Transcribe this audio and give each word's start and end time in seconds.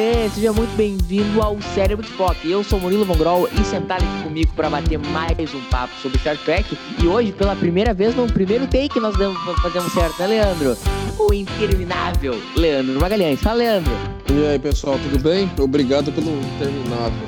Você, 0.00 0.30
seja 0.34 0.52
muito 0.52 0.74
bem-vindo 0.76 1.42
ao 1.42 1.60
Cérebro 1.74 2.02
de 2.02 2.10
Spock. 2.10 2.50
Eu 2.50 2.64
sou 2.64 2.80
Murilo 2.80 3.04
Von 3.04 3.16
Grol 3.16 3.48
e 3.52 3.62
sentado 3.62 4.02
aqui 4.02 4.22
comigo 4.22 4.50
para 4.56 4.70
bater 4.70 4.98
mais 4.98 5.54
um 5.54 5.60
papo 5.70 5.92
sobre 6.00 6.18
Star 6.18 6.38
Trek. 6.38 6.76
E 7.02 7.06
hoje, 7.06 7.32
pela 7.32 7.54
primeira 7.54 7.92
vez, 7.92 8.16
no 8.16 8.26
primeiro 8.26 8.66
take, 8.66 8.98
nós 8.98 9.14
fazemos 9.60 9.92
certo, 9.92 10.18
né, 10.20 10.26
Leandro? 10.26 10.74
O 11.18 11.34
interminável 11.34 12.40
Leandro 12.56 12.98
Magalhães. 12.98 13.42
Fala, 13.42 13.58
Leandro. 13.58 13.92
E 14.32 14.46
aí, 14.46 14.58
pessoal, 14.58 14.98
tudo 15.02 15.22
bem? 15.22 15.50
Obrigado 15.58 16.10
pelo 16.12 16.30
interminável. 16.30 17.26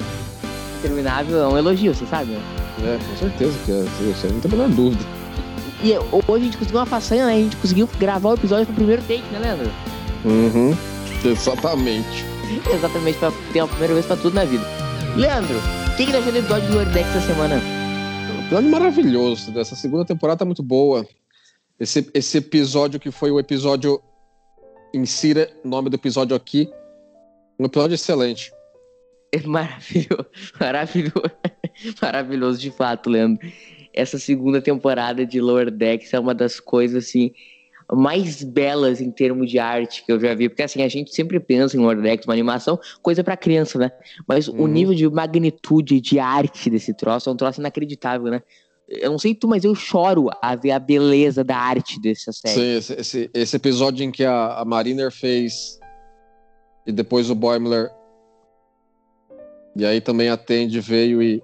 Interminável 0.79 1.43
é 1.43 1.49
um 1.49 1.59
elogio, 1.59 1.95
você 1.95 2.07
sabe? 2.07 2.33
né? 2.33 2.41
É, 2.85 2.99
com 3.07 3.17
certeza 3.19 3.53
que 3.67 3.71
é. 3.71 3.85
Aí 4.25 4.33
não 4.33 4.41
tem 4.41 4.51
a 4.51 4.57
menor 4.57 4.69
dúvida. 4.71 5.05
E 5.85 5.93
hoje 5.99 6.25
a 6.27 6.39
gente 6.39 6.57
conseguiu 6.57 6.81
uma 6.81 6.87
façanha, 6.87 7.27
né? 7.27 7.35
A 7.35 7.37
gente 7.37 7.57
conseguiu 7.57 7.87
gravar 7.99 8.31
o 8.31 8.35
episódio 8.35 8.65
com 8.65 8.73
o 8.73 8.77
primeiro 8.77 9.03
take, 9.03 9.25
né, 9.31 9.41
Leandro? 9.41 9.71
Uhum. 10.25 10.75
Exatamente. 11.23 12.32
Exatamente, 12.73 13.19
pra 13.19 13.33
ter 13.53 13.61
uma 13.61 13.69
primeira 13.69 13.95
vez 13.95 14.07
pra 14.07 14.17
tudo 14.17 14.35
na 14.35 14.45
vida. 14.45 14.65
Leandro, 15.17 15.57
o 15.57 15.97
que, 15.97 16.07
que 16.07 16.17
achou 16.17 16.33
do 16.33 16.39
episódio 16.39 16.69
do 16.69 16.75
Lordex 16.75 17.09
essa 17.09 17.27
semana? 17.27 17.57
Um 17.57 18.49
plano 18.49 18.71
maravilhoso. 18.71 19.59
Essa 19.59 19.77
segunda 19.77 20.05
temporada 20.05 20.39
tá 20.39 20.45
muito 20.45 20.63
boa. 20.63 21.07
Esse, 21.79 22.09
esse 22.15 22.39
episódio 22.39 23.01
que 23.01 23.11
foi 23.11 23.31
o 23.31 23.39
episódio. 23.39 24.01
Insira 24.95 25.51
o 25.65 25.69
nome 25.69 25.89
do 25.89 25.97
episódio 25.97 26.37
aqui. 26.37 26.69
Um 27.59 27.65
episódio 27.65 27.95
excelente. 27.95 28.53
É 29.33 29.41
maravilhoso, 29.47 30.27
maravilhoso, 30.61 31.33
maravilhoso 32.03 32.61
de 32.61 32.71
fato, 32.71 33.09
Leandro. 33.09 33.51
Essa 33.95 34.19
segunda 34.19 34.61
temporada 34.61 35.25
de 35.25 35.41
Lower 35.41 35.71
Decks 35.71 36.13
é 36.13 36.21
uma 36.21 36.35
das 36.35 36.61
coisas 36.61 37.05
assim 37.05 37.33
mais 37.95 38.43
belas 38.43 39.01
em 39.01 39.11
termos 39.11 39.51
de 39.51 39.59
arte 39.59 40.05
que 40.05 40.11
eu 40.13 40.19
já 40.19 40.35
vi, 40.35 40.49
porque 40.49 40.63
assim 40.63 40.83
a 40.83 40.89
gente 40.89 41.15
sempre 41.15 41.39
pensa 41.39 41.77
em 41.77 41.81
Lower 41.81 42.01
Decks, 42.01 42.27
uma 42.27 42.33
animação, 42.33 42.79
coisa 43.03 43.23
para 43.23 43.37
criança, 43.37 43.79
né? 43.79 43.91
Mas 44.27 44.49
o 44.49 44.53
Uhum. 44.53 44.67
nível 44.67 44.95
de 44.95 45.09
magnitude 45.09 46.01
de 46.01 46.19
arte 46.19 46.71
desse 46.71 46.95
troço 46.95 47.29
é 47.29 47.33
um 47.33 47.37
troço 47.37 47.61
inacreditável, 47.61 48.31
né? 48.31 48.43
Eu 48.89 49.11
não 49.11 49.19
sei 49.19 49.35
tu, 49.35 49.47
mas 49.49 49.65
eu 49.65 49.75
choro 49.75 50.29
a 50.43 50.55
ver 50.57 50.73
a 50.73 50.79
beleza 50.79 51.43
da 51.45 51.57
arte 51.57 52.01
dessa 52.01 52.33
série. 52.33 52.55
Sim, 52.55 52.77
esse, 52.77 52.93
esse, 53.01 53.31
esse 53.33 53.57
episódio 53.57 54.05
em 54.05 54.11
que 54.11 54.25
a, 54.25 54.59
a 54.59 54.65
Mariner 54.65 55.11
fez. 55.11 55.79
E 56.87 56.93
depois 56.93 57.31
o 57.31 57.35
Boimler. 57.35 57.91
E 59.77 59.87
aí 59.87 60.01
também 60.01 60.29
a 60.29 60.37
Tandy 60.37 60.81
veio 60.81 61.23
e. 61.23 61.43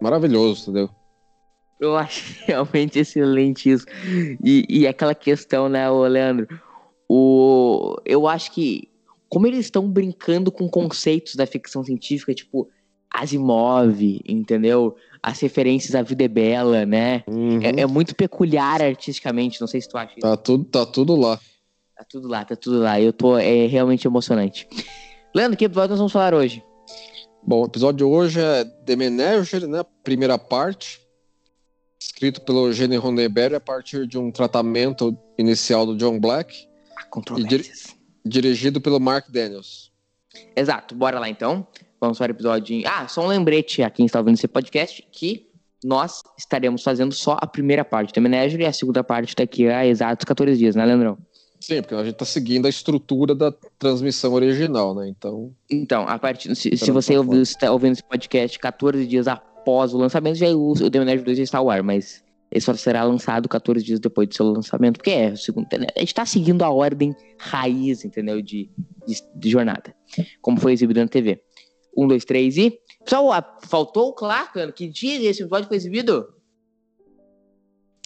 Maravilhoso, 0.00 0.62
entendeu? 0.70 0.90
Eu 1.80 1.96
acho 1.96 2.36
realmente 2.46 2.98
excelente 2.98 3.70
isso. 3.70 3.86
E, 4.44 4.66
e 4.68 4.86
aquela 4.86 5.14
questão, 5.14 5.68
né, 5.68 5.90
ô 5.90 6.06
Leandro? 6.06 6.46
O, 7.08 7.96
eu 8.04 8.28
acho 8.28 8.52
que, 8.52 8.88
como 9.28 9.46
eles 9.46 9.60
estão 9.60 9.88
brincando 9.88 10.52
com 10.52 10.68
conceitos 10.68 11.34
da 11.34 11.46
ficção 11.46 11.82
científica, 11.82 12.34
tipo 12.34 12.68
Asimov, 13.10 14.00
entendeu? 14.24 14.94
As 15.22 15.40
referências 15.40 15.94
à 15.94 16.02
vida 16.02 16.24
é 16.24 16.28
bela, 16.28 16.86
né? 16.86 17.24
Uhum. 17.26 17.60
É, 17.62 17.80
é 17.80 17.86
muito 17.86 18.14
peculiar 18.14 18.80
artisticamente, 18.80 19.60
não 19.60 19.66
sei 19.66 19.80
se 19.80 19.88
tu 19.88 19.98
acha 19.98 20.12
isso. 20.12 20.20
Tá, 20.20 20.36
tudo, 20.36 20.64
tá 20.64 20.86
tudo 20.86 21.16
lá. 21.16 21.36
Tá 21.96 22.04
tudo 22.08 22.28
lá, 22.28 22.44
tá 22.44 22.54
tudo 22.54 22.78
lá. 22.78 23.00
Eu 23.00 23.12
tô, 23.12 23.36
é 23.36 23.66
realmente 23.66 24.06
emocionante. 24.06 24.68
Leandro, 25.34 25.56
que 25.56 25.64
episódio 25.64 25.90
nós 25.90 25.98
vamos 25.98 26.12
falar 26.12 26.32
hoje? 26.32 26.62
Bom, 27.42 27.62
o 27.62 27.66
episódio 27.66 27.98
de 27.98 28.04
hoje 28.04 28.40
é 28.40 28.64
The 28.64 28.96
Menagerie, 28.96 29.66
né? 29.66 29.84
Primeira 30.04 30.38
parte. 30.38 31.00
Escrito 32.00 32.40
pelo 32.40 32.72
Gene 32.72 32.96
Roddenberry 32.96 33.54
a 33.54 33.60
partir 33.60 34.06
de 34.06 34.16
um 34.16 34.30
tratamento 34.30 35.16
inicial 35.36 35.84
do 35.84 35.96
John 35.96 36.18
Black. 36.18 36.66
Ah, 36.96 37.04
controvérsias. 37.04 37.94
Dirigido 38.24 38.80
pelo 38.80 38.98
Mark 38.98 39.28
Daniels. 39.30 39.92
Exato, 40.56 40.94
bora 40.94 41.18
lá 41.18 41.28
então. 41.28 41.66
Vamos 42.00 42.16
para 42.16 42.32
o 42.32 42.34
episódio. 42.34 42.82
Ah, 42.86 43.06
só 43.06 43.22
um 43.22 43.26
lembrete 43.26 43.82
a 43.82 43.90
quem 43.90 44.06
está 44.06 44.18
ouvindo 44.18 44.36
esse 44.36 44.48
podcast 44.48 45.06
que 45.12 45.50
nós 45.84 46.22
estaremos 46.38 46.82
fazendo 46.82 47.14
só 47.14 47.36
a 47.40 47.46
primeira 47.46 47.84
parte 47.84 48.14
do 48.14 48.20
Menagerie 48.20 48.64
e 48.64 48.66
a 48.66 48.72
segunda 48.72 49.04
parte 49.04 49.34
daqui 49.34 49.68
a 49.68 49.86
exatos 49.86 50.24
14 50.24 50.56
dias, 50.56 50.74
né, 50.74 50.84
Leandrão? 50.86 51.18
Sim, 51.60 51.82
porque 51.82 51.94
a 51.94 52.04
gente 52.04 52.14
tá 52.14 52.24
seguindo 52.24 52.64
a 52.64 52.70
estrutura 52.70 53.34
da 53.34 53.52
transmissão 53.78 54.32
original, 54.32 54.94
né? 54.94 55.06
Então. 55.08 55.54
Então, 55.70 56.08
a 56.08 56.18
partir, 56.18 56.54
se, 56.56 56.74
se 56.74 56.90
você 56.90 57.12
tá 57.12 57.18
ouviu, 57.18 57.42
está 57.42 57.70
ouvindo 57.70 57.92
esse 57.92 58.02
podcast 58.02 58.58
14 58.58 59.06
dias 59.06 59.28
após 59.28 59.49
o 59.66 59.98
lançamento, 59.98 60.36
já 60.36 60.48
o, 60.48 60.72
o 60.72 60.90
The 60.90 60.98
Menagerie 60.98 61.24
2 61.24 61.38
já 61.38 61.44
está 61.44 61.58
ao 61.58 61.70
ar, 61.70 61.82
mas 61.82 62.22
ele 62.50 62.60
só 62.60 62.74
será 62.74 63.04
lançado 63.04 63.48
14 63.48 63.84
dias 63.84 64.00
depois 64.00 64.28
do 64.28 64.34
seu 64.34 64.46
lançamento, 64.46 64.96
porque 64.96 65.10
é, 65.10 65.30
o 65.32 65.36
segundo, 65.36 65.66
a 65.72 66.00
gente 66.00 66.14
tá 66.14 66.26
seguindo 66.26 66.62
a 66.62 66.70
ordem 66.70 67.14
raiz, 67.38 68.04
entendeu, 68.04 68.40
de, 68.42 68.68
de, 69.06 69.22
de 69.36 69.50
jornada, 69.50 69.94
como 70.42 70.58
foi 70.60 70.72
exibido 70.72 71.00
na 71.00 71.06
TV. 71.08 71.40
Um, 71.96 72.06
dois, 72.08 72.24
três 72.24 72.56
e... 72.56 72.78
Pessoal, 73.04 73.32
a- 73.32 73.58
faltou 73.62 74.08
o 74.08 74.12
Clark, 74.12 74.72
que 74.72 74.88
dia 74.88 75.28
esse 75.30 75.42
episódio 75.42 75.68
foi 75.68 75.76
exibido? 75.76 76.34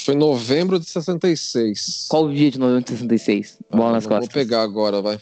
Foi 0.00 0.14
em 0.14 0.18
novembro 0.18 0.78
de 0.78 0.86
66. 0.86 2.06
Qual 2.08 2.24
o 2.26 2.34
dia 2.34 2.50
de 2.50 2.58
novembro 2.58 2.82
de 2.84 2.90
66? 2.90 3.58
Ah, 3.70 3.76
Bola 3.76 3.92
nas 3.92 4.04
não 4.04 4.10
Vou 4.10 4.18
costas. 4.20 4.34
pegar 4.34 4.62
agora, 4.62 5.00
vai. 5.00 5.18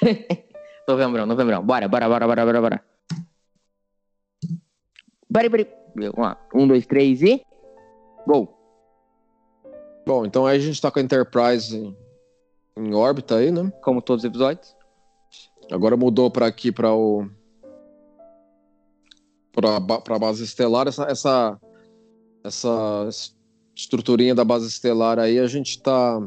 Novembrão, 0.88 1.24
novembrão. 1.26 1.62
Bora, 1.64 1.88
bora, 1.88 2.08
bora, 2.08 2.26
bora, 2.26 2.44
bora, 2.44 2.60
bora. 2.60 2.84
Peraí, 5.34 5.50
peraí. 5.50 5.66
Um, 6.54 6.68
dois, 6.68 6.86
três 6.86 7.20
e... 7.20 7.44
Gol. 8.24 8.56
Bom, 10.06 10.24
então 10.24 10.46
aí 10.46 10.56
a 10.56 10.60
gente 10.60 10.80
tá 10.80 10.92
com 10.92 11.00
a 11.00 11.02
Enterprise 11.02 11.76
em, 11.76 11.96
em 12.76 12.94
órbita 12.94 13.36
aí, 13.36 13.50
né? 13.50 13.72
Como 13.82 14.00
todos 14.00 14.22
os 14.22 14.28
episódios. 14.28 14.76
Agora 15.72 15.96
mudou 15.96 16.30
para 16.30 16.46
aqui 16.46 16.70
para 16.70 16.94
o 16.94 17.28
para 19.50 19.80
para 20.00 20.18
base 20.18 20.44
estelar 20.44 20.86
essa 20.86 21.04
essa 21.04 21.60
essa 22.44 23.08
estruturinha 23.74 24.34
da 24.34 24.44
base 24.44 24.68
estelar 24.68 25.18
aí 25.18 25.38
a 25.38 25.46
gente 25.46 25.80
tá 25.80 26.20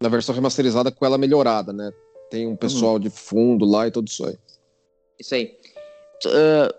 na 0.00 0.08
versão 0.08 0.34
remasterizada 0.34 0.90
com 0.90 1.04
ela 1.04 1.18
melhorada, 1.18 1.72
né? 1.72 1.92
Tem 2.30 2.46
um 2.46 2.56
pessoal 2.56 2.98
de 2.98 3.10
fundo 3.10 3.64
lá 3.66 3.86
e 3.86 3.90
tudo 3.90 4.08
isso 4.08 4.24
aí. 4.24 4.38
Isso 5.18 5.34
aí. 5.34 5.58
Ah, 6.26 6.74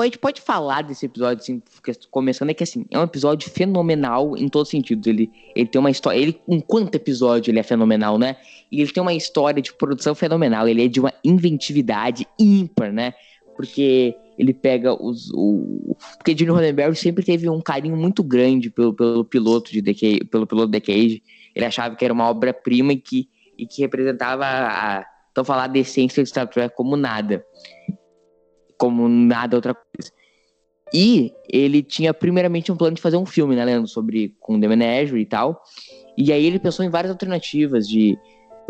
a 0.00 0.04
gente 0.04 0.18
pode 0.18 0.40
falar 0.40 0.82
desse 0.82 1.04
episódio, 1.04 1.42
assim, 1.42 1.62
começando, 2.10 2.50
é 2.50 2.54
que 2.54 2.62
assim, 2.62 2.86
é 2.90 2.98
um 2.98 3.02
episódio 3.02 3.50
fenomenal 3.50 4.36
em 4.36 4.48
todos 4.48 4.68
os 4.68 4.70
sentidos. 4.70 5.06
Ele, 5.06 5.30
ele 5.54 5.68
tem 5.68 5.78
uma 5.78 5.90
história. 5.90 6.18
Ele, 6.18 6.40
enquanto 6.48 6.94
episódio, 6.94 7.50
ele 7.50 7.58
é 7.58 7.62
fenomenal, 7.62 8.18
né? 8.18 8.36
E 8.70 8.80
ele 8.80 8.90
tem 8.90 9.02
uma 9.02 9.12
história 9.12 9.60
de 9.60 9.72
produção 9.74 10.14
fenomenal. 10.14 10.66
Ele 10.66 10.84
é 10.84 10.88
de 10.88 10.98
uma 10.98 11.12
inventividade 11.22 12.26
ímpar, 12.38 12.92
né? 12.92 13.12
Porque 13.54 14.16
ele 14.38 14.54
pega 14.54 14.94
os. 14.94 15.30
O, 15.34 15.94
porque 16.16 16.36
Gene 16.36 16.50
Roddenberry 16.50 16.96
sempre 16.96 17.22
teve 17.22 17.50
um 17.50 17.60
carinho 17.60 17.96
muito 17.96 18.22
grande 18.22 18.70
pelo, 18.70 18.94
pelo 18.94 19.24
piloto 19.24 19.70
de 19.70 19.82
The 19.82 19.92
Cage, 19.92 20.24
pelo 20.24 20.46
piloto 20.46 20.70
The 20.70 20.80
Cage. 20.80 21.22
Ele 21.54 21.66
achava 21.66 21.94
que 21.94 22.04
era 22.04 22.14
uma 22.14 22.30
obra-prima 22.30 22.94
e 22.94 22.96
que, 22.96 23.28
e 23.58 23.66
que 23.66 23.82
representava 23.82 24.44
a. 24.46 25.06
Então, 25.30 25.44
falar 25.44 25.66
da 25.66 25.78
essência 25.78 26.22
de 26.22 26.28
Star 26.28 26.46
Trek 26.46 26.74
como 26.76 26.94
nada 26.94 27.42
como 28.82 29.08
nada 29.08 29.54
outra 29.54 29.74
coisa. 29.74 30.10
E 30.92 31.32
ele 31.48 31.84
tinha 31.84 32.12
primeiramente 32.12 32.72
um 32.72 32.76
plano 32.76 32.96
de 32.96 33.00
fazer 33.00 33.16
um 33.16 33.24
filme, 33.24 33.54
né, 33.54 33.64
Leandro, 33.64 33.86
sobre 33.86 34.34
com 34.40 34.58
The 34.58 34.66
Menagerie 34.66 35.22
e 35.22 35.24
tal. 35.26 35.62
E 36.18 36.32
aí 36.32 36.44
ele 36.44 36.58
pensou 36.58 36.84
em 36.84 36.90
várias 36.90 37.12
alternativas 37.12 37.86
de 37.86 38.18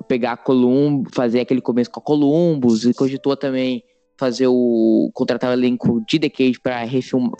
pegar 0.06 0.36
Columbo, 0.36 1.08
fazer 1.14 1.40
aquele 1.40 1.62
começo 1.62 1.90
com 1.90 2.00
a 2.00 2.02
Columbus, 2.02 2.84
e 2.84 2.92
cogitou 2.92 3.34
também 3.38 3.82
fazer 4.18 4.48
o 4.48 5.10
contratar 5.14 5.48
o 5.48 5.54
elenco 5.54 6.04
de 6.06 6.18
The 6.18 6.28
Cage 6.28 6.60
para 6.62 6.82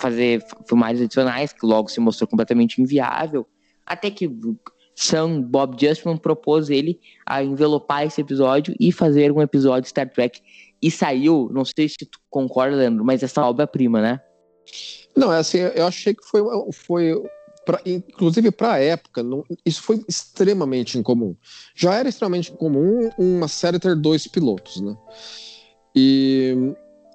fazer 0.00 0.42
filmagens 0.66 1.02
adicionais, 1.02 1.52
que 1.52 1.66
logo 1.66 1.90
se 1.90 2.00
mostrou 2.00 2.26
completamente 2.26 2.80
inviável. 2.80 3.46
Até 3.84 4.10
que 4.10 4.30
Sam 4.94 5.42
Bob 5.42 5.76
Justman 5.78 6.16
propôs 6.16 6.70
ele 6.70 6.98
a 7.26 7.44
envelopar 7.44 8.06
esse 8.06 8.22
episódio 8.22 8.74
e 8.80 8.90
fazer 8.90 9.30
um 9.30 9.42
episódio 9.42 9.90
Star 9.90 10.10
Trek 10.10 10.40
e 10.82 10.90
saiu, 10.90 11.48
não 11.52 11.64
sei 11.64 11.88
se 11.88 12.04
tu 12.04 12.18
concorda, 12.28 12.76
Leandro, 12.76 13.04
mas 13.04 13.22
essa 13.22 13.46
obra-prima, 13.46 14.00
né? 14.00 14.20
Não, 15.16 15.32
é 15.32 15.38
assim, 15.38 15.58
eu 15.58 15.86
achei 15.86 16.14
que 16.14 16.24
foi, 16.24 16.42
foi 16.72 17.22
pra, 17.64 17.80
inclusive 17.86 18.50
para 18.50 18.72
a 18.72 18.78
época, 18.78 19.22
não, 19.22 19.44
isso 19.64 19.82
foi 19.82 20.02
extremamente 20.08 20.98
incomum. 20.98 21.36
Já 21.74 21.94
era 21.94 22.08
extremamente 22.08 22.50
incomum 22.52 23.10
uma 23.16 23.48
série 23.48 23.78
ter 23.78 23.94
dois 23.94 24.26
pilotos, 24.26 24.80
né? 24.80 24.96
E 25.94 26.74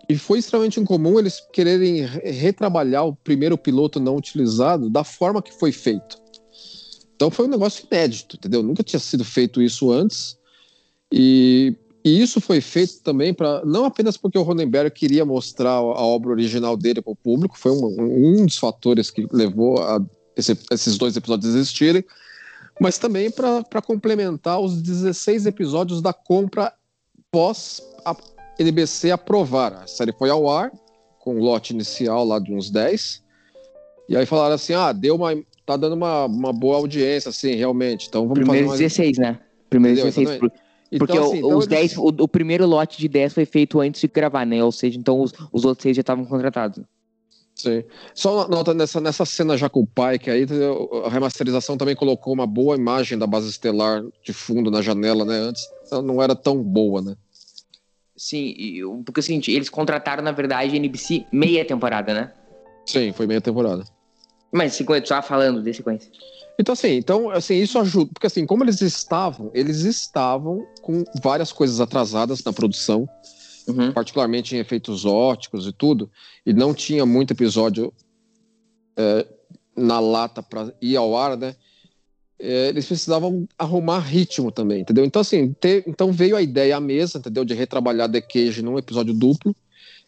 E 0.10 0.16
foi 0.18 0.40
extremamente 0.40 0.80
incomum 0.80 1.20
eles 1.20 1.42
quererem 1.52 2.06
retrabalhar 2.06 3.06
o 3.06 3.16
primeiro 3.16 3.58
piloto 3.58 4.00
não 4.00 4.16
utilizado 4.16 4.90
da 4.90 5.04
forma 5.04 5.42
que 5.42 5.52
foi 5.52 5.72
feito. 5.74 6.18
Então 7.14 7.30
foi 7.30 7.46
um 7.46 7.50
negócio 7.50 7.86
inédito, 7.92 8.38
entendeu? 8.38 8.64
Nunca 8.64 8.84
tinha 8.84 9.00
sido 9.00 9.26
feito 9.26 9.62
isso 9.62 9.92
antes. 9.92 10.38
E, 11.12 11.76
e 12.08 12.22
isso 12.22 12.40
foi 12.40 12.62
feito 12.62 13.02
também 13.02 13.34
para 13.34 13.66
não 13.66 13.84
apenas 13.84 14.16
porque 14.16 14.38
o 14.38 14.42
Ronenberg 14.42 14.90
queria 14.92 15.26
mostrar 15.26 15.72
a 15.72 15.82
obra 15.82 16.32
original 16.32 16.78
dele 16.78 17.02
para 17.02 17.12
o 17.12 17.16
público, 17.16 17.58
foi 17.58 17.74
um, 17.74 18.40
um, 18.40 18.46
dos 18.46 18.58
fatores 18.58 19.12
que 19.12 19.28
levou 19.30 19.82
a 19.82 20.00
esse, 20.36 20.58
esses 20.72 20.98
dois 20.98 21.18
episódios 21.18 21.54
existirem, 21.54 22.06
mas 22.80 22.98
também 22.98 23.30
para 23.30 23.82
complementar 23.82 24.60
os 24.60 24.82
16 24.82 25.48
episódios 25.48 26.02
da 26.02 26.14
compra 26.14 26.72
pós 27.30 27.82
a 28.06 28.16
NBC 28.58 29.12
aprovar. 29.12 29.74
A 29.74 29.88
série 29.88 30.14
foi 30.14 30.30
ao 30.30 30.50
ar, 30.50 30.72
com 31.20 31.36
o 31.36 31.44
lote 31.44 31.74
inicial 31.74 32.24
lá 32.24 32.40
de 32.40 32.54
uns 32.54 32.70
10, 32.70 33.22
e 34.08 34.16
aí 34.16 34.26
falaram 34.26 34.56
assim: 34.56 34.74
ah, 34.74 34.94
deu 34.94 35.16
uma. 35.16 35.36
tá 35.66 35.76
dando 35.76 35.94
uma, 35.94 36.26
uma 36.26 36.54
boa 36.54 36.78
audiência, 36.78 37.30
assim, 37.30 37.56
realmente. 37.56 38.08
Então 38.08 38.22
vamos 38.28 38.40
Primeiro 38.40 38.68
fazer 38.70 38.84
mais... 38.84 38.94
16, 38.94 39.18
né? 39.18 39.40
Primeiro 39.70 40.00
Entendeu? 40.00 40.40
16. 40.40 40.67
Então, 40.92 41.06
Porque 41.06 41.18
assim, 41.18 41.38
então 41.40 41.58
os 41.58 41.66
eles... 41.66 41.94
10, 41.94 41.98
o, 41.98 42.08
o, 42.08 42.28
primeiro 42.28 42.66
lote 42.66 42.98
de 42.98 43.08
10 43.08 43.34
foi 43.34 43.46
feito 43.46 43.80
antes 43.80 44.00
de 44.00 44.08
gravar, 44.08 44.46
né? 44.46 44.64
Ou 44.64 44.72
seja, 44.72 44.98
então 44.98 45.20
os, 45.20 45.34
os 45.52 45.66
outros 45.66 45.84
seis 45.84 45.96
já 45.96 46.02
estavam 46.02 46.26
contratados. 46.26 46.84
Sim. 47.58 47.84
Só 48.14 48.48
nota 48.48 48.74
nessa, 48.74 49.02
nessa 49.02 49.26
cena 49.26 49.58
já 49.58 49.68
com 49.68 49.82
o 49.82 49.88
Pike 49.88 50.30
aí, 50.30 50.46
a 51.04 51.10
remasterização 51.10 51.76
também 51.76 51.96
colocou 51.96 52.32
uma 52.32 52.46
boa 52.46 52.76
imagem 52.76 53.18
da 53.18 53.26
base 53.26 53.50
estelar 53.50 54.04
de 54.24 54.32
fundo 54.32 54.70
na 54.70 54.82
janela, 54.82 55.26
né? 55.26 55.36
Antes 55.40 55.68
ela 55.92 56.04
não 56.04 56.22
era 56.22 56.36
tão 56.36 56.62
boa, 56.62 57.02
né? 57.02 57.16
Sim, 58.16 58.56
porque 59.06 59.20
assim, 59.20 59.42
eles 59.48 59.70
contrataram, 59.70 60.24
na 60.24 60.32
verdade, 60.32 60.76
a 60.76 60.80
NBC 60.80 61.26
meia 61.32 61.66
temporada, 61.66 62.14
né? 62.14 62.32
Sim, 62.86 63.12
foi 63.12 63.28
meia 63.28 63.42
temporada. 63.42 63.84
Mas 64.52 64.74
sequência, 64.74 65.08
só 65.08 65.22
falando 65.22 65.62
de 65.62 65.74
sequência. 65.74 66.12
Então, 66.60 66.74
assim, 66.74 66.94
então, 66.94 67.30
assim, 67.30 67.56
isso 67.56 67.78
ajuda, 67.78 68.10
porque 68.14 68.26
assim, 68.26 68.46
como 68.46 68.64
eles 68.64 68.82
estavam, 68.82 69.52
eles 69.54 69.84
estavam 69.84 70.66
com 70.82 71.04
várias 71.22 71.52
coisas 71.52 71.80
atrasadas 71.80 72.44
na 72.44 72.52
produção, 72.52 73.08
uhum. 73.68 73.92
particularmente 73.92 74.56
em 74.56 74.60
efeitos 74.60 75.06
óticos 75.06 75.68
e 75.68 75.72
tudo, 75.72 76.10
e 76.46 76.54
não 76.54 76.74
tinha 76.74 77.06
muito 77.06 77.32
episódio 77.32 77.94
é, 78.98 79.28
na 79.76 80.00
lata 80.00 80.42
para 80.42 80.74
ir 80.82 80.98
ao 80.98 81.16
ar, 81.16 81.38
né? 81.38 81.56
É, 82.40 82.68
eles 82.70 82.86
precisavam 82.86 83.48
arrumar 83.58 84.00
ritmo 84.00 84.52
também, 84.52 84.82
entendeu? 84.82 85.06
Então, 85.06 85.22
assim, 85.22 85.54
ter, 85.54 85.84
então 85.88 86.12
veio 86.12 86.36
a 86.36 86.42
ideia 86.42 86.78
à 86.78 86.80
mesa, 86.80 87.20
entendeu? 87.20 87.46
De 87.46 87.54
retrabalhar 87.54 88.10
The 88.10 88.22
Cage 88.22 88.62
num 88.62 88.78
episódio 88.78 89.14
duplo. 89.14 89.56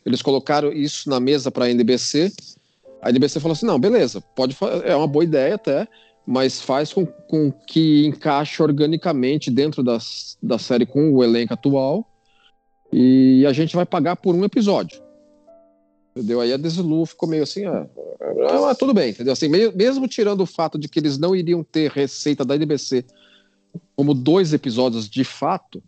Eles 0.05 0.21
colocaram 0.21 0.71
isso 0.71 1.09
na 1.09 1.19
mesa 1.19 1.51
para 1.51 1.65
a 1.65 1.69
NBC. 1.69 2.31
A 3.01 3.09
NBC 3.09 3.39
falou 3.39 3.53
assim: 3.53 3.65
não, 3.65 3.79
beleza, 3.79 4.21
pode 4.35 4.55
é 4.83 4.95
uma 4.95 5.07
boa 5.07 5.23
ideia 5.23 5.55
até, 5.55 5.87
mas 6.29 6.61
faz 6.61 6.93
com, 6.93 7.07
com 7.07 7.51
que 7.51 8.05
encaixe 8.05 8.61
organicamente 8.61 9.49
dentro 9.49 9.81
das, 9.81 10.37
da 10.39 10.59
série 10.59 10.85
com 10.85 11.11
o 11.11 11.23
elenco 11.23 11.55
atual 11.55 12.07
e 12.93 13.43
a 13.47 13.51
gente 13.51 13.75
vai 13.75 13.83
pagar 13.83 14.15
por 14.15 14.35
um 14.35 14.45
episódio. 14.45 15.01
Entendeu? 16.15 16.39
Aí 16.39 16.53
a 16.53 16.57
Desilu 16.57 17.03
ficou 17.07 17.27
meio 17.27 17.41
assim, 17.41 17.65
ah, 17.65 17.87
ah, 18.69 18.75
tudo 18.75 18.93
bem, 18.93 19.09
entendeu? 19.09 19.33
Assim, 19.33 19.47
mesmo 19.47 20.07
tirando 20.07 20.41
o 20.41 20.45
fato 20.45 20.77
de 20.77 20.87
que 20.87 20.99
eles 20.99 21.17
não 21.17 21.35
iriam 21.35 21.63
ter 21.63 21.89
receita 21.89 22.45
da 22.45 22.55
NBC 22.55 23.03
como 23.95 24.13
dois 24.13 24.53
episódios 24.53 25.09
de 25.09 25.23
fato, 25.23 25.81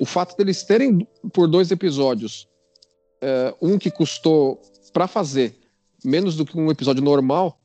o 0.00 0.06
fato 0.06 0.34
deles 0.34 0.62
terem 0.62 1.06
por 1.30 1.46
dois 1.46 1.70
episódios 1.70 2.48
é, 3.20 3.54
um 3.60 3.76
que 3.76 3.90
custou 3.90 4.62
para 4.94 5.06
fazer 5.06 5.54
menos 6.02 6.36
do 6.36 6.46
que 6.46 6.58
um 6.58 6.70
episódio 6.70 7.04
normal, 7.04 7.60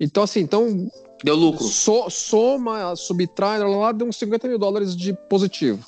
então 0.00 0.24
assim, 0.24 0.40
então 0.40 0.90
deu 1.24 1.34
lucro. 1.34 1.64
So, 1.64 2.08
soma, 2.10 2.94
subtrai, 2.96 3.58
lá, 3.58 3.66
lá 3.66 3.92
deu 3.92 4.06
uns 4.06 4.16
50 4.16 4.48
mil 4.48 4.58
dólares 4.58 4.96
de 4.96 5.12
positivo 5.28 5.84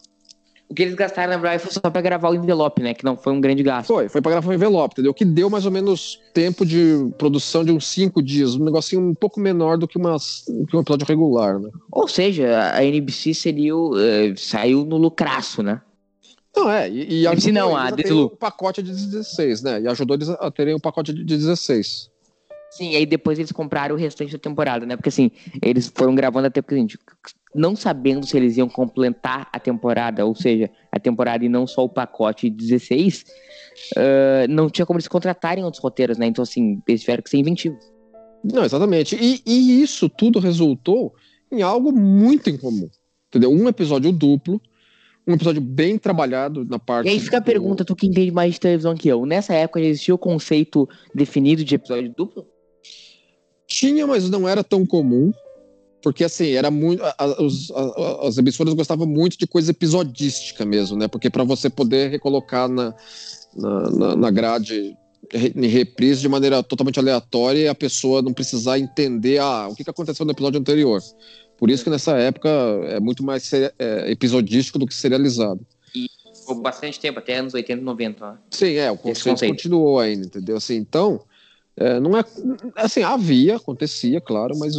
o 0.72 0.74
que 0.74 0.82
eles 0.82 0.94
gastaram 0.94 1.34
na 1.34 1.38
verdade 1.38 1.62
foi 1.62 1.70
só 1.70 1.90
pra 1.90 2.00
gravar 2.00 2.30
o 2.30 2.34
envelope, 2.34 2.82
né? 2.82 2.94
Que 2.94 3.04
não 3.04 3.14
foi 3.14 3.32
um 3.32 3.40
grande 3.40 3.62
gasto. 3.62 3.88
Foi, 3.88 4.08
foi 4.08 4.22
pra 4.22 4.32
gravar 4.32 4.48
o 4.50 4.54
envelope, 4.54 4.94
entendeu? 4.94 5.12
Que 5.12 5.24
deu 5.24 5.50
mais 5.50 5.66
ou 5.66 5.70
menos 5.70 6.18
tempo 6.32 6.64
de 6.64 7.12
produção 7.18 7.62
de 7.62 7.70
uns 7.70 7.86
cinco 7.86 8.22
dias, 8.22 8.54
um 8.54 8.64
negocinho 8.64 9.02
um 9.02 9.14
pouco 9.14 9.38
menor 9.38 9.76
do 9.76 9.86
que, 9.86 9.98
uma, 9.98 10.16
que 10.16 10.74
um 10.74 10.80
episódio 10.80 11.06
regular, 11.06 11.60
né? 11.60 11.68
Ou 11.90 12.08
seja, 12.08 12.72
a 12.72 12.82
NBC 12.82 13.34
seria, 13.34 13.76
uh, 13.76 13.94
saiu 14.36 14.84
no 14.86 14.96
lucraço, 14.96 15.62
né? 15.62 15.82
Não, 16.56 16.70
é, 16.70 16.88
e, 16.88 17.20
e 17.20 17.26
NBC 17.26 17.52
não, 17.52 17.76
a 17.76 17.90
o 17.90 18.30
pacote 18.30 18.82
de 18.82 18.92
16, 18.92 19.62
né? 19.62 19.82
E 19.82 19.88
ajudou 19.88 20.16
eles 20.16 20.30
a 20.30 20.50
terem 20.50 20.72
o 20.72 20.78
um 20.78 20.80
pacote 20.80 21.12
de 21.12 21.22
16. 21.22 22.10
Sim, 22.72 22.96
aí 22.96 23.04
depois 23.04 23.38
eles 23.38 23.52
compraram 23.52 23.94
o 23.94 23.98
restante 23.98 24.32
da 24.32 24.38
temporada, 24.38 24.86
né? 24.86 24.96
Porque 24.96 25.10
assim, 25.10 25.30
eles 25.60 25.92
foram 25.94 26.14
gravando 26.14 26.46
até 26.46 26.62
porque, 26.62 26.76
gente, 26.76 26.98
não 27.54 27.76
sabendo 27.76 28.26
se 28.26 28.34
eles 28.34 28.56
iam 28.56 28.66
completar 28.66 29.46
a 29.52 29.58
temporada, 29.60 30.24
ou 30.24 30.34
seja, 30.34 30.70
a 30.90 30.98
temporada 30.98 31.44
e 31.44 31.50
não 31.50 31.66
só 31.66 31.84
o 31.84 31.88
pacote 31.88 32.48
de 32.48 32.56
16, 32.56 33.26
uh, 33.92 34.48
não 34.48 34.70
tinha 34.70 34.86
como 34.86 34.96
eles 34.96 35.06
contratarem 35.06 35.62
outros 35.62 35.82
roteiros, 35.82 36.16
né? 36.16 36.26
Então, 36.26 36.42
assim, 36.42 36.80
eles 36.88 37.02
tiveram 37.02 37.22
que 37.22 37.28
ser 37.28 37.36
inventivos. 37.36 37.92
Não, 38.42 38.64
exatamente. 38.64 39.16
E, 39.20 39.42
e 39.44 39.82
isso 39.82 40.08
tudo 40.08 40.38
resultou 40.38 41.14
em 41.50 41.60
algo 41.60 41.92
muito 41.92 42.48
incomum. 42.48 42.88
Entendeu? 43.28 43.52
Um 43.52 43.68
episódio 43.68 44.10
duplo, 44.10 44.58
um 45.26 45.34
episódio 45.34 45.60
bem 45.60 45.98
trabalhado 45.98 46.64
na 46.64 46.78
parte. 46.78 47.06
E 47.06 47.10
aí 47.10 47.20
fica 47.20 47.36
a 47.36 47.42
pergunta, 47.42 47.84
tu 47.84 47.94
que 47.94 48.06
entende 48.06 48.30
mais 48.30 48.54
de 48.54 48.60
televisão 48.60 48.94
que 48.94 49.08
eu. 49.08 49.26
Nessa 49.26 49.52
época 49.52 49.78
existia 49.78 50.14
o 50.14 50.18
conceito 50.18 50.88
definido 51.14 51.62
de 51.62 51.74
episódio 51.74 52.12
duplo? 52.16 52.46
Tinha, 53.72 54.06
mas 54.06 54.28
não 54.28 54.46
era 54.46 54.62
tão 54.62 54.84
comum. 54.84 55.32
Porque, 56.02 56.24
assim, 56.24 56.50
era 56.50 56.70
muito. 56.70 57.02
A, 57.02 57.14
a, 57.16 58.28
as 58.28 58.36
emissoras 58.36 58.74
gostavam 58.74 59.06
muito 59.06 59.38
de 59.38 59.46
coisa 59.46 59.70
episodística 59.70 60.64
mesmo, 60.64 60.96
né? 60.96 61.08
Porque 61.08 61.30
para 61.30 61.44
você 61.44 61.70
poder 61.70 62.10
recolocar 62.10 62.68
na, 62.68 62.94
na, 63.56 64.16
na 64.16 64.30
grade 64.30 64.94
em 65.32 65.66
reprise 65.68 66.20
de 66.20 66.28
maneira 66.28 66.62
totalmente 66.62 66.98
aleatória 66.98 67.60
e 67.60 67.68
a 67.68 67.74
pessoa 67.74 68.20
não 68.20 68.34
precisar 68.34 68.78
entender 68.78 69.38
ah, 69.38 69.68
o 69.68 69.74
que 69.74 69.88
aconteceu 69.88 70.26
no 70.26 70.32
episódio 70.32 70.60
anterior. 70.60 71.00
Por 71.56 71.70
isso 71.70 71.84
que 71.84 71.90
nessa 71.90 72.18
época 72.18 72.48
é 72.88 72.98
muito 72.98 73.24
mais 73.24 73.50
é, 73.52 73.72
episodístico 74.10 74.78
do 74.78 74.86
que 74.86 74.94
serializado. 74.94 75.64
E 75.94 76.08
por 76.44 76.56
bastante 76.56 76.98
tempo, 76.98 77.20
até 77.20 77.36
anos 77.36 77.54
80 77.54 77.80
e 77.80 77.84
90. 77.84 78.32
Né? 78.32 78.38
Sim, 78.50 78.74
é, 78.74 78.90
o 78.90 78.96
conceito, 78.96 79.30
conceito, 79.30 79.52
continuou 79.52 80.00
ainda, 80.00 80.26
entendeu? 80.26 80.56
Assim, 80.56 80.74
então, 80.74 81.22
é, 81.76 81.98
não 81.98 82.16
é 82.16 82.24
assim, 82.76 83.02
havia, 83.02 83.56
acontecia, 83.56 84.20
claro, 84.20 84.56
mas 84.58 84.74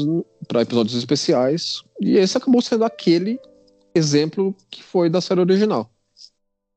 para 0.47 0.61
episódios 0.61 0.95
especiais. 0.95 1.81
E 1.99 2.17
esse 2.17 2.37
acabou 2.37 2.61
sendo 2.61 2.85
aquele 2.85 3.39
exemplo 3.95 4.55
que 4.69 4.83
foi 4.83 5.09
da 5.09 5.21
série 5.21 5.41
original. 5.41 5.89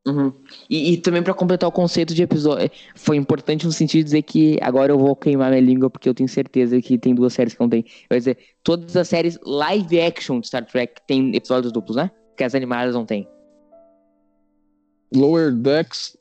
Uhum. 0.06 0.32
E, 0.70 0.92
e, 0.92 0.96
também 0.98 1.20
para 1.20 1.34
completar 1.34 1.68
o 1.68 1.72
conceito 1.72 2.14
de 2.14 2.22
episódio, 2.22 2.70
foi 2.94 3.16
importante 3.16 3.66
no 3.66 3.72
sentido 3.72 3.98
de 3.98 4.04
dizer 4.04 4.22
que 4.22 4.56
agora 4.62 4.92
eu 4.92 4.98
vou 4.98 5.16
queimar 5.16 5.50
minha 5.50 5.60
língua 5.60 5.90
porque 5.90 6.08
eu 6.08 6.14
tenho 6.14 6.28
certeza 6.28 6.80
que 6.80 6.96
tem 6.96 7.12
duas 7.12 7.32
séries 7.32 7.54
que 7.54 7.60
não 7.60 7.68
tem. 7.68 7.84
Vou 8.08 8.16
dizer, 8.16 8.38
todas 8.62 8.96
as 8.96 9.08
séries 9.08 9.36
live 9.42 10.00
action 10.00 10.38
de 10.38 10.46
Star 10.46 10.64
Trek 10.64 11.02
têm 11.08 11.34
episódios 11.34 11.72
duplos, 11.72 11.96
né? 11.96 12.08
Que 12.36 12.44
as 12.44 12.54
animadas 12.54 12.94
não 12.94 13.04
tem. 13.04 13.28
Lower 15.12 15.52
Decks? 15.52 16.16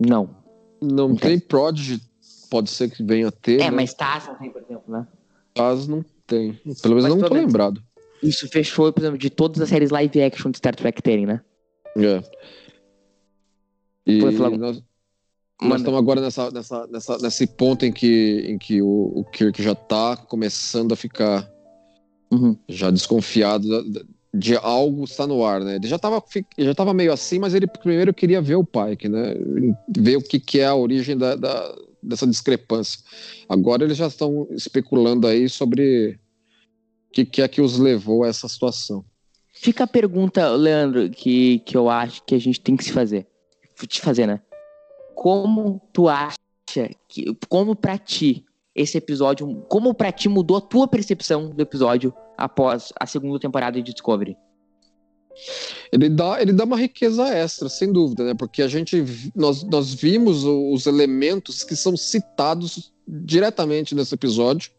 Não. 0.00 0.34
Não, 0.80 1.08
não 1.08 1.16
tem. 1.16 1.38
tem 1.38 1.38
Prodigy 1.38 2.00
pode 2.46 2.70
ser 2.70 2.90
que 2.90 3.02
venha 3.02 3.28
a 3.28 3.32
ter. 3.32 3.60
É, 3.60 3.64
né? 3.64 3.70
mas 3.70 3.94
Taz 3.94 4.26
não 4.26 4.34
tem, 4.36 4.50
por 4.50 4.62
exemplo, 4.62 4.84
né? 4.88 5.06
Taz 5.54 5.88
não 5.88 6.04
tem. 6.26 6.52
Pelo 6.82 6.94
menos 6.94 7.10
mas, 7.10 7.14
não 7.14 7.28
tô 7.28 7.34
lembrado. 7.34 7.82
Isso 8.22 8.48
fechou, 8.48 8.92
por 8.92 9.00
exemplo, 9.00 9.18
de 9.18 9.30
todas 9.30 9.60
as 9.60 9.68
séries 9.68 9.90
live 9.90 10.22
action 10.22 10.50
de 10.50 10.58
Star 10.58 10.74
Trek 10.74 11.02
terem, 11.02 11.26
né? 11.26 11.40
É. 11.96 12.22
E 14.06 14.20
falar... 14.32 14.56
nós, 14.56 14.82
nós 15.60 15.80
estamos 15.80 15.98
agora 15.98 16.20
nessa, 16.20 16.50
nessa, 16.50 16.86
nessa, 16.86 17.18
nesse 17.18 17.46
ponto 17.46 17.84
em 17.84 17.92
que, 17.92 18.44
em 18.46 18.58
que 18.58 18.80
o, 18.80 19.12
o 19.14 19.24
Kirk 19.24 19.62
já 19.62 19.74
tá 19.74 20.16
começando 20.16 20.92
a 20.92 20.96
ficar 20.96 21.50
uhum. 22.30 22.56
já 22.68 22.90
desconfiado 22.90 23.66
de 24.32 24.54
algo 24.56 25.04
estar 25.04 25.26
no 25.26 25.44
ar, 25.44 25.62
né? 25.62 25.76
Ele 25.76 25.88
já 25.88 25.96
estava 25.96 26.22
já 26.58 26.74
tava 26.74 26.92
meio 26.92 27.12
assim, 27.12 27.38
mas 27.38 27.54
ele 27.54 27.66
primeiro 27.66 28.12
queria 28.12 28.40
ver 28.40 28.56
o 28.56 28.64
Pike, 28.64 29.08
né? 29.08 29.34
Ver 29.88 30.16
o 30.16 30.22
que, 30.22 30.38
que 30.38 30.60
é 30.60 30.66
a 30.66 30.74
origem 30.74 31.16
da, 31.16 31.34
da 31.34 31.74
dessa 32.02 32.26
discrepância. 32.26 33.00
Agora 33.48 33.84
eles 33.84 33.96
já 33.96 34.06
estão 34.06 34.46
especulando 34.50 35.26
aí 35.26 35.48
sobre 35.48 36.18
o 37.08 37.12
que, 37.12 37.24
que 37.24 37.42
é 37.42 37.48
que 37.48 37.60
os 37.60 37.78
levou 37.78 38.24
a 38.24 38.28
essa 38.28 38.48
situação. 38.48 39.04
Fica 39.52 39.84
a 39.84 39.86
pergunta, 39.86 40.48
Leandro, 40.50 41.08
que, 41.08 41.60
que 41.60 41.76
eu 41.76 41.88
acho 41.88 42.22
que 42.24 42.34
a 42.34 42.38
gente 42.38 42.60
tem 42.60 42.76
que 42.76 42.84
se 42.84 42.92
fazer. 42.92 43.26
Te 43.88 44.00
fazer, 44.00 44.26
né? 44.26 44.40
Como 45.14 45.80
tu 45.92 46.08
acha 46.08 46.36
que. 47.08 47.34
Como 47.48 47.74
pra 47.74 47.96
ti 47.96 48.44
esse 48.74 48.98
episódio. 48.98 49.64
Como 49.68 49.94
pra 49.94 50.12
ti 50.12 50.28
mudou 50.28 50.58
a 50.58 50.60
tua 50.60 50.86
percepção 50.86 51.50
do 51.50 51.60
episódio 51.60 52.12
após 52.36 52.92
a 53.00 53.06
segunda 53.06 53.38
temporada 53.38 53.80
de 53.80 53.92
Discovery? 53.92 54.36
Ele 55.92 56.08
dá, 56.08 56.40
ele 56.40 56.52
dá 56.52 56.64
uma 56.64 56.76
riqueza 56.76 57.28
extra, 57.28 57.68
sem 57.68 57.92
dúvida, 57.92 58.24
né? 58.24 58.34
Porque 58.34 58.62
a 58.62 58.68
gente 58.68 59.04
nós, 59.34 59.62
nós 59.62 59.94
vimos 59.94 60.44
os 60.44 60.86
elementos 60.86 61.62
que 61.62 61.76
são 61.76 61.96
citados 61.96 62.92
diretamente 63.06 63.94
nesse 63.94 64.14
episódio, 64.14 64.70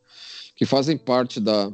que 0.55 0.65
fazem 0.65 0.97
parte 0.97 1.39
da, 1.39 1.71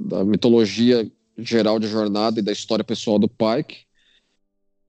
da 0.00 0.24
mitologia 0.24 1.10
geral 1.36 1.78
de 1.78 1.86
jornada 1.86 2.40
e 2.40 2.42
da 2.42 2.52
história 2.52 2.84
pessoal 2.84 3.18
do 3.18 3.28
Pike. 3.28 3.86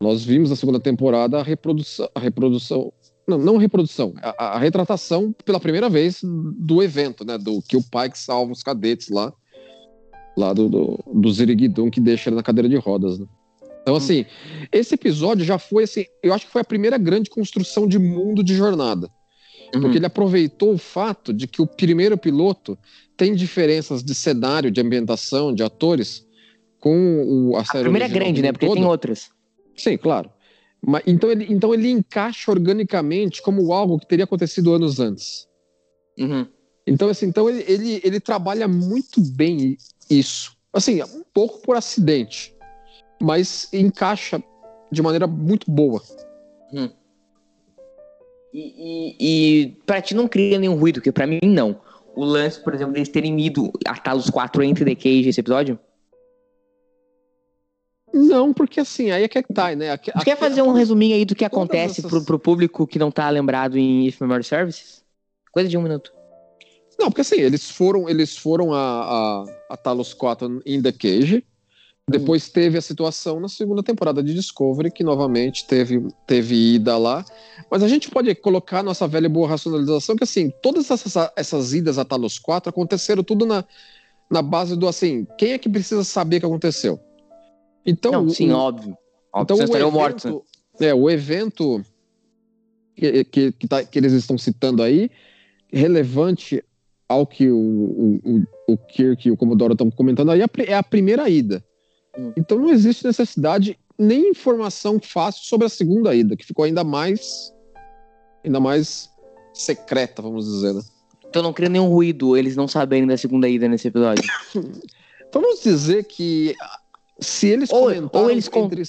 Nós 0.02 0.24
vimos 0.24 0.50
na 0.50 0.56
segunda 0.56 0.80
temporada 0.80 1.40
a 1.40 1.44
reprodução, 1.44 2.10
a 2.16 2.20
reprodução 2.20 2.94
não, 3.28 3.38
não 3.38 3.58
reprodução, 3.58 4.14
a, 4.22 4.56
a, 4.56 4.60
retratação 4.60 5.32
pela 5.46 5.60
primeira 5.60 5.88
vez 5.88 6.22
do 6.24 6.82
evento, 6.82 7.24
né? 7.24 7.38
Do 7.38 7.62
que 7.62 7.78
o 7.78 7.84
Pike 7.84 8.18
salva 8.18 8.52
os 8.52 8.64
cadetes 8.64 9.10
lá, 9.10 9.32
lá 10.39 10.53
do, 10.53 10.69
do, 10.69 11.00
do 11.13 11.31
Ziriguidum 11.31 11.89
que 11.89 12.00
deixa 12.00 12.29
ele 12.29 12.36
na 12.36 12.43
cadeira 12.43 12.69
de 12.69 12.77
rodas, 12.77 13.19
né? 13.19 13.27
Então, 13.81 13.96
assim, 13.96 14.22
hum. 14.22 14.65
esse 14.72 14.93
episódio 14.93 15.43
já 15.46 15.58
foi 15.58 15.84
assim, 15.84 16.05
eu 16.22 16.34
acho 16.34 16.46
que 16.46 16.51
foi 16.51 16.62
a 16.62 16.65
primeira 16.65 16.98
grande 16.98 17.29
construção 17.29 17.88
de 17.88 17.98
mundo 17.98 18.43
de 18.43 18.55
jornada. 18.55 19.10
Uhum. 19.74 19.81
Porque 19.81 19.98
ele 19.98 20.05
aproveitou 20.05 20.74
o 20.74 20.77
fato 20.77 21.34
de 21.34 21.48
que 21.48 21.62
o 21.62 21.67
primeiro 21.67 22.17
piloto 22.17 22.77
tem 23.15 23.36
diferenças 23.36 24.03
de 24.03 24.15
cenário, 24.15 24.72
de 24.72 24.81
ambientação, 24.81 25.53
de 25.53 25.63
atores, 25.63 26.25
com 26.79 27.51
o, 27.51 27.58
a, 27.58 27.62
a 27.62 27.79
primeira 27.81 28.05
é 28.05 28.10
grande, 28.10 28.41
né? 28.41 28.51
Porque 28.51 28.65
toda. 28.65 28.79
tem 28.79 28.89
outras. 28.89 29.29
Sim, 29.75 29.98
claro. 29.98 30.29
Mas, 30.81 31.03
então, 31.05 31.29
ele, 31.29 31.46
então 31.50 31.74
ele 31.74 31.89
encaixa 31.89 32.50
organicamente 32.50 33.41
como 33.41 33.72
algo 33.74 34.00
que 34.00 34.08
teria 34.08 34.25
acontecido 34.25 34.74
anos 34.74 35.00
antes. 35.00 35.48
Uhum. 36.17 36.48
Então, 36.88 37.10
assim, 37.10 37.27
então 37.27 37.50
ele, 37.50 37.63
ele, 37.67 38.01
ele 38.03 38.19
trabalha 38.19 38.67
muito 38.67 39.22
bem 39.22 39.77
isso. 40.10 40.58
Assim, 40.72 41.01
um 41.04 41.24
pouco 41.34 41.60
por 41.60 41.75
acidente, 41.75 42.56
mas 43.22 43.68
encaixa 43.74 44.42
de 44.92 45.01
maneira 45.01 45.28
muito 45.28 45.70
boa. 45.70 46.01
Uhum. 46.72 46.92
E, 48.54 48.60
e, 48.60 49.16
e 49.20 49.68
pra 49.86 50.01
ti 50.01 50.16
não 50.16 50.28
cria 50.28 50.58
nenhum 50.58 50.75
ruído, 50.75 50.96
porque 50.96 51.12
pra 51.12 51.28
mim 51.28 51.39
não. 51.44 51.80
O 52.16 52.24
lance, 52.24 52.60
por 52.60 52.74
exemplo, 52.74 52.94
deles 52.94 53.10
terem 53.10 53.39
ido 53.39 53.72
atar 53.86 54.16
os 54.16 54.30
quatro 54.30 54.63
entre 54.63 54.84
The 54.84 54.96
Cage 54.96 55.30
esse 55.30 55.39
episódio? 55.39 55.80
Não, 58.12 58.51
porque 58.51 58.80
assim, 58.80 59.12
aí 59.12 59.24
é 59.24 59.28
que 59.28 59.38
é 59.38 59.44
tá, 59.44 59.75
né? 59.75 59.92
Aqui, 59.92 60.12
quer 60.24 60.36
fazer 60.36 60.63
um 60.63 60.74
resuminho 60.74 61.16
aí 61.16 61.25
do 61.25 61.36
que 61.36 61.46
acontece 61.46 62.00
essas... 62.00 62.10
pro, 62.10 62.25
pro 62.25 62.39
público 62.39 62.88
que 62.88 62.98
não 62.98 63.12
tá 63.12 63.30
lembrado 63.30 63.78
em 63.78 64.08
If 64.08 64.20
Memory 64.20 64.44
Services? 64.44 65.04
Coisa 65.51 65.70
de 65.70 65.78
um 65.78 65.82
minuto. 65.82 66.12
Não, 67.00 67.10
porque 67.10 67.22
assim, 67.22 67.39
eles 67.39 67.70
foram, 67.72 68.10
eles 68.10 68.38
foram 68.38 68.74
a, 68.74 68.79
a, 68.79 69.46
a 69.70 69.77
Talos 69.77 70.13
4 70.13 70.62
in 70.65 70.82
the 70.82 70.91
Cage. 70.91 71.46
Depois 72.10 72.48
hum. 72.48 72.51
teve 72.53 72.77
a 72.77 72.82
situação 72.82 73.39
na 73.39 73.48
segunda 73.48 73.84
temporada 73.84 74.22
de 74.22 74.34
Discovery, 74.34 74.91
que 74.91 75.03
novamente 75.03 75.65
teve, 75.65 76.06
teve 76.27 76.75
ida 76.75 76.98
lá. 76.98 77.24
Mas 77.72 77.84
a 77.84 77.88
gente 77.88 78.10
pode 78.10 78.34
colocar 78.36 78.84
nossa 78.84 79.08
velha 79.08 79.27
e 79.27 79.29
boa 79.29 79.48
racionalização 79.48 80.15
que, 80.15 80.24
assim, 80.24 80.51
todas 80.62 80.89
essas, 80.91 81.32
essas 81.36 81.74
idas 81.74 81.98
a 81.98 82.03
Talos 82.03 82.38
4 82.38 82.70
aconteceram 82.70 83.24
tudo 83.24 83.46
na, 83.46 83.63
na 84.29 84.41
base 84.41 84.75
do, 84.75 84.88
assim, 84.88 85.25
quem 85.38 85.53
é 85.53 85.58
que 85.58 85.70
precisa 85.70 86.03
saber 86.03 86.38
o 86.38 86.39
que 86.41 86.46
aconteceu? 86.48 87.00
Então, 87.86 88.12
Não, 88.12 88.29
sim, 88.29 88.51
o, 88.51 88.58
óbvio. 88.58 88.98
Então, 89.38 89.58
o 89.58 89.62
evento, 89.62 89.91
mortos. 89.91 90.25
Né? 90.25 90.88
É, 90.88 90.94
o 90.94 91.10
evento 91.10 91.84
que, 92.96 93.24
que, 93.24 93.51
que, 93.53 93.68
tá, 93.68 93.84
que, 93.84 93.98
eles 93.98 94.13
estão 94.13 94.38
citando 94.38 94.84
aí, 94.84 95.10
relevante 95.72 96.63
ao 97.10 97.25
que 97.25 97.50
o, 97.50 97.58
o, 97.58 98.44
o 98.68 98.78
Kirk 98.78 99.28
e 99.28 99.32
o 99.32 99.38
Commodore 99.38 99.74
estão 99.74 99.89
comentando 99.89 100.30
aí, 100.30 100.42
é, 100.42 100.46
é 100.68 100.75
a 100.75 100.84
primeira 100.84 101.28
ida. 101.28 101.63
Hum. 102.16 102.32
Então 102.38 102.60
não 102.60 102.70
existe 102.70 103.04
necessidade 103.04 103.78
nem 103.98 104.30
informação 104.30 105.00
fácil 105.01 105.44
sobre 105.44 105.66
a 105.66 105.70
segunda 105.70 106.13
ida, 106.13 106.38
que 106.38 106.46
ficou 106.46 106.63
ainda 106.63 106.84
mais 106.84 107.51
ainda 108.46 108.60
mais 108.60 109.10
secreta, 109.54 110.22
vamos 110.22 110.46
dizer, 110.46 110.74
né? 110.74 110.82
Então 111.28 111.44
não 111.44 111.51
cria 111.51 111.68
nenhum 111.68 111.89
ruído 111.89 112.38
eles 112.38 112.56
não 112.56 112.68
saberem 112.68 113.06
da 113.06 113.18
segunda 113.18 113.50
ida 113.50 113.68
nesse 113.68 113.88
episódio. 113.88 114.24
vamos 115.34 115.62
dizer 115.63 116.06
que 116.06 116.56
se 117.20 117.48
eles 117.48 117.72
ou, 117.72 117.82
comentaram 117.82 118.10
ou 118.13 118.32
eles, 118.32 118.48
com... 118.48 118.66
entre, 118.66 118.84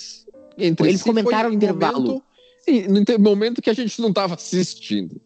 entre 0.59 0.85
ou 0.85 0.89
eles 0.89 1.00
si, 1.00 1.09
comentaram 1.09 1.49
no 1.49 1.55
intervalo. 1.57 2.23
Momento, 2.69 3.19
no 3.19 3.19
momento 3.19 3.62
que 3.62 3.71
a 3.71 3.75
gente 3.75 4.00
não 4.00 4.11
estava 4.11 4.35
assistindo. 4.35 5.21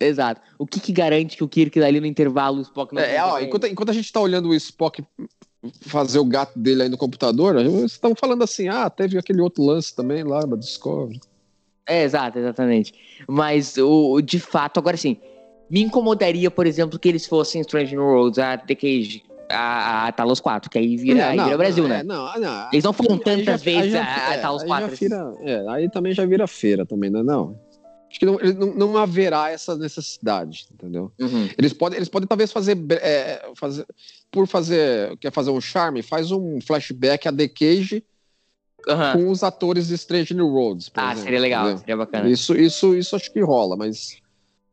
Exato. 0.00 0.40
O 0.58 0.66
que, 0.66 0.80
que 0.80 0.92
garante 0.92 1.36
que 1.36 1.44
o 1.44 1.48
Kirk 1.48 1.78
dali 1.78 2.00
no 2.00 2.06
intervalo 2.06 2.58
o 2.58 2.62
Spock 2.62 2.94
não 2.94 3.02
é, 3.02 3.22
ó, 3.24 3.38
enquanto, 3.40 3.66
enquanto 3.66 3.90
a 3.90 3.94
gente 3.94 4.04
está 4.04 4.20
olhando 4.20 4.48
o 4.48 4.54
Spock 4.54 5.04
fazer 5.82 6.18
o 6.18 6.24
gato 6.24 6.58
dele 6.58 6.84
aí 6.84 6.88
no 6.88 6.96
computador, 6.96 7.54
vocês 7.54 7.92
estão 7.92 8.14
falando 8.14 8.44
assim, 8.44 8.68
ah, 8.68 8.88
teve 8.88 9.18
aquele 9.18 9.40
outro 9.40 9.64
lance 9.64 9.94
também 9.94 10.22
lá 10.22 10.40
da 10.40 10.56
Discovery. 10.56 11.20
É, 11.86 12.04
exato, 12.04 12.38
exatamente. 12.38 12.92
Mas 13.26 13.76
o 13.78 14.20
de 14.20 14.38
fato, 14.38 14.78
agora 14.78 14.96
sim, 14.96 15.16
me 15.70 15.82
incomodaria, 15.82 16.50
por 16.50 16.66
exemplo, 16.66 16.98
que 16.98 17.08
eles 17.08 17.26
fossem 17.26 17.60
Strange 17.62 17.96
New 17.96 18.04
Worlds, 18.04 18.38
a 18.38 18.56
The 18.56 18.74
Cage, 18.74 19.24
a, 19.50 20.06
a 20.06 20.12
Talos 20.12 20.40
4, 20.40 20.70
que 20.70 20.78
aí 20.78 20.96
vira, 20.96 21.34
não, 21.34 21.42
aí 21.42 21.44
vira 21.44 21.58
Brasil, 21.58 21.82
não, 21.84 21.90
né? 21.90 22.00
É, 22.00 22.04
não, 22.04 22.40
não. 22.40 22.68
Eles 22.72 22.84
não 22.84 22.92
foram 22.92 23.18
tantas 23.18 23.62
já, 23.62 23.70
vezes 23.70 23.92
já, 23.92 24.04
a, 24.04 24.28
a 24.28 24.34
é, 24.34 24.38
Talos 24.38 24.62
4. 24.62 24.96
Vira, 24.96 25.34
é, 25.40 25.68
aí 25.68 25.90
também 25.90 26.12
já 26.12 26.24
vira 26.26 26.46
feira 26.46 26.84
também, 26.84 27.10
né? 27.10 27.22
Não. 27.22 27.58
Acho 28.10 28.18
que 28.18 28.26
não, 28.26 28.38
não, 28.38 28.74
não 28.74 28.96
haverá 28.96 29.50
essa 29.50 29.76
necessidade, 29.76 30.66
entendeu? 30.72 31.12
Uhum. 31.20 31.48
Eles 31.58 31.72
podem, 31.72 31.98
eles 31.98 32.08
podem 32.08 32.26
talvez 32.26 32.50
fazer, 32.50 32.76
é, 32.90 33.50
fazer, 33.54 33.86
por 34.30 34.46
fazer, 34.46 35.16
quer 35.18 35.30
fazer 35.30 35.50
um 35.50 35.60
charme, 35.60 36.02
faz 36.02 36.32
um 36.32 36.58
flashback 36.60 37.28
a 37.28 37.32
The 37.32 37.48
Cage 37.48 38.02
uhum. 38.86 39.12
com 39.12 39.30
os 39.30 39.42
atores 39.42 39.88
de 39.88 39.94
Strange 39.94 40.32
New 40.32 40.48
Worlds. 40.48 40.90
ah, 40.94 41.06
exemplo, 41.06 41.22
seria 41.22 41.40
legal, 41.40 41.64
entendeu? 41.64 41.78
seria 41.80 41.96
bacana. 41.96 42.30
Isso, 42.30 42.54
isso, 42.54 42.94
isso 42.94 43.14
acho 43.14 43.30
que 43.30 43.40
rola, 43.40 43.76
mas 43.76 44.16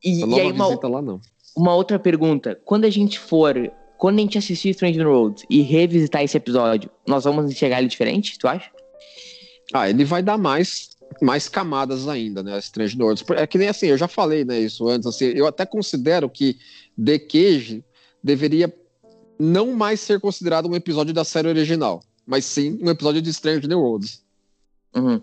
e, 0.02 0.20
e 0.20 0.40
aí, 0.40 0.52
uma, 0.52 0.88
lá 0.88 1.02
não. 1.02 1.20
Uma 1.54 1.74
outra 1.74 1.98
pergunta, 1.98 2.58
quando 2.64 2.84
a 2.84 2.90
gente 2.90 3.18
for 3.18 3.70
quando 3.98 4.18
a 4.18 4.22
gente 4.22 4.38
assistir 4.38 4.70
Strange 4.70 4.98
New 4.98 5.08
Worlds 5.08 5.44
e 5.48 5.62
revisitar 5.62 6.22
esse 6.22 6.36
episódio, 6.36 6.90
nós 7.06 7.24
vamos 7.24 7.50
enxergar 7.50 7.78
ele 7.78 7.88
diferente, 7.88 8.38
tu 8.38 8.46
acha? 8.46 8.70
Ah, 9.72 9.88
ele 9.88 10.04
vai 10.04 10.22
dar 10.22 10.38
mais 10.38 10.95
mais 11.20 11.48
camadas 11.48 12.08
ainda, 12.08 12.42
né? 12.42 12.58
Strange 12.58 12.96
New 12.96 13.06
Worlds. 13.06 13.24
É 13.30 13.46
que 13.46 13.58
nem 13.58 13.68
assim, 13.68 13.86
eu 13.86 13.98
já 13.98 14.08
falei, 14.08 14.44
né, 14.44 14.58
isso 14.58 14.88
antes, 14.88 15.06
assim, 15.06 15.26
eu 15.26 15.46
até 15.46 15.64
considero 15.64 16.28
que 16.28 16.58
The 17.02 17.18
Cage 17.18 17.84
deveria 18.22 18.72
não 19.38 19.72
mais 19.72 20.00
ser 20.00 20.20
considerado 20.20 20.68
um 20.68 20.74
episódio 20.74 21.12
da 21.12 21.24
série 21.24 21.48
original, 21.48 22.02
mas 22.26 22.44
sim 22.44 22.78
um 22.82 22.90
episódio 22.90 23.22
de 23.22 23.30
Strange 23.30 23.66
New 23.66 23.80
Worlds. 23.80 24.24
Uhum. 24.94 25.20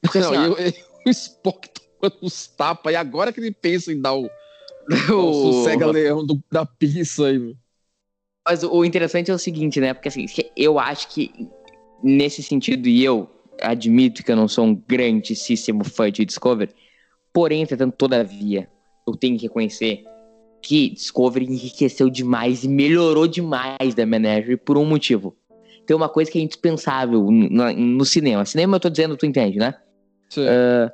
Porque, 0.00 0.18
não, 0.18 0.32
assim, 0.32 0.44
eu, 0.44 0.56
eu, 0.58 0.72
o 1.06 1.10
Spock 1.10 1.68
tomando 1.68 2.18
uns 2.22 2.46
tapas, 2.46 2.92
e 2.92 2.96
agora 2.96 3.32
que 3.32 3.40
ele 3.40 3.52
pensa 3.52 3.92
em 3.92 4.00
dar 4.00 4.14
o, 4.14 4.30
o 5.10 5.52
sossega-leão 5.52 6.24
da 6.50 6.64
pizza 6.64 7.26
aí, 7.26 7.56
Mas 8.46 8.62
o 8.62 8.84
interessante 8.84 9.30
é 9.30 9.34
o 9.34 9.38
seguinte, 9.38 9.80
né? 9.80 9.94
Porque 9.94 10.08
assim, 10.08 10.26
eu 10.56 10.78
acho 10.78 11.08
que 11.08 11.48
nesse 12.02 12.42
sentido, 12.42 12.86
e 12.88 13.02
eu 13.02 13.28
admito 13.60 14.22
que 14.22 14.30
eu 14.30 14.36
não 14.36 14.48
sou 14.48 14.64
um 14.66 14.74
grandíssimo 14.74 15.84
fã 15.84 16.10
de 16.10 16.24
Discovery, 16.24 16.72
porém, 17.32 17.62
entretanto, 17.62 17.94
todavia, 17.96 18.68
eu 19.06 19.14
tenho 19.14 19.36
que 19.36 19.44
reconhecer 19.44 20.04
que 20.62 20.90
Discovery 20.90 21.46
enriqueceu 21.46 22.10
demais 22.10 22.64
e 22.64 22.68
melhorou 22.68 23.26
demais 23.26 23.94
da 23.94 24.04
Menagerie 24.04 24.56
por 24.56 24.76
um 24.76 24.84
motivo. 24.84 25.36
Tem 25.86 25.96
uma 25.96 26.08
coisa 26.08 26.30
que 26.30 26.38
é 26.38 26.42
indispensável 26.42 27.30
no, 27.30 27.72
no 27.72 28.04
cinema. 28.04 28.44
Cinema 28.44 28.76
eu 28.76 28.80
tô 28.80 28.90
dizendo, 28.90 29.16
tu 29.16 29.24
entende, 29.24 29.58
né? 29.58 29.74
Sim. 30.28 30.42
Uh, 30.42 30.90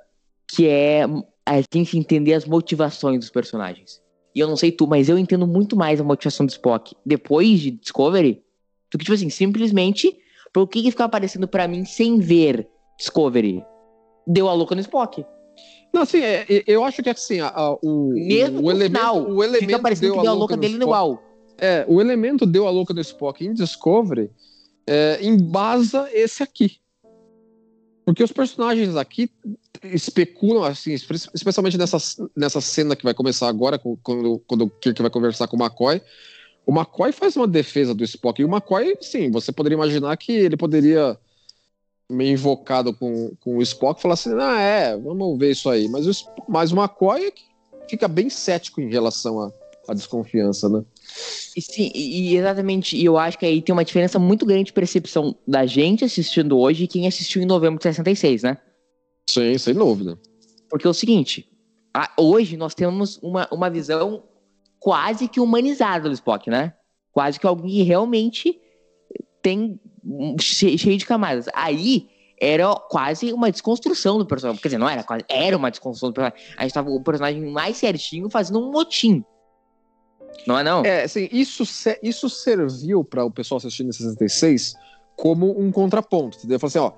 que 0.47 0.69
é 0.69 1.05
a 1.47 1.63
gente 1.73 1.97
entender 1.97 2.35
as 2.35 2.45
motivações 2.45 3.19
dos 3.19 3.31
personagens. 3.31 4.03
E 4.35 4.41
eu 4.41 4.49
não 4.49 4.57
sei 4.57 4.71
tu, 4.71 4.87
mas 4.87 5.09
eu 5.09 5.19
entendo 5.19 5.47
muito 5.47 5.77
mais 5.77 6.01
a 6.01 6.05
motivação 6.05 6.45
do 6.45 6.51
Spock 6.51 6.95
depois 7.05 7.61
de 7.61 7.71
Discovery 7.71 8.43
do 8.91 8.99
que, 8.99 9.05
tipo 9.05 9.15
assim, 9.15 9.31
simplesmente 9.31 10.15
por 10.53 10.69
que, 10.69 10.83
que 10.83 10.91
fica 10.91 11.05
aparecendo 11.05 11.49
para 11.49 11.67
mim 11.67 11.85
sem 11.85 12.19
ver 12.19 12.69
Discovery? 12.99 13.65
Deu 14.27 14.49
a 14.49 14.55
louca 14.55 14.75
no 14.75 14.81
Spock. 14.81 15.25
Não, 15.93 16.03
assim, 16.03 16.21
é, 16.21 16.47
eu 16.67 16.85
acho 16.85 17.03
que 17.03 17.11
assim, 17.11 17.41
a, 17.41 17.49
a, 17.49 17.75
o, 17.75 18.13
Mesmo 18.15 18.63
o, 18.63 18.71
elemento, 18.71 18.99
final, 18.99 19.31
o 19.31 19.45
elemento 19.45 19.67
fica 19.67 19.79
parecendo 19.79 20.15
que 20.15 20.23
deu 20.23 20.31
a 20.31 20.35
louca 20.35 20.57
dele 20.57 20.79
no 20.79 20.85
igual. 20.85 21.23
É, 21.59 21.85
o 21.87 22.01
elemento 22.01 22.47
deu 22.47 22.67
a 22.67 22.71
louca 22.71 22.95
no 22.95 23.01
Spock 23.01 23.45
em 23.45 23.53
Discovery 23.53 24.31
é, 24.87 25.19
embasa 25.23 26.09
esse 26.13 26.43
aqui. 26.43 26.79
Porque 28.05 28.23
os 28.23 28.33
personagens 28.33 28.97
aqui 28.97 29.31
especulam, 29.85 30.65
assim, 30.65 30.93
especialmente 30.93 31.79
nessa, 31.79 31.99
nessa 32.37 32.61
cena 32.61 32.97
que 32.97 33.05
vai 33.05 33.15
começar 33.15 33.49
agora, 33.49 33.79
quando, 33.79 34.41
quando 34.47 34.63
o 34.65 34.71
Kirk 34.71 35.01
vai 35.01 35.11
conversar 35.11 35.47
com 35.47 35.57
o 35.57 35.63
McCoy. 35.63 36.03
O 36.67 36.73
McCoy 36.73 37.13
faz 37.13 37.37
uma 37.37 37.47
defesa 37.49 37.95
do 37.95 38.05
Spock. 38.05 38.41
E 38.41 38.45
o 38.45 38.49
McCoy, 38.49 38.97
sim, 39.01 39.31
você 39.31 39.51
poderia 39.53 39.75
imaginar 39.77 40.17
que 40.17 40.33
ele 40.33 40.57
poderia, 40.57 41.19
meio 42.11 42.33
invocado 42.33 42.95
com, 42.95 43.35
com 43.41 43.57
o 43.59 43.63
Spock, 43.63 44.01
falar 44.01 44.15
assim: 44.15 44.31
ah, 44.39 44.61
é, 44.61 44.97
vamos 44.97 45.39
ver 45.39 45.51
isso 45.51 45.69
aí. 45.69 45.89
Mas 45.89 46.07
o, 46.07 46.13
mas 46.49 46.73
o 46.73 46.77
McCoy 46.77 47.33
fica 47.89 48.07
bem 48.07 48.31
cético 48.31 48.81
em 48.81 48.89
relação 48.91 49.53
à 49.89 49.93
desconfiança, 49.95 50.69
né? 50.69 50.85
E 51.57 51.61
sim, 51.61 51.91
e 51.95 52.31
e 52.33 52.37
exatamente, 52.37 52.97
e 52.97 53.05
eu 53.05 53.19
acho 53.19 53.37
que 53.39 53.45
aí 53.45 53.61
tem 53.61 53.73
uma 53.73 53.85
diferença 53.85 54.19
muito 54.19 54.47
grande 54.47 54.65
de 54.67 54.73
percepção 54.73 55.35
da 55.47 55.67
gente 55.67 56.05
assistindo 56.05 56.57
hoje 56.59 56.85
e 56.85 56.89
quem 56.89 57.07
assistiu 57.09 57.43
em 57.43 57.47
novembro 57.47 57.79
de 57.79 57.83
66, 57.83 58.45
né? 58.45 58.57
Sim, 59.29 59.59
sem 59.59 59.75
dúvida. 59.75 60.19
Porque 60.71 60.87
é 60.87 60.91
o 60.91 60.95
seguinte, 60.95 61.47
a- 61.93 62.11
hoje 62.19 62.57
nós 62.57 62.75
temos 62.75 63.19
uma, 63.23 63.47
uma 63.53 63.69
visão 63.69 64.23
quase 64.83 65.29
que 65.29 65.39
humanizada 65.39 66.09
do 66.09 66.15
Spock, 66.15 66.51
né? 66.51 66.75
Quase 67.13 67.39
que 67.39 67.47
alguém 67.47 67.71
que 67.71 67.83
realmente 67.83 68.61
tem 69.41 69.81
che- 70.41 70.77
cheio 70.77 70.99
de 70.99 71.07
camadas. 71.07 71.47
Aí 71.55 72.09
era 72.41 72.75
quase 72.75 73.33
uma 73.33 73.53
desconstrução 73.53 74.19
do 74.19 74.27
personagem. 74.27 74.61
Quer 74.61 74.69
dizer, 74.69 74.79
não 74.79 74.89
era 74.89 75.05
quase, 75.05 75.25
era 75.29 75.57
uma 75.57 75.71
desconstrução 75.71 76.11
do 76.11 76.15
personagem. 76.15 76.57
A 76.57 76.63
gente 76.63 76.75
tava 76.75 76.91
o 76.91 77.01
personagem 77.01 77.41
mais 77.53 77.77
certinho 77.77 78.29
fazendo 78.29 78.59
um 78.59 78.73
motim. 78.73 79.25
Não 80.49 80.59
é 80.59 80.65
não? 80.65 80.85
É, 80.85 81.05
assim, 81.05 81.29
isso, 81.31 81.63
isso 82.03 82.29
serviu 82.29 83.05
para 83.05 83.25
o 83.25 83.31
pessoal 83.31 83.59
assistindo 83.59 83.91
em 83.91 83.93
66 83.93 84.75
como 85.15 85.57
um 85.57 85.71
contraponto, 85.71 86.39
entendeu? 86.39 86.59
Falou 86.59 86.69
assim, 86.69 86.79
ó, 86.79 86.93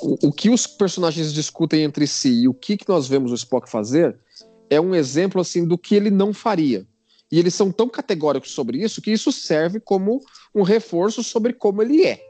o, 0.00 0.28
o 0.28 0.32
que 0.32 0.48
os 0.48 0.66
personagens 0.66 1.34
discutem 1.34 1.82
entre 1.82 2.06
si 2.06 2.44
e 2.44 2.48
o 2.48 2.54
que, 2.54 2.78
que 2.78 2.88
nós 2.88 3.06
vemos 3.06 3.30
o 3.30 3.34
Spock 3.34 3.68
fazer 3.68 4.18
é 4.70 4.80
um 4.80 4.94
exemplo, 4.94 5.42
assim, 5.42 5.66
do 5.66 5.76
que 5.76 5.94
ele 5.94 6.10
não 6.10 6.32
faria. 6.32 6.86
E 7.34 7.38
eles 7.40 7.52
são 7.52 7.72
tão 7.72 7.88
categóricos 7.88 8.52
sobre 8.52 8.78
isso 8.78 9.02
que 9.02 9.10
isso 9.10 9.32
serve 9.32 9.80
como 9.80 10.20
um 10.54 10.62
reforço 10.62 11.20
sobre 11.24 11.52
como 11.52 11.82
ele 11.82 12.06
é. 12.06 12.24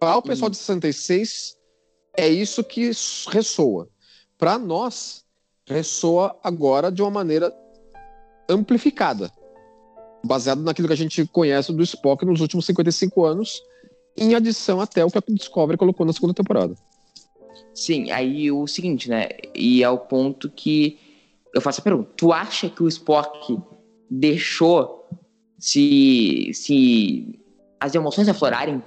Para 0.00 0.16
o 0.16 0.22
pessoal 0.22 0.48
de 0.48 0.56
66, 0.56 1.54
é 2.16 2.26
isso 2.26 2.64
que 2.64 2.90
ressoa. 3.28 3.86
Para 4.38 4.58
nós, 4.58 5.22
ressoa 5.66 6.34
agora 6.42 6.90
de 6.90 7.02
uma 7.02 7.10
maneira 7.10 7.54
amplificada, 8.48 9.30
baseado 10.24 10.62
naquilo 10.62 10.88
que 10.88 10.94
a 10.94 10.96
gente 10.96 11.26
conhece 11.26 11.70
do 11.70 11.82
Spock 11.82 12.24
nos 12.24 12.40
últimos 12.40 12.64
55 12.64 13.22
anos, 13.22 13.60
em 14.16 14.34
adição 14.34 14.80
até 14.80 15.04
o 15.04 15.10
que 15.10 15.18
a 15.18 15.22
Discovery 15.28 15.76
colocou 15.76 16.06
na 16.06 16.14
segunda 16.14 16.32
temporada. 16.32 16.74
Sim, 17.74 18.10
aí 18.12 18.50
o 18.50 18.66
seguinte, 18.66 19.10
né? 19.10 19.28
E 19.54 19.82
é 19.82 19.90
o 19.90 19.98
ponto 19.98 20.48
que 20.48 21.07
eu 21.54 21.60
faço 21.60 21.80
a 21.80 21.84
pergunta. 21.84 22.10
Tu 22.16 22.32
acha 22.32 22.68
que 22.68 22.82
o 22.82 22.88
Spock 22.88 23.58
deixou 24.10 25.06
se, 25.58 26.50
se 26.54 27.38
as 27.80 27.94
emoções 27.94 28.28
aflorarem? 28.28 28.82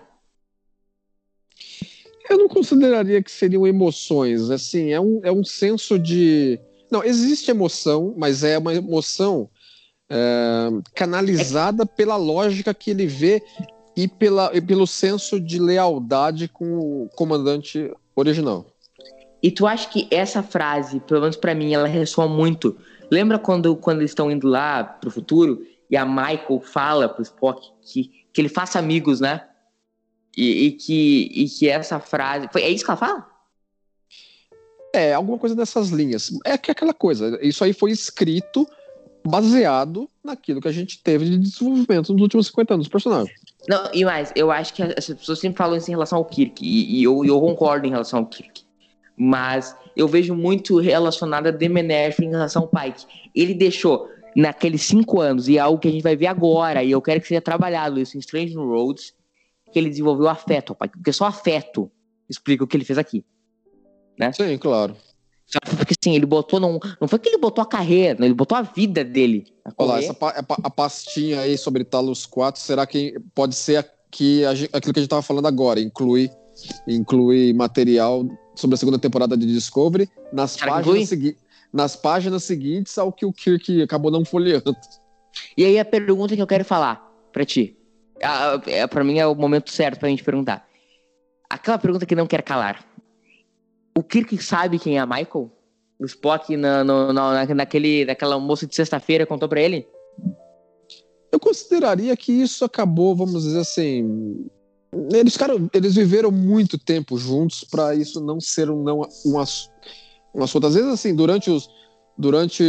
Eu 2.29 2.37
não 2.37 2.47
consideraria 2.47 3.21
que 3.21 3.31
seriam 3.31 3.67
emoções, 3.67 4.49
assim, 4.49 4.91
é 4.91 5.01
um, 5.01 5.19
é 5.23 5.31
um 5.31 5.43
senso 5.43 5.99
de. 5.99 6.59
Não, 6.89 7.03
existe 7.03 7.51
emoção, 7.51 8.13
mas 8.17 8.43
é 8.43 8.57
uma 8.57 8.73
emoção 8.73 9.49
é, 10.09 10.69
canalizada 10.93 11.85
pela 11.85 12.15
lógica 12.15 12.73
que 12.73 12.91
ele 12.91 13.05
vê 13.05 13.43
e, 13.95 14.07
pela, 14.07 14.51
e 14.53 14.61
pelo 14.61 14.87
senso 14.87 15.39
de 15.39 15.59
lealdade 15.59 16.47
com 16.47 16.79
o 16.79 17.09
comandante 17.15 17.91
original. 18.15 18.70
E 19.41 19.49
tu 19.49 19.65
acha 19.65 19.89
que 19.89 20.07
essa 20.11 20.43
frase, 20.43 20.99
pelo 20.99 21.21
menos 21.21 21.35
pra 21.35 21.55
mim, 21.55 21.73
ela 21.73 21.87
ressoa 21.87 22.27
muito? 22.27 22.77
Lembra 23.09 23.39
quando, 23.39 23.75
quando 23.75 23.99
eles 23.99 24.11
estão 24.11 24.29
indo 24.29 24.47
lá 24.47 24.83
pro 24.83 25.09
futuro 25.09 25.65
e 25.89 25.97
a 25.97 26.05
Michael 26.05 26.61
fala 26.63 27.09
pro 27.09 27.23
Spock 27.23 27.67
que, 27.81 28.11
que 28.31 28.41
ele 28.41 28.49
faça 28.49 28.79
amigos, 28.79 29.19
né? 29.19 29.47
E, 30.37 30.67
e 30.67 30.71
que, 30.71 31.31
e 31.33 31.49
que 31.49 31.67
essa 31.67 31.99
frase. 31.99 32.47
Foi, 32.51 32.61
é 32.61 32.69
isso 32.69 32.85
que 32.85 32.91
ela 32.91 32.97
fala? 32.97 33.27
É, 34.93 35.13
alguma 35.13 35.37
coisa 35.37 35.55
dessas 35.55 35.89
linhas. 35.89 36.31
É 36.45 36.57
que 36.57 36.71
é 36.71 36.73
aquela 36.73 36.93
coisa, 36.93 37.37
isso 37.41 37.63
aí 37.63 37.73
foi 37.73 37.91
escrito 37.91 38.67
baseado 39.23 40.09
naquilo 40.23 40.61
que 40.61 40.67
a 40.67 40.71
gente 40.71 41.01
teve 41.01 41.25
de 41.25 41.37
desenvolvimento 41.37 42.13
nos 42.13 42.21
últimos 42.21 42.47
50 42.47 42.73
anos 42.73 42.85
dos 42.85 42.91
personagens. 42.91 43.39
Não, 43.67 43.89
e 43.93 44.03
mais, 44.03 44.31
eu 44.35 44.51
acho 44.51 44.73
que 44.73 44.81
as 44.81 45.05
pessoas 45.05 45.39
sempre 45.39 45.57
falam 45.57 45.77
isso 45.77 45.89
em 45.89 45.93
relação 45.93 46.17
ao 46.17 46.25
Kirk, 46.25 46.63
e, 46.63 46.99
e 46.99 47.03
eu, 47.03 47.23
eu 47.23 47.39
concordo 47.39 47.85
em 47.85 47.91
relação 47.91 48.19
ao 48.19 48.25
Kirk. 48.25 48.60
Mas 49.17 49.75
eu 49.95 50.07
vejo 50.07 50.33
muito 50.35 50.79
relacionado 50.79 51.47
a 51.47 51.51
Demenerf 51.51 52.23
em 52.23 52.29
relação 52.29 52.63
ao 52.63 52.67
Pike. 52.67 53.05
Ele 53.35 53.53
deixou 53.53 54.07
naqueles 54.35 54.83
cinco 54.83 55.19
anos, 55.19 55.47
e 55.47 55.57
é 55.57 55.59
algo 55.59 55.77
que 55.79 55.87
a 55.87 55.91
gente 55.91 56.01
vai 56.03 56.15
ver 56.15 56.27
agora, 56.27 56.83
e 56.83 56.91
eu 56.91 57.01
quero 57.01 57.19
que 57.21 57.27
seja 57.27 57.41
trabalhado 57.41 57.99
isso 57.99 58.15
em 58.15 58.19
Strange 58.19 58.55
New 58.55 58.65
Roads, 58.67 59.13
que 59.71 59.77
ele 59.77 59.89
desenvolveu 59.89 60.27
afeto 60.29 60.71
ao 60.71 60.75
Pike, 60.75 60.97
porque 60.97 61.11
só 61.13 61.25
afeto 61.25 61.91
explica 62.29 62.63
o 62.63 62.67
que 62.67 62.77
ele 62.77 62.85
fez 62.85 62.97
aqui. 62.97 63.25
Sim, 64.33 64.57
claro. 64.57 64.95
Só 65.47 65.59
Porque 65.75 65.93
assim, 66.01 66.15
ele 66.15 66.25
botou, 66.25 66.59
não, 66.59 66.79
não 66.99 67.07
foi 67.07 67.19
que 67.19 67.27
ele 67.27 67.37
botou 67.37 67.61
a 67.61 67.65
carreira, 67.65 68.17
não, 68.17 68.25
ele 68.25 68.33
botou 68.33 68.57
a 68.57 68.61
vida 68.61 69.03
dele. 69.03 69.45
a 69.65 69.71
Olha 69.77 69.89
lá, 69.93 69.99
essa 69.99 70.13
pa- 70.13 70.29
a 70.29 70.43
pa- 70.43 70.57
a 70.63 70.69
pastinha 70.69 71.41
aí 71.41 71.57
sobre 71.57 71.83
Talos 71.83 72.25
4, 72.25 72.61
será 72.61 72.85
que 72.85 73.19
pode 73.35 73.55
ser 73.55 73.77
a 73.77 74.53
gen- 74.53 74.69
aquilo 74.71 74.93
que 74.93 74.99
a 74.99 75.01
gente 75.01 75.07
estava 75.07 75.21
falando 75.21 75.47
agora? 75.47 75.81
Inclui, 75.81 76.29
inclui 76.87 77.51
material 77.53 78.23
sobre 78.55 78.75
a 78.75 78.77
segunda 78.77 78.99
temporada 78.99 79.35
de 79.37 79.45
Discovery 79.45 80.09
nas 80.31 80.51
Será 80.51 80.73
páginas, 80.73 81.09
segui 81.09 81.37
nas 81.73 81.95
páginas 81.95 82.43
seguintes 82.43 82.97
ao 82.97 83.11
que 83.11 83.25
o 83.25 83.31
Kirk 83.33 83.81
acabou 83.81 84.11
não 84.11 84.25
folheando. 84.25 84.75
E 85.57 85.63
aí 85.65 85.79
a 85.79 85.85
pergunta 85.85 86.35
que 86.35 86.41
eu 86.41 86.47
quero 86.47 86.65
falar 86.65 87.01
pra 87.31 87.45
ti. 87.45 87.77
Ah, 88.23 88.61
é, 88.67 88.85
pra 88.87 89.03
mim 89.03 89.17
é 89.19 89.25
o 89.25 89.33
momento 89.33 89.71
certo 89.71 89.99
pra 89.99 90.09
gente 90.09 90.23
perguntar. 90.23 90.67
Aquela 91.49 91.77
pergunta 91.77 92.05
que 92.05 92.15
não 92.15 92.27
quer 92.27 92.41
calar. 92.43 92.85
O 93.97 94.03
Kirk 94.03 94.37
sabe 94.43 94.77
quem 94.79 94.97
é 94.97 94.99
a 95.01 95.05
Michael? 95.05 95.49
O 95.99 96.05
Spock 96.05 96.55
na, 96.57 96.83
no- 96.83 97.11
na, 97.13 97.45
na- 97.45 97.55
naquele, 97.55 98.05
naquela 98.05 98.39
moça 98.39 98.65
de 98.67 98.75
sexta-feira 98.75 99.25
contou 99.25 99.47
pra 99.49 99.61
ele? 99.61 99.87
Eu 101.31 101.39
consideraria 101.39 102.15
que 102.17 102.31
isso 102.31 102.65
acabou, 102.65 103.15
vamos 103.15 103.43
dizer 103.43 103.59
assim. 103.59 104.45
Eles, 105.13 105.37
cara, 105.37 105.53
eles 105.73 105.95
viveram 105.95 106.31
muito 106.31 106.77
tempo 106.77 107.17
juntos 107.17 107.63
para 107.63 107.95
isso 107.95 108.19
não 108.19 108.41
ser 108.41 108.69
um, 108.69 108.83
não, 108.83 109.01
um, 109.01 109.37
um 110.35 110.43
assunto. 110.43 110.67
Às 110.67 110.75
vezes, 110.75 110.89
assim, 110.89 111.15
durante 111.15 111.49
os. 111.49 111.69
Durante, 112.17 112.63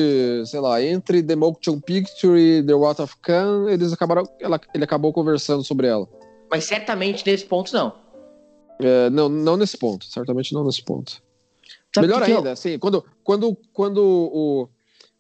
sei 0.46 0.61
lá, 0.61 0.82
entre 0.82 1.22
The 1.22 1.37
Motion 1.37 1.78
Picture 1.80 2.40
e 2.40 2.62
The 2.62 2.74
Wrath 2.74 3.00
of 3.00 3.16
Khan, 3.20 3.66
eles 3.68 3.92
acabaram. 3.92 4.22
Ela, 4.40 4.58
ele 4.72 4.85
acabou 4.85 5.12
conversando 5.12 5.64
sobre 5.64 5.88
ela. 5.88 6.08
Mas 6.50 6.64
certamente 6.64 7.26
nesse 7.26 7.44
ponto 7.44 7.72
não. 7.72 7.92
É, 8.78 9.11
não, 9.11 9.28
não 9.28 9.56
nesse 9.56 9.76
ponto, 9.76 10.06
certamente 10.06 10.54
não 10.54 10.64
nesse 10.64 10.82
ponto. 10.82 11.20
Sabe 11.94 12.06
Melhor 12.06 12.22
ainda, 12.22 12.52
assim, 12.52 12.78
quando, 12.78 13.04
quando, 13.22 13.56
quando 13.72 13.98
o. 14.02 14.68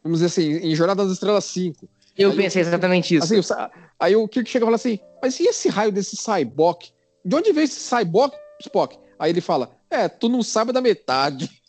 Vamos 0.02 0.20
dizer 0.20 0.26
assim, 0.26 0.66
em 0.66 0.74
Jornada 0.74 1.04
das 1.04 1.12
Estrelas 1.12 1.44
5, 1.44 1.88
Eu, 2.16 2.30
Aí 2.30 2.36
pensei 2.36 2.60
exatamente 2.62 3.14
isso. 3.14 3.24
Assim, 3.34 3.52
o 3.54 3.70
aí 3.98 4.14
o 4.16 4.28
Kirk 4.28 4.48
chega 4.50 4.64
e 4.64 4.66
fala 4.66 4.76
assim: 4.76 4.98
Mas 5.22 5.38
e 5.40 5.44
esse 5.46 5.68
raio 5.68 5.90
desse 5.92 6.16
Cyborg? 6.16 6.90
De 7.24 7.34
onde 7.36 7.52
veio 7.52 7.64
esse 7.64 7.80
Cyborg, 7.80 8.34
Spock? 8.60 8.98
Aí 9.18 9.30
ele 9.30 9.40
fala: 9.40 9.70
É, 9.90 10.08
tu 10.08 10.28
não 10.28 10.42
sabe 10.42 10.72
da 10.72 10.80
metade. 10.80 11.50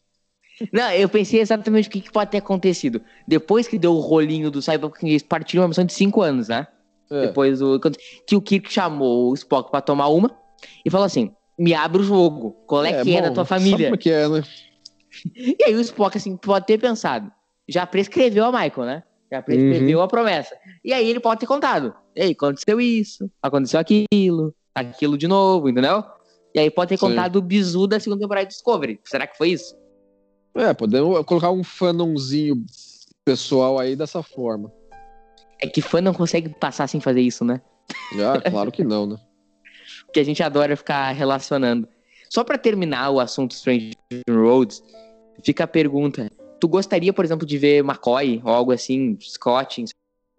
Não, 0.71 0.91
eu 0.91 1.09
pensei 1.09 1.41
exatamente 1.41 1.89
o 1.89 1.91
que, 1.91 1.99
que 1.99 2.11
pode 2.11 2.29
ter 2.29 2.37
acontecido. 2.37 3.01
Depois 3.27 3.67
que 3.67 3.77
deu 3.79 3.95
o 3.95 3.99
rolinho 3.99 4.51
do 4.51 4.61
Cyborg, 4.61 4.95
eles 5.01 5.23
partiram 5.23 5.63
uma 5.63 5.69
missão 5.69 5.83
de 5.83 5.91
5 5.91 6.21
anos, 6.21 6.47
né? 6.47 6.67
É. 7.11 7.21
Depois 7.27 7.59
do. 7.59 7.79
quando- 7.79 7.97
Que 8.25 8.35
o 8.35 8.41
Kirk 8.41 8.71
chamou 8.71 9.31
o 9.31 9.33
Spock 9.33 9.71
pra 9.71 9.81
tomar 9.81 10.07
uma 10.09 10.31
e 10.85 10.89
falou 10.91 11.05
assim: 11.05 11.33
me 11.57 11.73
abre 11.73 12.01
o 12.01 12.05
jogo. 12.05 12.51
Qual 12.67 12.85
é, 12.85 13.03
que 13.03 13.11
é 13.11 13.21
bom, 13.21 13.21
da 13.27 13.31
tua 13.31 13.45
Sabe 13.45 13.63
família? 13.63 13.87
como 13.87 13.95
é 13.95 13.97
que 13.97 14.09
é, 14.11 14.29
né? 14.29 14.43
E 15.35 15.63
aí 15.65 15.75
o 15.75 15.81
Spock, 15.81 16.17
assim, 16.17 16.35
pode 16.37 16.65
ter 16.65 16.77
pensado. 16.77 17.31
Já 17.67 17.85
prescreveu 17.85 18.45
a 18.45 18.51
Michael, 18.51 18.85
né? 18.85 19.03
Já 19.33 19.41
prescreveu 19.41 19.97
Uhum. 19.97 20.03
a 20.03 20.07
promessa. 20.07 20.55
E 20.85 20.93
aí 20.93 21.09
ele 21.09 21.19
pode 21.19 21.39
ter 21.39 21.47
contado. 21.47 21.91
Ei, 22.15 22.33
aconteceu 22.33 22.79
isso, 22.79 23.27
aconteceu 23.41 23.79
aquilo, 23.79 24.53
aquilo 24.75 25.17
de 25.17 25.27
novo, 25.27 25.67
entendeu? 25.69 26.03
E 26.53 26.59
aí 26.59 26.69
pode 26.69 26.89
ter 26.89 26.97
Sim. 26.97 27.07
contado 27.07 27.37
o 27.37 27.41
bizu 27.41 27.87
da 27.87 27.99
segunda 27.99 28.21
temporada 28.21 28.45
de 28.45 28.53
Discovery. 28.53 28.99
Será 29.03 29.25
que 29.25 29.35
foi 29.35 29.49
isso? 29.49 29.75
É, 30.53 30.71
podemos 30.71 31.25
colocar 31.25 31.49
um 31.49 31.63
fanãozinho 31.63 32.63
pessoal 33.25 33.79
aí 33.79 33.95
dessa 33.95 34.21
forma. 34.21 34.71
É 35.59 35.65
que 35.65 35.81
fã 35.81 35.99
não 35.99 36.13
consegue 36.13 36.49
passar 36.49 36.85
sem 36.87 37.01
fazer 37.01 37.21
isso, 37.21 37.43
né? 37.43 37.59
Já, 38.15 38.39
claro 38.39 38.71
que 38.71 38.83
não, 38.83 39.07
né? 39.07 39.15
que 40.13 40.19
a 40.19 40.23
gente 40.23 40.43
adora 40.43 40.75
ficar 40.77 41.11
relacionando. 41.11 41.87
Só 42.29 42.43
pra 42.43 42.57
terminar 42.59 43.09
o 43.09 43.19
assunto 43.19 43.53
Strange 43.53 43.93
Roads, 44.29 44.83
fica 45.43 45.63
a 45.63 45.67
pergunta: 45.67 46.29
tu 46.63 46.67
gostaria, 46.69 47.11
por 47.11 47.25
exemplo, 47.25 47.45
de 47.45 47.57
ver 47.57 47.83
McCoy 47.83 48.41
ou 48.41 48.49
algo 48.49 48.71
assim, 48.71 49.17
Scott? 49.19 49.83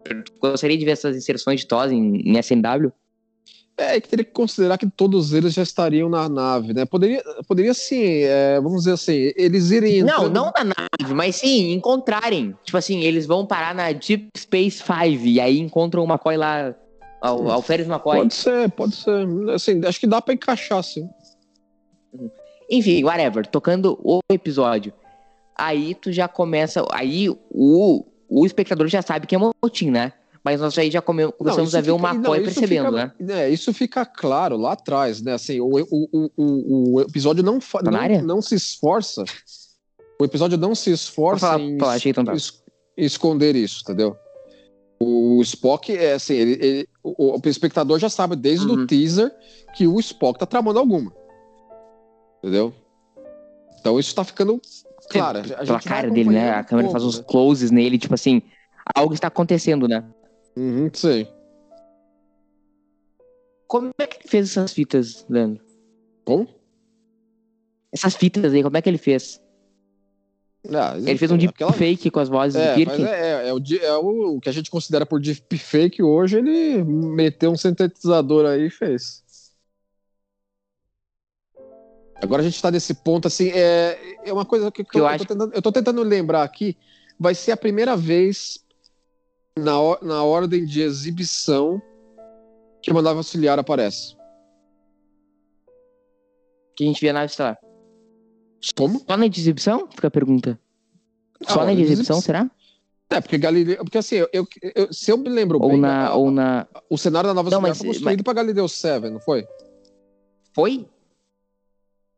Tu 0.03 0.33
gostaria 0.41 0.75
de 0.75 0.83
ver 0.83 0.91
essas 0.93 1.15
inserções 1.15 1.59
de 1.59 1.67
TOS 1.67 1.91
em, 1.91 2.15
em 2.27 2.39
SNW? 2.39 2.91
É 3.77 4.01
que 4.01 4.09
teria 4.09 4.25
que 4.25 4.31
considerar 4.31 4.79
que 4.79 4.89
todos 4.89 5.33
eles 5.33 5.53
já 5.53 5.61
estariam 5.61 6.09
na 6.09 6.27
nave, 6.27 6.73
né? 6.73 6.83
Poderia, 6.83 7.21
poderia 7.47 7.75
sim, 7.75 8.23
é, 8.23 8.59
vamos 8.59 8.79
dizer 8.79 8.93
assim, 8.93 9.33
eles 9.35 9.69
irem 9.69 10.01
Não, 10.01 10.25
entrando- 10.25 10.33
não 10.33 10.45
na 10.45 10.63
nave, 10.63 11.13
mas 11.13 11.35
sim 11.35 11.73
encontrarem. 11.73 12.55
Tipo 12.63 12.77
assim, 12.79 13.01
eles 13.01 13.27
vão 13.27 13.45
parar 13.45 13.75
na 13.75 13.91
Deep 13.91 14.29
Space 14.35 14.81
Five 14.81 15.29
e 15.29 15.39
aí 15.39 15.59
encontram 15.59 16.03
o 16.03 16.07
McCoy 16.07 16.37
lá, 16.37 16.73
ao, 17.21 17.51
ao 17.51 17.61
Férias 17.61 17.87
McCoy. 17.87 18.17
Pode 18.17 18.33
ser, 18.33 18.71
pode 18.71 18.95
ser. 18.95 19.27
Assim, 19.51 19.79
acho 19.85 19.99
que 19.99 20.07
dá 20.07 20.19
pra 20.19 20.33
encaixar, 20.33 20.81
sim. 20.81 21.07
Enfim, 22.67 23.03
whatever, 23.03 23.45
tocando 23.45 23.99
o 24.03 24.21
episódio. 24.31 24.91
Aí 25.57 25.95
tu 25.95 26.11
já 26.11 26.27
começa. 26.27 26.85
Aí 26.91 27.29
o, 27.29 28.05
o 28.29 28.45
espectador 28.45 28.87
já 28.87 29.01
sabe 29.01 29.25
que 29.27 29.35
é 29.35 29.37
motim, 29.39 29.89
né? 29.91 30.13
Mas 30.43 30.61
nós 30.61 30.77
aí 30.77 30.91
já 30.91 31.01
come- 31.01 31.31
começamos 31.31 31.73
Não, 31.73 31.79
a 31.79 31.81
ver 31.81 31.91
o 31.91 31.97
fica- 31.97 32.09
McCoy 32.11 32.39
não, 32.39 32.45
isso 32.45 32.59
percebendo, 32.59 32.85
fica- 32.97 33.15
né? 33.19 33.41
É, 33.45 33.49
isso 33.49 33.73
fica 33.73 34.05
claro 34.05 34.57
lá 34.57 34.73
atrás, 34.73 35.21
né? 35.21 35.33
Assim, 35.33 35.59
o, 35.59 35.67
o, 35.67 36.07
o, 36.11 36.29
o, 36.37 36.93
o 36.95 37.01
episódio 37.01 37.43
não, 37.43 37.57
Tá 37.59 37.81
não, 37.81 38.21
não 38.21 38.41
se 38.41 38.53
esforça. 38.53 39.23
O 40.19 40.23
episódio 40.23 40.57
não 40.57 40.75
se 40.75 40.91
esforça 40.91 41.47
falar, 41.47 41.61
em 41.61 41.79
falar, 41.79 41.97
então 42.05 42.23
tá. 42.23 42.33
es- 42.35 42.63
esconder 42.95 43.55
isso, 43.55 43.81
entendeu? 43.83 44.15
O 44.99 45.41
Spock 45.41 45.91
é 45.97 46.13
assim, 46.13 46.35
ele, 46.35 46.51
ele- 46.65 46.89
o, 47.03 47.35
o 47.37 47.49
espectador 47.49 47.97
já 47.99 48.09
sabe 48.09 48.35
desde 48.35 48.67
Uhum. 48.67 48.83
o 48.83 48.87
teaser 48.87 49.31
que 49.75 49.87
o 49.87 49.99
Spock 49.99 50.39
tá 50.39 50.45
tramando 50.45 50.79
alguma. 50.79 51.11
Entendeu? 52.43 52.71
Então 53.79 53.99
isso 53.99 54.13
tá 54.15 54.23
ficando 54.23 54.61
claro. 55.09 55.39
A 55.39 55.65
Pela 55.65 55.79
cara 55.79 56.09
dele, 56.09 56.29
né? 56.29 56.51
A 56.51 56.63
câmera 56.63 56.87
um 56.87 56.91
faz 56.91 57.03
uns 57.03 57.19
closes 57.21 57.71
nele, 57.71 57.97
tipo 57.97 58.13
assim, 58.13 58.41
algo 58.95 59.13
está 59.13 59.27
acontecendo, 59.27 59.87
né? 59.87 60.03
Uhum, 60.57 60.89
sim. 60.93 61.27
Como 63.67 63.91
é 63.97 64.07
que 64.07 64.17
ele 64.17 64.29
fez 64.29 64.51
essas 64.51 64.71
fitas, 64.73 65.25
Leandro? 65.29 65.63
Como? 66.23 66.47
Essas 67.91 68.15
fitas 68.15 68.53
aí, 68.53 68.61
como 68.63 68.77
é 68.77 68.81
que 68.81 68.89
ele 68.89 68.97
fez? 68.97 69.41
Ah, 70.73 70.95
Ele 70.97 71.17
fez 71.17 71.29
um 71.31 71.37
deep 71.37 71.53
aquela- 71.53 71.71
fake 71.71 72.09
com 72.09 72.19
as 72.19 72.27
vozes 72.27 72.55
É, 72.59 72.71
do 72.71 72.75
Kirk? 72.75 73.03
é, 73.03 73.05
é, 73.07 73.47
é 73.49 73.53
o, 73.53 73.57
é 73.81 73.97
o 73.97 74.39
que 74.39 74.49
a 74.49 74.51
gente 74.51 74.71
considera 74.71 75.05
por 75.05 75.19
deepfake 75.21 76.01
hoje, 76.01 76.39
ele 76.39 76.83
meteu 76.83 77.51
um 77.51 77.55
sintetizador 77.57 78.45
aí 78.47 78.65
e 78.65 78.69
fez. 78.71 79.23
Agora 82.21 82.41
a 82.41 82.45
gente 82.45 82.61
tá 82.61 82.71
nesse 82.71 82.93
ponto, 82.93 83.27
assim, 83.27 83.49
é, 83.49 84.17
é 84.23 84.31
uma 84.33 84.45
coisa 84.45 84.71
que, 84.71 84.83
que 84.83 84.97
Eu 84.97 85.01
eu, 85.01 85.07
acho- 85.07 85.25
tô 85.25 85.33
tentando, 85.33 85.53
eu 85.53 85.61
tô 85.61 85.71
tentando 85.71 86.01
lembrar 86.03 86.43
aqui, 86.43 86.77
vai 87.19 87.35
ser 87.35 87.51
a 87.51 87.57
primeira 87.57 87.95
vez 87.95 88.59
na, 89.57 89.79
or- 89.79 89.99
na 90.01 90.23
ordem 90.23 90.65
de 90.65 90.81
exibição 90.81 91.81
que 92.81 92.91
uma 92.91 93.01
nave 93.01 93.17
auxiliar 93.17 93.59
aparece. 93.59 94.15
Que 96.75 96.83
a 96.83 96.87
gente 96.87 97.01
vê 97.01 97.09
a 97.09 97.13
nave 97.13 97.27
estelar. 97.27 97.57
Como? 98.75 98.99
Só 99.07 99.17
na 99.17 99.25
exibição? 99.27 99.87
Fica 99.91 100.07
a 100.07 100.11
pergunta. 100.11 100.59
Ah, 101.45 101.53
Só 101.53 101.65
na 101.65 101.73
de 101.73 101.81
exibição, 101.81 102.19
será? 102.21 102.49
É, 103.09 103.21
porque 103.21 103.37
Galileu. 103.37 103.77
Porque 103.77 103.97
assim, 103.99 104.15
eu, 104.15 104.27
eu- 104.33 104.47
eu- 104.75 104.91
se 104.93 105.11
eu 105.11 105.17
me 105.17 105.29
lembro 105.29 105.59
Ou 105.61 105.69
bem, 105.69 105.79
na, 105.79 106.07
a- 106.07 106.15
ou 106.15 106.31
na. 106.31 106.67
o 106.89 106.97
cenário 106.97 107.27
da 107.29 107.33
nova 107.33 107.49
Não, 107.49 107.57
auxiliar 107.57 107.69
mas- 107.71 107.77
foi 107.77 107.87
construído 107.87 108.23
para 108.23 108.33
Galileu 108.33 108.67
7, 108.67 109.09
não 109.09 109.19
foi? 109.19 109.45
Foi? 110.53 110.87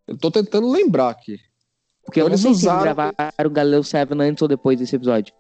Eu 0.08 0.18
tô 0.18 0.32
tentando 0.32 0.70
lembrar 0.72 1.10
aqui. 1.10 1.40
Porque 2.06 2.22
eu 2.22 2.28
Então 2.28 2.30
não 2.30 2.34
eles 2.36 2.42
sei 2.42 2.54
se 2.54 2.60
usaram- 2.62 2.82
gravaram 2.84 3.22
o 3.46 3.50
Galileu 3.50 3.84
7 3.84 4.14
antes 4.14 4.42
ou 4.42 4.48
depois 4.48 4.80
desse 4.80 4.96
episódio. 4.96 5.34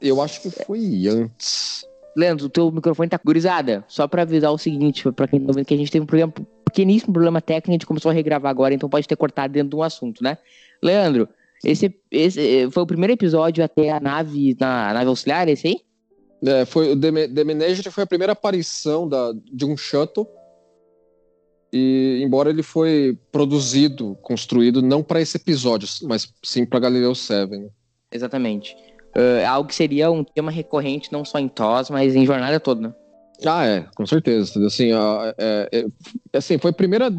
Eu 0.00 0.20
acho 0.22 0.40
que 0.40 0.50
foi 0.50 1.06
antes. 1.08 1.84
Leandro, 2.16 2.46
o 2.46 2.48
teu 2.48 2.72
microfone 2.72 3.08
tá 3.10 3.20
gurizada. 3.24 3.84
Só 3.86 4.08
pra 4.08 4.22
avisar 4.22 4.50
o 4.52 4.58
seguinte, 4.58 5.10
pra 5.12 5.28
quem 5.28 5.38
tá 5.40 5.52
vendo, 5.52 5.64
que 5.64 5.74
a 5.74 5.76
gente 5.76 5.90
teve 5.90 6.02
um 6.02 6.06
problema, 6.06 6.32
pequeníssimo 6.64 7.12
problema 7.12 7.40
técnico, 7.40 7.70
a 7.70 7.74
gente 7.74 7.86
começou 7.86 8.10
a 8.10 8.14
regravar 8.14 8.50
agora, 8.50 8.74
então 8.74 8.88
pode 8.88 9.06
ter 9.06 9.16
cortado 9.16 9.52
dentro 9.52 9.70
de 9.70 9.76
um 9.76 9.82
assunto, 9.82 10.22
né? 10.22 10.36
Leandro, 10.82 11.28
esse, 11.62 11.94
esse 12.10 12.68
foi 12.70 12.82
o 12.82 12.86
primeiro 12.86 13.12
episódio 13.12 13.62
até 13.62 13.90
a 13.90 14.00
nave, 14.00 14.56
na 14.58 14.90
a 14.90 14.94
nave 14.94 15.06
auxiliar, 15.08 15.46
esse 15.48 15.68
aí? 15.68 15.76
É, 16.44 16.64
foi, 16.64 16.92
o 16.92 17.00
The, 17.00 17.28
The 17.28 17.44
Menagerie 17.44 17.90
foi 17.92 18.04
a 18.04 18.06
primeira 18.06 18.32
aparição 18.32 19.08
da, 19.08 19.32
de 19.52 19.64
um 19.64 19.76
shuttle. 19.76 20.26
E 21.72 22.20
embora 22.24 22.50
ele 22.50 22.62
foi 22.62 23.18
produzido, 23.30 24.16
construído, 24.22 24.80
não 24.80 25.02
para 25.02 25.20
esse 25.20 25.36
episódio, 25.36 25.86
mas 26.04 26.32
sim 26.42 26.64
para 26.64 26.80
Galileu 26.80 27.14
7. 27.14 27.50
né? 27.58 27.68
Exatamente. 28.10 28.74
Eh, 29.14 29.44
algo 29.44 29.68
que 29.68 29.74
seria 29.74 30.10
um 30.10 30.24
tema 30.24 30.50
recorrente, 30.50 31.12
não 31.12 31.24
só 31.24 31.38
em 31.38 31.48
TOS, 31.48 31.90
mas 31.90 32.14
em 32.16 32.24
jornada 32.24 32.58
toda, 32.58 32.88
né? 32.88 32.94
Ah, 33.44 33.66
é, 33.66 33.86
com 33.94 34.04
certeza. 34.06 34.64
Assim, 34.66 34.92
a- 34.92 35.34
é, 35.38 35.68
é, 35.72 36.38
assim, 36.38 36.58
foi 36.58 36.70
a 36.70 36.74
primeira 36.74 37.10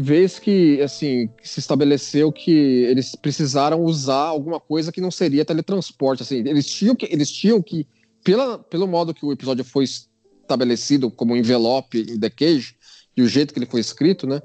vez 0.00 0.38
que 0.38 0.80
assim 0.82 1.28
se 1.42 1.60
estabeleceu 1.60 2.32
que 2.32 2.50
eles 2.50 3.14
precisaram 3.14 3.82
usar 3.84 4.26
alguma 4.26 4.58
coisa 4.58 4.90
que 4.90 5.00
não 5.00 5.10
seria 5.10 5.44
teletransporte. 5.44 6.22
Assim, 6.22 6.38
eles 6.38 6.66
tinham 6.66 6.96
que, 6.96 7.06
eles 7.06 7.30
tinham 7.30 7.62
que 7.62 7.86
pela, 8.24 8.58
pelo 8.58 8.86
modo 8.88 9.14
que 9.14 9.24
o 9.24 9.32
episódio 9.32 9.64
foi 9.64 9.84
estabelecido 9.84 11.10
como 11.10 11.36
envelope 11.36 12.00
em 12.00 12.18
The 12.18 12.30
Cage 12.30 12.74
e 13.16 13.22
o 13.22 13.28
jeito 13.28 13.52
que 13.52 13.58
ele 13.58 13.66
foi 13.66 13.80
escrito, 13.80 14.26
né? 14.26 14.42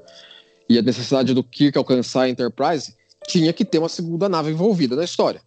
E 0.68 0.78
a 0.78 0.82
necessidade 0.82 1.34
do 1.34 1.42
Kirk 1.42 1.76
alcançar 1.76 2.22
a 2.22 2.28
Enterprise, 2.28 2.94
tinha 3.26 3.52
que 3.52 3.64
ter 3.64 3.78
uma 3.78 3.88
segunda 3.88 4.28
nave 4.28 4.50
envolvida 4.50 4.96
na 4.96 5.04
história. 5.04 5.42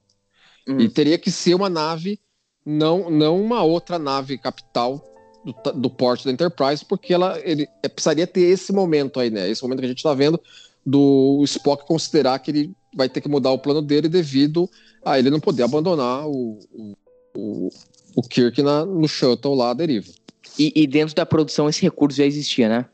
Hum. 0.67 0.79
E 0.79 0.89
teria 0.89 1.17
que 1.17 1.31
ser 1.31 1.53
uma 1.53 1.69
nave, 1.69 2.19
não, 2.65 3.09
não 3.09 3.41
uma 3.41 3.63
outra 3.63 3.97
nave 3.97 4.37
capital 4.37 5.03
do, 5.43 5.53
do 5.73 5.89
porte 5.89 6.25
da 6.25 6.31
Enterprise, 6.31 6.83
porque 6.85 7.13
ela 7.13 7.39
ele, 7.43 7.67
é, 7.81 7.89
precisaria 7.89 8.27
ter 8.27 8.41
esse 8.41 8.71
momento 8.71 9.19
aí, 9.19 9.29
né? 9.29 9.49
Esse 9.49 9.61
momento 9.61 9.79
que 9.79 9.85
a 9.85 9.89
gente 9.89 9.97
está 9.97 10.13
vendo 10.13 10.39
do 10.85 11.41
Spock 11.45 11.85
considerar 11.85 12.39
que 12.39 12.51
ele 12.51 12.71
vai 12.95 13.09
ter 13.09 13.21
que 13.21 13.29
mudar 13.29 13.51
o 13.51 13.59
plano 13.59 13.81
dele 13.81 14.07
devido 14.07 14.69
a 15.03 15.17
ele 15.17 15.29
não 15.29 15.39
poder 15.39 15.63
abandonar 15.63 16.27
o, 16.27 16.59
o, 16.71 16.93
o, 17.35 17.69
o 18.15 18.21
Kirk 18.21 18.61
na, 18.61 18.85
no 18.85 19.07
shuttle 19.07 19.55
lá 19.55 19.71
à 19.71 19.73
deriva. 19.73 20.11
E, 20.57 20.71
e 20.75 20.87
dentro 20.87 21.15
da 21.15 21.25
produção 21.25 21.67
esse 21.67 21.81
recurso 21.81 22.17
já 22.17 22.25
existia, 22.25 22.69
né? 22.69 22.85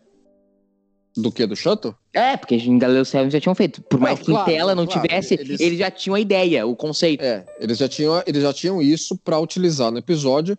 Do 1.21 1.31
que? 1.31 1.45
Do 1.45 1.55
shuttle? 1.55 1.95
É, 2.13 2.37
porque 2.37 2.55
em 2.55 2.77
Galileu 2.77 3.03
7 3.03 3.31
já 3.31 3.39
tinham 3.39 3.55
feito. 3.55 3.81
Por 3.81 3.99
mais 3.99 4.17
Não, 4.19 4.25
que 4.25 4.31
claro, 4.31 4.49
em 4.49 4.53
tela 4.53 4.75
não 4.75 4.85
claro, 4.85 5.01
tivesse, 5.01 5.33
eles- 5.33 5.59
eles... 5.59 5.79
já 5.79 5.91
tinham 5.91 6.15
a 6.15 6.19
ideia, 6.19 6.65
o 6.65 6.75
conceito. 6.75 7.23
É, 7.23 7.45
eles 7.59 7.77
já 7.77 7.87
tinham, 7.89 8.21
eles 8.25 8.41
já 8.41 8.53
tinham 8.53 8.81
isso 8.81 9.17
para 9.17 9.39
utilizar 9.39 9.91
no 9.91 9.97
episódio. 9.97 10.57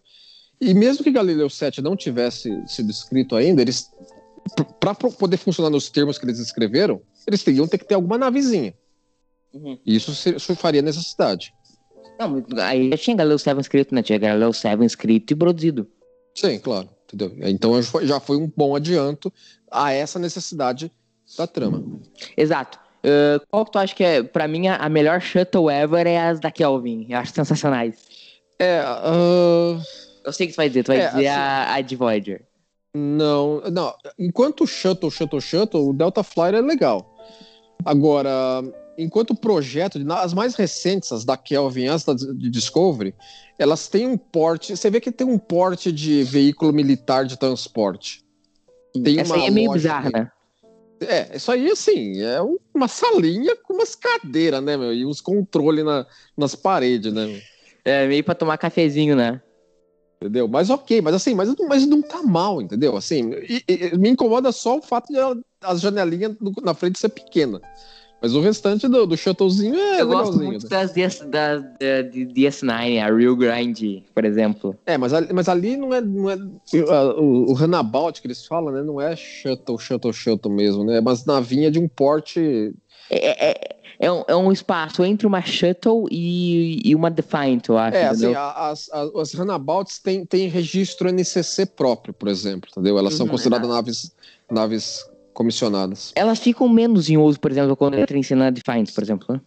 E 0.61 0.75
mesmo 0.75 1.03
que 1.03 1.11
Galileu 1.11 1.49
7 1.49 1.81
não 1.81 1.97
tivesse 1.97 2.51
sido 2.67 2.91
escrito 2.91 3.35
ainda, 3.35 3.63
eles 3.63 3.91
para 4.79 4.95
poder 4.95 5.37
funcionar 5.37 5.71
nos 5.71 5.89
termos 5.89 6.19
que 6.19 6.25
eles 6.25 6.39
escreveram, 6.39 7.01
eles 7.27 7.43
teriam 7.43 7.67
ter 7.67 7.79
que 7.79 7.85
ter 7.85 7.95
alguma 7.95 8.19
navezinha. 8.19 8.75
Uhum. 9.53 9.79
E 9.85 9.97
isso, 9.97 10.13
isso 10.31 10.55
faria 10.55 10.83
necessidade. 10.83 11.53
Não, 12.19 12.45
aí 12.63 12.91
já 12.91 12.97
tinha 12.97 13.17
Galileu 13.17 13.39
7 13.39 13.61
escrito, 13.61 13.95
né? 13.95 14.03
Tinha 14.03 14.19
Galileu 14.19 14.53
7 14.53 14.85
escrito 14.85 15.31
e 15.33 15.37
produzido. 15.37 15.89
Sim, 16.35 16.59
claro. 16.59 16.89
Entendeu? 17.13 17.35
Então 17.49 17.73
já 18.03 18.21
foi 18.21 18.37
um 18.37 18.51
bom 18.57 18.77
adianto 18.77 19.33
a 19.71 19.93
essa 19.93 20.19
necessidade 20.19 20.91
da 21.37 21.47
trama. 21.47 21.83
Exato. 22.37 22.79
Uh, 23.05 23.41
qual 23.51 23.65
que 23.65 23.73
tu 23.73 23.79
acha 23.79 23.95
que 23.95 24.05
é, 24.05 24.23
pra 24.23 24.47
mim, 24.47 24.69
a, 24.69 24.89
melhor 24.89 25.21
shuttle 25.21 25.71
ever 25.71 26.07
é 26.07 26.19
as 26.19 26.39
da 26.41 26.51
Kelvin. 26.51 27.07
Eu 27.09 27.19
acho 27.19 27.33
sensacionais. 27.33 27.95
É, 28.59 28.81
ah, 28.85 29.81
Eu 30.25 30.33
sei 30.33 30.47
que 30.47 30.53
tu 30.53 30.57
vai 30.57 30.69
dizer, 30.69 30.85
tu 30.85 30.89
vai 30.89 30.99
É, 31.01 31.07
dizer 31.09 31.27
assim- 31.29 31.39
a, 31.39 31.75
a 31.75 31.81
de 31.81 31.97
Voyager. 31.97 32.43
Não, 32.95 33.61
não. 33.71 33.95
Enquanto 34.19 34.67
Shuttle, 34.67 35.11
Shuttle, 35.11 35.41
Shuttle, 35.41 35.89
o 35.91 35.93
Delta 35.93 36.23
Flyer 36.23 36.57
é 36.57 36.61
legal. 36.61 37.17
Agora, 37.85 38.31
enquanto 38.99 39.35
projeto, 39.35 39.99
as 40.13 40.35
mais 40.35 40.55
recentes, 40.55 41.13
as 41.13 41.25
da 41.25 41.37
Kelvin, 41.37 41.87
as 41.87 42.05
da 42.05 42.13
de 42.15 42.51
Discovery, 42.51 43.15
elas 43.59 43.89
têm 43.89 44.07
um 44.07 44.19
porte. 44.19 44.77
Você 44.77 44.91
vê 44.91 45.01
que 45.01 45.13
tem 45.13 45.27
um 45.27 45.39
porte 45.39 45.91
de 45.93 46.23
veículo 46.25 46.73
militar 46.73 47.25
de 47.25 47.39
transporte. 47.39 48.23
Tem 48.93 49.21
Essa 49.21 49.35
aí 49.35 49.47
é 49.47 49.51
meio 49.51 49.73
bizarra, 49.73 50.11
né? 50.11 50.31
É, 51.01 51.37
isso 51.37 51.51
aí, 51.51 51.71
assim, 51.71 52.21
é 52.21 52.43
um- 52.43 52.59
uma 52.75 52.87
salinha 52.87 53.57
com 53.57 53.73
umas 53.75 53.95
cadeiras, 53.95 54.63
né, 54.63 54.77
meu? 54.77 54.93
E 54.93 55.07
uns 55.07 55.21
controles 55.21 55.85
na, 55.85 56.07
nas 56.37 56.55
paredes, 56.55 57.13
né? 57.13 57.27
meu? 57.27 57.41
É 57.85 58.07
meio 58.07 58.23
pra 58.23 58.35
tomar 58.35 58.59
cafezinho, 58.59 59.17
né? 59.17 59.41
Entendeu? 60.21 60.47
Mas 60.47 60.69
ok, 60.69 61.01
mas 61.01 61.15
assim, 61.15 61.35
mas, 61.35 61.55
mas 61.67 61.87
não 61.87 62.03
tá 62.03 62.23
mal, 62.23 62.61
entendeu? 62.61 62.95
Assim, 62.95 63.31
e- 63.49 63.65
e- 63.67 63.97
me 63.97 64.11
incomoda 64.11 64.53
só 64.53 64.77
o 64.77 64.83
fato 64.83 65.11
de 65.11 65.19
as 65.63 65.81
janelinhas 65.81 66.37
do- 66.39 66.53
na 66.63 66.75
frente 66.75 66.99
ser 66.99 67.09
pequena. 67.09 67.59
Mas 68.21 68.35
o 68.35 68.41
restante 68.41 68.87
do, 68.89 69.07
do 69.07 69.17
shuttlezinho 69.17 69.75
é 69.75 70.01
Eu 70.01 70.07
gosto 70.07 70.33
legalzinho. 70.33 70.45
muito 70.47 70.65
né? 70.65 70.69
das 70.69 70.93
DS, 70.93 71.21
da, 71.21 71.57
da, 71.59 72.03
de 72.03 72.27
DS9, 72.27 72.99
a 73.01 73.15
Real 73.15 73.35
Grind, 73.37 74.03
por 74.15 74.25
exemplo. 74.25 74.77
É, 74.87 74.99
mas 74.99 75.13
ali, 75.13 75.33
mas 75.33 75.49
ali 75.49 75.77
não 75.77 75.95
é. 75.95 76.01
Não 76.01 76.29
é 76.31 76.37
o, 77.17 77.51
o 77.51 77.55
Runabout 77.55 78.21
que 78.21 78.27
eles 78.27 78.45
falam, 78.47 78.73
né? 78.73 78.83
Não 78.83 79.01
é 79.01 79.17
shuttle, 79.17 79.79
shuttle, 79.79 80.13
shuttle 80.13 80.53
mesmo, 80.53 80.85
né? 80.85 80.97
É 80.97 81.01
umas 81.01 81.25
navinhas 81.25 81.73
de 81.73 81.79
um 81.79 81.89
porte. 81.89 82.75
É, 83.11 83.51
é, 83.51 83.79
é, 83.99 84.13
um, 84.13 84.25
é 84.29 84.37
um 84.37 84.53
espaço 84.53 85.05
entre 85.05 85.27
uma 85.27 85.43
Shuttle 85.43 86.07
e, 86.11 86.81
e 86.85 86.95
uma 86.95 87.11
Defiant, 87.11 87.69
eu 87.69 87.77
acho. 87.77 87.97
É, 87.97 88.07
assim, 88.07 88.35
a- 88.35 88.71
as, 88.71 88.89
as, 88.91 89.15
as 89.15 89.35
Runabouts 89.35 89.99
têm, 89.99 90.25
têm 90.25 90.49
registro 90.49 91.09
NCC 91.09 91.67
próprio, 91.67 92.15
por 92.15 92.29
exemplo, 92.29 92.69
entendeu? 92.71 92.99
Elas 92.99 93.15
são 93.15 93.27
Uhum, 93.27 93.33
consideradas 93.33 93.69
naves, 93.69 94.15
naves 94.51 95.10
comissionadas. 95.41 96.13
Elas 96.15 96.39
ficam 96.39 96.69
menos 96.69 97.09
em 97.09 97.17
uso, 97.17 97.41
por 97.41 97.51
exemplo, 97.51 97.75
quando 97.75 97.95
entra 97.99 98.17
em 98.19 98.23
cena 98.23 98.53
Defiant, 98.53 98.93
por 98.95 99.03
exemplo. 99.03 99.27
né? 99.35 99.41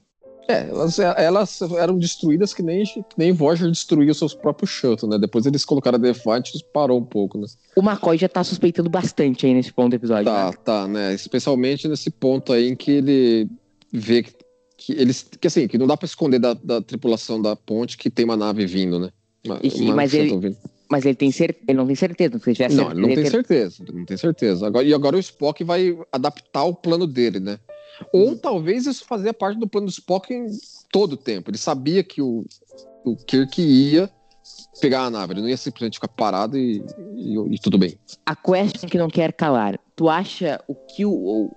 É, 0.49 0.67
elas, 0.69 0.97
elas 0.99 1.61
eram 1.77 1.97
destruídas 1.97 2.51
que 2.53 2.61
nem, 2.63 2.83
que 2.83 3.01
nem 3.15 3.31
Voyager 3.31 3.69
destruiu 3.69 4.11
seus 4.13 4.33
próprios 4.33 4.71
shuttle, 4.71 5.07
né? 5.07 5.17
Depois 5.19 5.45
eles 5.45 5.63
colocaram 5.63 5.97
a 5.97 6.01
Defiant 6.01 6.49
e 6.55 6.63
parou 6.73 6.99
um 6.99 7.05
pouco, 7.05 7.37
né? 7.37 7.45
O 7.77 7.81
McCoy 7.81 8.17
já 8.17 8.27
tá 8.27 8.43
suspeitando 8.43 8.89
bastante 8.89 9.45
aí 9.45 9.53
nesse 9.53 9.71
ponto 9.71 9.91
do 9.91 9.95
episódio. 9.95 10.25
Tá, 10.25 10.47
né? 10.47 10.53
tá, 10.65 10.87
né? 10.87 11.13
Especialmente 11.13 11.87
nesse 11.87 12.09
ponto 12.09 12.51
aí 12.51 12.67
em 12.69 12.75
que 12.75 12.89
ele 12.91 13.47
vê 13.91 14.23
que, 14.23 14.33
que 14.77 14.91
eles. 14.93 15.25
Que 15.39 15.47
assim, 15.47 15.67
que 15.67 15.77
não 15.77 15.87
dá 15.87 15.95
pra 15.95 16.07
esconder 16.07 16.39
da, 16.39 16.53
da 16.55 16.81
tripulação 16.81 17.39
da 17.41 17.55
ponte 17.55 17.97
que 17.97 18.09
tem 18.09 18.25
uma 18.25 18.35
nave 18.35 18.65
vindo, 18.65 18.99
né? 18.99 19.11
Uma, 19.45 19.59
E 19.63 19.69
uma 19.81 19.95
mas 19.95 20.13
ele- 20.13 20.29
vindo. 20.39 20.57
Mas 20.89 21.05
ele 21.05 21.15
tem 21.15 21.31
cer... 21.31 21.57
ele 21.67 21.77
não 21.77 21.87
tem 21.87 21.95
certeza. 21.95 22.37
Se 22.39 22.75
Não, 22.75 22.91
ele 22.91 23.01
não 23.01 23.07
ele 23.09 23.15
tem 23.15 23.23
ter- 23.25 23.31
certeza. 23.31 23.83
Não 23.91 24.05
tem 24.05 24.17
certeza. 24.17 24.67
Agora, 24.67 24.85
e 24.85 24.93
agora 24.93 25.15
o 25.15 25.19
Spock 25.19 25.63
vai 25.63 25.97
adaptar 26.11 26.63
o 26.65 26.73
plano 26.73 27.07
dele, 27.07 27.39
né? 27.39 27.57
Ou 28.11 28.29
Uhum. 28.29 28.37
talvez 28.37 28.85
isso 28.85 29.05
fazia 29.05 29.33
parte 29.33 29.59
do 29.59 29.67
plano 29.67 29.87
do 29.87 29.91
Spock 29.91 30.33
em 30.33 30.47
todo 30.91 31.13
o 31.13 31.17
tempo. 31.17 31.49
Ele 31.49 31.57
sabia 31.57 32.03
que 32.03 32.21
o, 32.21 32.45
o 33.05 33.15
Kirk 33.15 33.61
ia 33.61 34.09
pegar 34.81 35.03
a 35.05 35.09
nave. 35.09 35.33
Ele 35.33 35.41
não 35.41 35.49
ia 35.49 35.57
simplesmente 35.57 35.95
ficar 35.95 36.07
parado 36.09 36.57
e, 36.57 36.83
e- 37.15 37.55
e 37.55 37.59
tudo 37.59 37.77
bem. 37.77 37.97
A 38.25 38.35
question 38.35 38.89
que 38.89 38.97
não 38.97 39.09
quer 39.09 39.31
calar. 39.33 39.79
Tu 39.95 40.09
acha 40.09 40.59
o 40.67 40.75
que 40.75 41.05
o, 41.05 41.51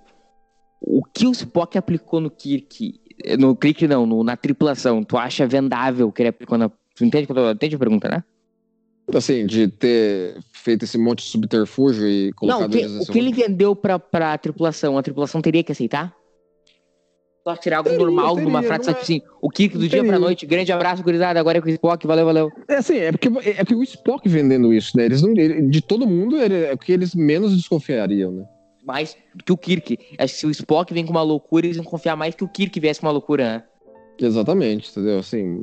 o, 0.81 1.03
que 1.13 1.27
o 1.27 1.33
Spock 1.33 1.77
aplicou 1.77 2.21
no 2.21 2.31
Kirk, 2.31 3.01
no 3.39 3.57
Kirk 3.57 3.89
não, 3.89 4.07
no- 4.07 4.23
na 4.23 4.37
tripulação, 4.37 5.03
tu 5.03 5.17
acha 5.17 5.47
vendável 5.47 6.13
que 6.13 6.23
ele 6.23 6.29
aplicou 6.29 6.57
na... 6.57 6.69
Tu 6.95 7.05
entende, 7.05 7.29
entende 7.55 7.75
a 7.75 7.79
pergunta, 7.79 8.09
né? 8.09 8.25
Assim, 9.15 9.47
de 9.47 9.69
ter 9.69 10.37
feito 10.53 10.85
esse 10.85 10.99
monte 10.99 11.23
de 11.25 11.31
subterfúgio 11.31 12.09
e 12.09 12.25
Não, 12.27 12.33
o 12.33 12.35
colocado 12.35 12.71
que, 12.71 12.87
o 12.87 13.07
que 13.07 13.19
ele 13.19 13.33
vendeu 13.33 13.77
pra, 13.77 13.99
pra 13.99 14.37
tripulação, 14.37 14.99
a 14.99 15.03
tripulação 15.03 15.41
teria 15.41 15.63
que 15.63 15.71
aceitar? 15.71 16.13
Só 17.47 17.55
tirar 17.55 17.77
algo 17.77 17.91
Teria, 17.91 18.05
normal 18.05 18.35
teria, 18.35 18.45
numa 18.45 18.63
frase, 18.65 18.87
tipo 18.89 18.99
é- 18.99 19.03
assim, 19.03 19.23
o 19.41 19.49
Kirk 19.49 19.79
do 19.79 19.89
dia 19.89 20.01
pra 20.01 20.07
Teria. 20.15 20.19
noite, 20.19 20.45
grande 20.45 20.73
abraço, 20.73 21.05
gurizada, 21.05 21.39
agora 21.39 21.59
é 21.59 21.61
com 21.61 21.69
o 21.69 21.71
Spock, 21.71 22.05
valeu, 22.05 22.25
valeu. 22.27 22.51
É 22.69 22.75
assim, 22.79 22.97
é 22.97 23.13
porque, 23.13 23.29
é 23.29 23.55
porque 23.63 23.75
o 23.77 23.83
Spock 23.85 24.29
vendendo 24.29 24.75
isso, 24.75 24.97
né? 24.97 25.05
Eles 25.05 25.23
não, 25.23 25.33
de 25.33 25.81
todo 25.81 26.05
mundo 26.09 26.37
é 26.37 26.73
o 26.73 26.79
que 26.79 26.91
eles 26.91 27.15
menos 27.15 27.57
desconfiariam, 27.57 28.33
né? 28.33 28.45
Mais 28.85 29.17
do 29.37 29.45
que 29.45 29.53
o 29.53 29.57
Kirk. 29.57 29.97
Acho 30.19 30.35
que 30.35 30.41
se 30.41 30.47
o 30.47 30.51
Spock 30.51 30.93
vem 30.93 31.05
com 31.07 31.13
uma 31.13 31.23
loucura, 31.23 31.67
eles 31.67 31.77
vão 31.77 31.87
confiar 31.87 32.17
mais 32.17 32.35
que 32.35 32.43
o 32.43 32.49
Kirk 32.49 32.81
viesse 32.81 32.99
com 33.01 33.07
uma 33.07 33.13
loucura, 33.13 33.45
né? 33.45 33.65
Exatamente, 34.19 34.91
entendeu? 34.91 35.19
Assim, 35.21 35.61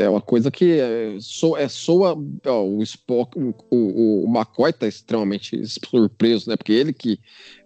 é 0.00 0.08
uma 0.08 0.20
coisa 0.20 0.50
que 0.50 0.80
é, 0.80 1.16
so, 1.20 1.56
é 1.56 1.68
soa. 1.68 2.16
ó, 2.46 2.62
o 2.62 2.82
Spock, 2.82 3.38
o, 3.38 3.54
o, 3.70 4.24
o 4.24 4.28
McCoy 4.28 4.72
tá 4.72 4.86
extremamente 4.86 5.64
surpreso, 5.66 6.48
né? 6.48 6.56
Porque 6.56 6.72
ele 6.72 6.92
que 6.92 7.18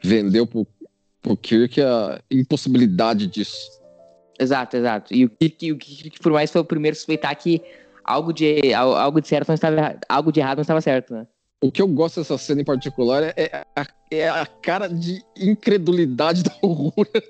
vendeu 0.03 0.47
pro, 0.47 0.67
pro 1.23 1.37
Kirk 1.37 1.81
a 1.81 2.21
impossibilidade 2.31 3.27
disso. 3.27 3.57
Exato, 4.39 4.77
exato. 4.77 5.15
E 5.15 5.25
o 5.25 5.31
Kirk, 5.31 5.73
o 5.73 5.79
Kirk 5.79 6.21
por 6.21 6.33
mais, 6.33 6.51
foi 6.51 6.61
o 6.61 6.65
primeiro 6.65 6.95
a 6.95 6.97
suspeitar 6.97 7.37
que 7.37 7.63
algo 8.03 8.33
de, 8.33 8.75
al- 8.75 8.97
algo 8.97 9.21
de 9.21 9.29
certo 9.29 9.49
não 9.49 9.55
estava 9.55 9.77
errado, 9.77 10.01
algo 10.09 10.33
de 10.33 10.41
errado 10.41 10.59
não 10.59 10.63
estava 10.63 10.81
certo, 10.81 11.15
né? 11.15 11.27
O 11.63 11.73
que 11.73 11.81
eu 11.81 11.89
gosto 11.89 12.21
dessa 12.21 12.37
cena 12.37 12.61
em 12.61 12.65
particular 12.65 13.23
é, 13.23 13.33
é 13.37 13.65
a, 13.75 13.87
é 14.11 14.29
a 14.29 14.45
cara 14.45 14.87
de 14.89 15.23
incredulidade 15.39 16.43
da 16.45 16.55
Uhura. 16.63 17.23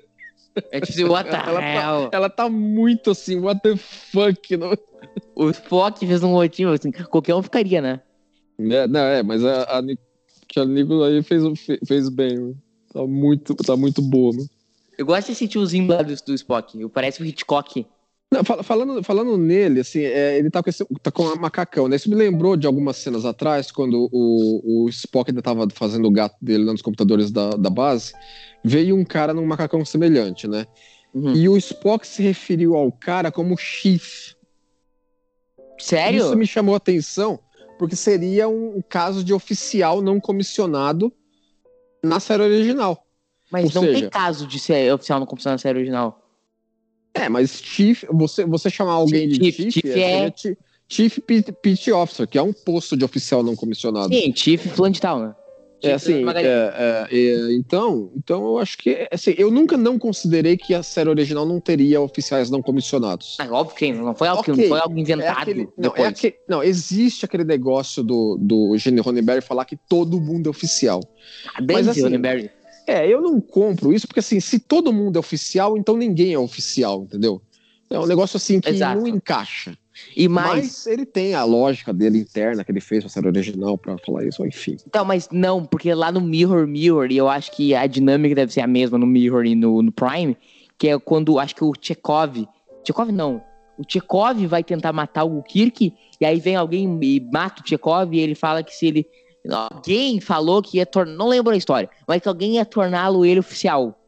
É 0.71 0.79
tipo 0.79 0.91
assim, 0.93 1.03
what 1.05 1.29
the 1.29 1.35
Ela 1.37 1.59
tá- 1.61 1.67
hell? 1.99 2.09
Ela 2.11 2.29
tá 2.29 2.49
muito 2.49 3.11
assim, 3.11 3.39
what 3.39 3.61
the 3.61 3.75
fuck? 3.75 4.55
Não, 4.57 4.73
O 5.35 5.49
Spock 5.49 6.05
fez 6.05 6.23
um 6.23 6.31
motivo, 6.31 6.71
assim, 6.71 6.91
qualquer 6.91 7.35
um 7.35 7.43
ficaria, 7.43 7.81
né? 7.81 8.01
É, 8.59 8.87
não, 8.87 8.99
é, 9.01 9.21
mas 9.21 9.43
a, 9.43 9.63
a, 9.63 9.77
a 9.79 10.65
Nicola 10.65 11.07
aí 11.09 11.21
fez, 11.21 11.43
fe- 11.59 11.79
fez 11.85 12.09
bem. 12.09 12.37
mano. 12.39 12.57
Tá 12.93 13.05
muito, 13.05 13.53
tá 13.55 13.75
muito 13.75 14.01
boa, 14.01 14.31
mano. 14.33 14.47
Eu 14.97 15.05
gosto 15.05 15.27
desse 15.27 15.45
tiozinho 15.47 15.87
lá 15.87 16.01
do, 16.01 16.15
do 16.15 16.33
Spock. 16.33 16.87
Parece 16.89 17.21
o 17.21 17.25
Hitchcock. 17.25 17.85
Não, 18.35 18.43
fala- 18.43 18.63
falando, 18.63 19.03
falando 19.03 19.37
nele, 19.37 19.79
assim, 19.79 20.01
é, 20.01 20.37
ele 20.37 20.49
tá 20.49 20.61
com, 20.61 20.69
esse, 20.69 20.85
tá 21.01 21.09
com 21.11 21.23
um 21.23 21.35
macacão, 21.37 21.87
né? 21.87 21.95
Isso 21.95 22.09
me 22.09 22.15
lembrou 22.15 22.57
de 22.57 22.67
algumas 22.67 22.97
cenas 22.97 23.23
atrás, 23.25 23.71
quando 23.71 24.09
o, 24.11 24.83
o 24.85 24.89
Spock 24.89 25.29
ainda 25.31 25.41
tava 25.41 25.67
fazendo 25.73 26.05
o 26.07 26.11
gato 26.11 26.35
dele 26.41 26.65
lá 26.65 26.71
nos 26.73 26.81
computadores 26.81 27.31
da, 27.31 27.51
da 27.51 27.69
base. 27.69 28.13
Veio 28.63 28.95
um 28.95 29.05
cara 29.05 29.33
num 29.33 29.45
macacão 29.45 29.85
semelhante, 29.85 30.47
né? 30.47 30.65
Uhum. 31.13 31.33
E 31.33 31.47
o 31.47 31.55
Spock 31.55 32.05
se 32.05 32.21
referiu 32.21 32.75
ao 32.75 32.91
cara 32.91 33.31
como 33.31 33.57
Chief. 33.57 34.33
Sério? 35.79 36.19
Isso 36.25 36.35
me 36.35 36.47
chamou 36.47 36.73
a 36.73 36.77
atenção, 36.77 37.39
porque 37.77 37.95
seria 37.95 38.47
um 38.47 38.81
caso 38.87 39.23
de 39.23 39.33
oficial 39.33 40.01
não 40.01 40.19
comissionado 40.19 41.11
na 42.03 42.19
série 42.19 42.43
original. 42.43 43.05
Mas 43.51 43.75
ou 43.75 43.81
não 43.81 43.87
tem 43.89 43.99
seja- 43.99 44.09
caso 44.09 44.47
de 44.47 44.59
ser 44.59 44.93
oficial 44.93 45.19
no 45.19 45.25
computação 45.25 45.51
na 45.53 45.57
série 45.57 45.77
original. 45.79 46.21
É, 47.15 47.29
mas 47.29 47.59
Chief, 47.63 48.03
você, 48.11 48.45
você 48.45 48.69
chamar 48.69 48.93
alguém 48.93 49.27
de 49.27 49.35
Chief, 49.35 49.55
Chief, 49.55 49.73
Chief 49.73 49.85
é, 49.87 50.27
é- 50.27 50.33
Chief 50.87 51.17
Pit, 51.61 51.91
Officer, 51.91 52.27
que 52.27 52.37
é 52.37 52.41
um 52.41 52.53
posto 52.53 52.95
de 52.95 53.03
oficial 53.03 53.41
não 53.41 53.55
comissionado. 53.55 54.13
Sim, 54.13 54.31
Chief 54.35 54.63
tal, 54.99 55.19
né? 55.19 55.35
É 55.83 55.93
assim, 55.93 56.25
é, 56.27 56.41
é, 56.41 57.07
é, 57.11 57.53
então, 57.53 58.11
então 58.15 58.43
eu 58.45 58.57
acho 58.57 58.77
que 58.77 59.07
assim, 59.11 59.35
eu 59.37 59.51
nunca 59.51 59.77
não 59.77 59.99
considerei 59.99 60.57
que 60.57 60.73
a 60.73 60.81
série 60.81 61.09
original 61.09 61.45
não 61.45 61.59
teria 61.59 62.01
oficiais 62.01 62.49
não 62.49 62.61
comissionados. 62.61 63.35
Ah, 63.39 63.47
óbvio 63.51 63.75
que 63.75 63.91
não 63.91 64.15
foi 64.15 64.27
algo, 64.27 64.43
que- 64.43 64.51
Ok, 64.51 64.63
não 64.63 64.69
foi 64.69 64.79
algo 64.79 64.97
É 64.97 65.01
inventado 65.01 65.41
aquele- 65.41 65.69
não, 65.77 65.93
é 65.95 66.05
aquele- 66.07 66.35
não, 66.47 66.63
existe 66.63 67.25
aquele 67.25 67.43
negócio 67.43 68.03
do, 68.03 68.37
do 68.39 68.75
Gene 68.77 68.99
Roddenberry 69.01 69.41
falar 69.41 69.65
que 69.65 69.75
todo 69.87 70.19
mundo 70.19 70.47
é 70.47 70.49
oficial. 70.49 71.01
Ah, 71.53 71.61
Dane-se, 71.61 71.89
assim, 71.89 72.01
Roddenberry. 72.01 72.49
É, 72.87 73.07
eu 73.07 73.21
não 73.21 73.41
compro 73.41 73.93
isso, 73.93 74.07
porque 74.07 74.19
assim, 74.19 74.39
se 74.39 74.59
todo 74.59 74.93
mundo 74.93 75.17
é 75.17 75.19
oficial, 75.19 75.77
então 75.77 75.97
ninguém 75.97 76.33
é 76.33 76.39
oficial, 76.39 77.03
entendeu? 77.03 77.41
É 77.89 77.99
um 77.99 78.05
negócio 78.05 78.37
assim 78.37 78.59
que 78.59 78.69
Exato. 78.69 78.99
não 78.99 79.07
encaixa. 79.07 79.77
E 80.15 80.27
mais, 80.27 80.63
Mas 80.63 80.87
ele 80.87 81.05
tem 81.05 81.35
a 81.35 81.43
lógica 81.43 81.93
dele 81.93 82.19
interna 82.19 82.63
que 82.63 82.71
ele 82.71 82.81
fez 82.81 83.03
pra 83.03 83.09
série 83.09 83.27
original 83.27 83.77
pra 83.77 83.97
falar 83.97 84.25
isso, 84.25 84.45
enfim. 84.45 84.75
Então, 84.85 85.05
mas 85.05 85.29
não, 85.31 85.65
porque 85.65 85.93
lá 85.93 86.11
no 86.11 86.19
Mirror 86.19 86.67
Mirror, 86.67 87.11
e 87.11 87.17
eu 87.17 87.29
acho 87.29 87.51
que 87.51 87.73
a 87.73 87.87
dinâmica 87.87 88.35
deve 88.35 88.51
ser 88.51 88.61
a 88.61 88.67
mesma 88.67 88.97
no 88.97 89.05
Mirror 89.05 89.45
e 89.45 89.55
no, 89.55 89.81
no 89.81 89.91
Prime, 89.91 90.35
que 90.77 90.89
é 90.89 90.99
quando 90.99 91.39
acho 91.39 91.55
que 91.55 91.63
o 91.63 91.71
Chekhov. 91.79 92.45
Chekhov 92.85 93.11
não. 93.11 93.41
O 93.77 93.83
Chekhov 93.87 94.45
vai 94.47 94.63
tentar 94.63 94.91
matar 94.91 95.23
o 95.23 95.41
Kirk, 95.43 95.93
e 96.19 96.25
aí 96.25 96.39
vem 96.39 96.55
alguém 96.55 96.99
e 97.01 97.19
mata 97.31 97.61
o 97.61 97.67
Chekhov, 97.67 98.13
e 98.13 98.19
ele 98.19 98.35
fala 98.35 98.63
que 98.63 98.75
se 98.75 98.87
ele. 98.87 99.07
Alguém 99.49 100.19
falou 100.19 100.61
que 100.61 100.77
ia 100.77 100.85
tornar. 100.85 101.13
Não 101.15 101.27
lembro 101.27 101.53
a 101.53 101.57
história, 101.57 101.89
mas 102.07 102.21
que 102.21 102.27
alguém 102.27 102.55
ia 102.55 102.65
torná-lo 102.65 103.25
ele 103.25 103.39
oficial. 103.39 103.99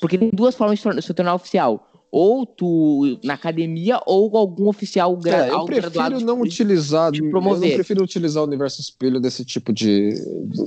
Porque 0.00 0.16
tem 0.18 0.30
duas 0.30 0.54
formas 0.54 0.78
de 0.78 0.82
tor- 0.82 1.02
se 1.02 1.14
tornar 1.14 1.34
oficial. 1.34 1.86
Ou 2.12 2.44
tu 2.44 3.18
na 3.22 3.34
academia, 3.34 4.00
ou 4.04 4.36
algum 4.36 4.68
oficial 4.68 5.16
gra 5.16 5.46
É, 5.46 5.50
eu 5.52 5.64
prefiro 5.64 6.20
não 6.20 6.36
de- 6.42 6.48
utilizar, 6.48 7.12
de 7.12 7.22
eu 7.24 7.30
promover. 7.30 7.68
não 7.68 7.74
prefiro 7.76 8.02
utilizar 8.02 8.42
o 8.42 8.46
universo 8.46 8.80
espelho 8.80 9.20
desse 9.20 9.44
tipo 9.44 9.72
de, 9.72 10.14
de 10.46 10.64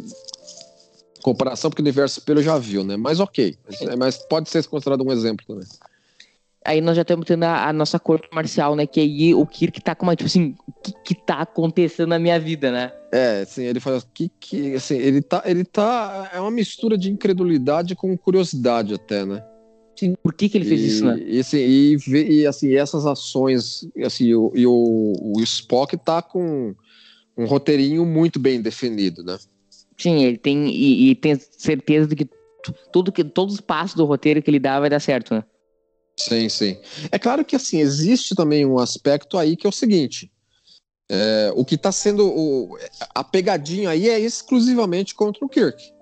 comparação, 1.21 1.69
porque 1.69 1.81
o 1.81 1.83
universo 1.83 2.19
espelho 2.19 2.41
já 2.41 2.57
viu, 2.57 2.83
né? 2.83 2.95
Mas 2.95 3.19
ok, 3.19 3.57
mas, 3.67 3.81
é, 3.81 3.95
mas 3.97 4.17
pode 4.17 4.49
ser 4.49 4.65
considerado 4.67 5.03
um 5.05 5.11
exemplo 5.11 5.45
também. 5.45 5.67
Aí 6.65 6.79
nós 6.81 6.95
já 6.95 7.01
estamos 7.01 7.25
tendo 7.25 7.43
a, 7.43 7.67
a 7.67 7.73
nossa 7.73 7.99
corte 7.99 8.27
marcial, 8.33 8.75
né? 8.75 8.87
Que 8.87 8.99
aí 8.99 9.33
o 9.33 9.45
Kirk 9.45 9.81
tá 9.81 9.93
com 9.93 10.05
uma, 10.05 10.15
tipo 10.15 10.27
assim, 10.27 10.55
o 10.67 10.73
que, 10.81 10.93
que 11.03 11.15
tá 11.15 11.41
acontecendo 11.41 12.09
na 12.09 12.19
minha 12.19 12.39
vida, 12.39 12.71
né? 12.71 12.91
É, 13.11 13.41
assim, 13.41 13.63
ele 13.63 13.79
fala 13.79 14.01
que, 14.13 14.31
que 14.39 14.73
assim, 14.75 14.95
ele 14.95 15.21
tá, 15.21 15.43
ele 15.45 15.65
tá, 15.65 16.31
é 16.33 16.39
uma 16.39 16.51
mistura 16.51 16.97
de 16.97 17.11
incredulidade 17.11 17.95
com 17.95 18.17
curiosidade 18.17 18.93
até, 18.93 19.25
né? 19.25 19.43
Assim, 19.95 20.15
por 20.23 20.33
que 20.33 20.49
que 20.49 20.57
ele 20.57 20.65
fez 20.65 20.81
e, 20.81 20.87
isso, 20.87 21.05
né? 21.05 21.19
E, 21.19 21.39
assim, 21.39 21.57
e, 21.57 21.97
e, 22.07 22.47
assim, 22.47 22.73
essas 22.75 23.05
ações, 23.05 23.87
assim, 24.03 24.33
o, 24.33 24.51
e 24.55 24.65
o, 24.65 25.13
o 25.21 25.41
Spock 25.41 25.95
tá 25.97 26.21
com 26.21 26.73
um 27.37 27.45
roteirinho 27.45 28.05
muito 28.05 28.39
bem 28.39 28.61
definido, 28.61 29.23
né? 29.23 29.37
Sim, 29.97 30.23
ele 30.23 30.37
tem, 30.37 30.67
e, 30.69 31.11
e 31.11 31.15
tem 31.15 31.35
certeza 31.35 32.07
de 32.07 32.15
que 32.15 32.25
tu- 32.25 32.73
tudo 32.91 33.11
que, 33.11 33.23
todos 33.23 33.55
os 33.55 33.61
passos 33.61 33.95
do 33.95 34.05
roteiro 34.05 34.41
que 34.41 34.49
ele 34.49 34.59
dá 34.59 34.79
vai 34.79 34.89
dar 34.89 34.99
certo, 34.99 35.35
né? 35.35 35.43
Sim, 36.17 36.47
sim. 36.49 36.77
É 37.11 37.17
claro 37.19 37.43
que 37.43 37.55
assim, 37.55 37.79
existe 37.79 38.35
também 38.35 38.65
um 38.65 38.79
aspecto 38.79 39.37
aí 39.37 39.55
que 39.55 39.65
é 39.65 39.69
o 39.69 39.73
seguinte. 39.73 40.31
é, 41.09 41.51
o 41.55 41.65
que 41.65 41.75
está 41.75 41.91
sendo. 41.91 42.27
O, 42.27 42.77
a 43.13 43.23
pegadinha 43.23 43.89
aí 43.89 44.09
é 44.09 44.19
exclusivamente 44.19 45.13
contra 45.15 45.45
o 45.45 45.49
Kirk. 45.49 45.93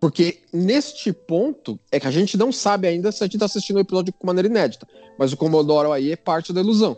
Porque 0.00 0.38
neste 0.52 1.12
ponto 1.12 1.78
é 1.92 2.00
que 2.00 2.06
a 2.06 2.10
gente 2.10 2.36
não 2.36 2.50
sabe 2.50 2.88
ainda 2.88 3.12
se 3.12 3.22
a 3.22 3.26
gente 3.26 3.36
está 3.36 3.46
assistindo 3.46 3.76
o 3.76 3.80
episódio 3.80 4.12
de 4.12 4.26
maneira 4.26 4.48
inédita. 4.48 4.88
Mas 5.18 5.32
o 5.32 5.36
Commodore 5.36 5.92
aí 5.92 6.12
é 6.12 6.16
parte 6.16 6.52
da 6.52 6.60
ilusão. 6.60 6.96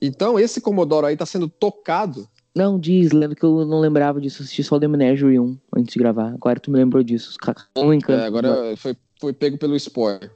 Então, 0.00 0.38
esse 0.38 0.60
Commodore 0.60 1.06
aí 1.06 1.14
está 1.14 1.24
sendo 1.24 1.48
tocado. 1.48 2.28
Não, 2.54 2.78
diz, 2.78 3.12
lembro 3.12 3.34
que 3.34 3.44
eu 3.44 3.64
não 3.64 3.80
lembrava 3.80 4.20
disso, 4.20 4.42
assisti 4.42 4.62
só 4.62 4.78
The 4.78 4.86
Menagerie 4.86 5.40
1 5.40 5.58
antes 5.76 5.94
de 5.94 5.98
gravar. 5.98 6.34
Agora 6.34 6.60
tu 6.60 6.70
me 6.70 6.76
lembrou 6.76 7.02
disso. 7.02 7.34
Um 7.76 7.92
encanto. 7.92 8.20
é, 8.20 8.26
agora 8.26 8.76
foi, 8.76 8.94
foi 9.18 9.32
pego 9.32 9.56
pelo 9.56 9.74
spoiler. 9.74 10.30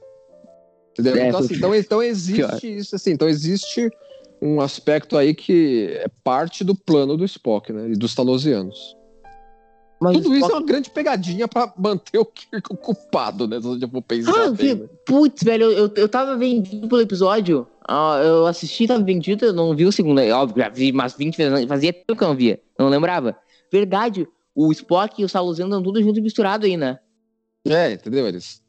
Entendeu? 0.99 1.15
É, 1.15 1.27
então, 1.27 1.39
assim, 1.39 1.55
então, 1.55 1.75
então 1.75 2.03
existe 2.03 2.77
isso, 2.77 2.95
assim, 2.95 3.11
então 3.11 3.27
existe 3.29 3.89
um 4.41 4.59
aspecto 4.61 5.17
aí 5.17 5.33
que 5.33 5.87
é 5.99 6.07
parte 6.23 6.63
do 6.63 6.75
plano 6.75 7.15
do 7.15 7.25
Spock, 7.25 7.71
né? 7.71 7.89
E 7.89 7.93
dos 7.93 8.13
Talosianos. 8.13 8.95
Mas 10.01 10.13
Tudo 10.13 10.29
o 10.29 10.33
isso 10.33 10.45
é 10.45 10.47
Spock- 10.47 10.61
uma 10.61 10.65
grande 10.65 10.89
pegadinha 10.89 11.47
pra 11.47 11.73
manter 11.77 12.17
o 12.17 12.25
Kirk 12.25 12.71
ocupado, 12.73 13.47
né? 13.47 13.59
Se 13.61 13.67
eu 13.81 13.89
for 13.89 14.01
pensar 14.01 14.31
Ah, 14.45 14.51
bem, 14.51 14.75
né? 14.75 14.87
putz, 15.05 15.43
velho, 15.43 15.65
eu, 15.71 15.91
eu, 15.93 16.07
tava 16.07 16.37
vendido 16.37 16.87
pelo 16.87 17.01
episódio. 17.01 17.67
Ah, 17.85 18.21
eu 18.23 18.45
assisti, 18.45 18.87
tava 18.87 19.03
vendido, 19.03 19.45
eu 19.45 19.53
não 19.53 19.75
vi 19.75 19.85
o 19.85 19.91
segundo. 19.91 20.21
É 20.21 20.31
óbvio, 20.31 20.63
já 20.63 20.69
vi 20.69 20.91
umas 20.91 21.13
20 21.13 21.35
vezes. 21.35 21.65
Fazia 21.65 21.91
tempo 21.91 22.15
que 22.15 22.23
eu 22.23 22.27
não 22.29 22.35
via. 22.35 22.61
Não 22.77 22.87
lembrava. 22.87 23.35
Verdade, 23.71 24.25
o 24.55 24.71
Spock 24.71 25.21
e 25.21 25.25
o 25.25 25.29
Saluziano 25.29 25.73
andam 25.73 25.83
tudo 25.83 26.01
junto 26.01 26.17
e 26.17 26.21
misturado 26.21 26.65
aí, 26.65 26.77
né? 26.77 26.99
É, 27.67 27.91
entendeu? 27.91 28.25
Eles, 28.25 28.61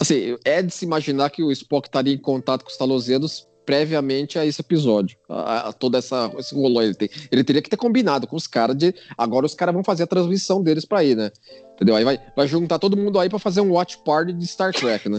Assim, 0.00 0.36
é 0.44 0.62
de 0.62 0.72
se 0.72 0.84
imaginar 0.84 1.30
que 1.30 1.42
o 1.42 1.52
Spock 1.52 1.88
estaria 1.88 2.14
em 2.14 2.18
contato 2.18 2.64
com 2.64 2.70
os 2.70 2.76
Talosianos 2.76 3.46
previamente 3.66 4.38
a 4.38 4.46
esse 4.46 4.60
episódio. 4.60 5.18
A, 5.28 5.68
a 5.68 5.72
toda 5.72 5.98
essa 5.98 6.32
esse 6.38 6.54
rolô 6.54 6.80
ele 6.80 6.94
tem. 6.94 7.10
Ele 7.30 7.42
teria 7.42 7.60
que 7.60 7.68
ter 7.68 7.76
combinado 7.76 8.26
com 8.26 8.36
os 8.36 8.46
caras 8.46 8.76
de 8.76 8.94
agora 9.18 9.44
os 9.44 9.54
caras 9.54 9.74
vão 9.74 9.82
fazer 9.82 10.04
a 10.04 10.06
transmissão 10.06 10.62
deles 10.62 10.84
para 10.84 11.02
ir, 11.02 11.16
né? 11.16 11.32
Entendeu? 11.74 11.96
Aí 11.96 12.04
vai, 12.04 12.18
vai 12.34 12.46
juntar 12.46 12.78
todo 12.78 12.96
mundo 12.96 13.18
aí 13.18 13.28
para 13.28 13.40
fazer 13.40 13.60
um 13.60 13.72
watch 13.72 13.98
party 14.04 14.32
de 14.32 14.46
Star 14.46 14.72
Trek, 14.72 15.08
né? 15.08 15.18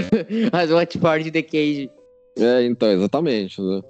Mas 0.52 0.70
watch 0.70 0.98
party 0.98 1.30
The 1.30 1.42
Cage. 1.42 1.90
É, 2.38 2.64
então, 2.64 2.92
exatamente. 2.92 3.60
Né? 3.60 3.82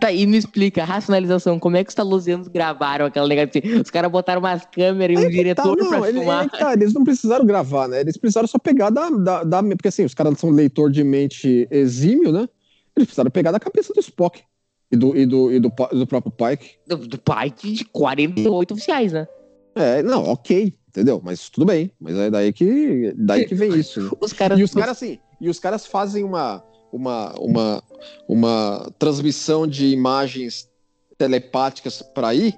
Tá, 0.00 0.12
e 0.12 0.26
me 0.26 0.36
explica, 0.36 0.84
racionalização, 0.84 1.58
como 1.58 1.76
é 1.76 1.84
que 1.84 1.88
os 1.90 1.94
talusianos 1.94 2.48
gravaram 2.48 3.06
aquela 3.06 3.26
negócio 3.28 3.60
assim? 3.62 3.80
Os 3.80 3.90
caras 3.90 4.10
botaram 4.10 4.40
umas 4.40 4.64
câmeras 4.66 5.22
e 5.22 5.26
um 5.26 5.30
diretor 5.30 5.76
tá, 5.76 5.82
não, 5.84 5.88
pra 6.00 6.08
ele, 6.08 6.18
filmar. 6.18 6.40
ele- 6.42 6.50
cara, 6.50 6.72
eles 6.74 6.92
não 6.92 7.04
precisaram 7.04 7.44
gravar, 7.46 7.88
né? 7.88 8.00
Eles 8.00 8.16
precisaram 8.16 8.46
só 8.48 8.58
pegar 8.58 8.90
da, 8.90 9.08
da, 9.10 9.44
da- 9.44 9.62
Porque 9.62 9.88
assim, 9.88 10.04
os 10.04 10.14
caras 10.14 10.38
são 10.38 10.50
leitor 10.50 10.90
de 10.90 11.02
mente 11.04 11.66
exímio, 11.70 12.32
né? 12.32 12.48
Eles 12.96 13.06
precisaram 13.06 13.30
pegar 13.30 13.50
da 13.52 13.58
cabeça 13.60 13.92
do 13.94 14.00
Spock 14.00 14.42
e 14.90 14.96
do, 14.96 15.16
e 15.16 15.24
do, 15.24 15.52
e 15.52 15.58
do, 15.58 15.72
do 15.92 16.06
próprio 16.06 16.30
Pike. 16.32 16.72
Do, 16.86 16.96
do 16.98 17.18
Pike 17.18 17.72
de 17.72 17.84
48 17.86 18.74
oficiais, 18.74 19.12
né? 19.12 19.26
É, 19.74 20.02
não, 20.02 20.24
ok, 20.24 20.74
entendeu? 20.88 21.20
Mas 21.24 21.48
tudo 21.48 21.64
bem. 21.64 21.90
Mas 21.98 22.14
é 22.16 22.30
daí 22.30 22.52
que, 22.52 23.14
daí 23.16 23.46
que 23.46 23.54
vem 23.54 23.74
isso. 23.74 24.02
né? 24.02 24.10
Os 24.20 24.32
caras. 24.34 24.58
E 24.58 24.62
os 24.62 24.74
caras, 24.74 24.96
assim, 24.98 25.18
e 25.40 25.48
os 25.48 25.58
caras 25.58 25.86
fazem 25.86 26.22
uma, 26.22 26.62
uma, 26.92 27.32
uma, 27.38 27.82
uma 28.28 28.92
transmissão 28.98 29.66
de 29.66 29.86
imagens 29.86 30.68
telepáticas 31.16 32.02
para 32.02 32.34
ir 32.34 32.56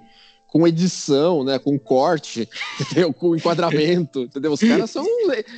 com 0.49 0.67
edição, 0.67 1.43
né, 1.45 1.59
com 1.59 1.79
corte, 1.79 2.49
entendeu? 2.81 3.13
com 3.13 3.35
enquadramento, 3.37 4.21
entendeu? 4.23 4.53
Os 4.53 4.61
caras 4.61 4.91
são, 4.91 5.05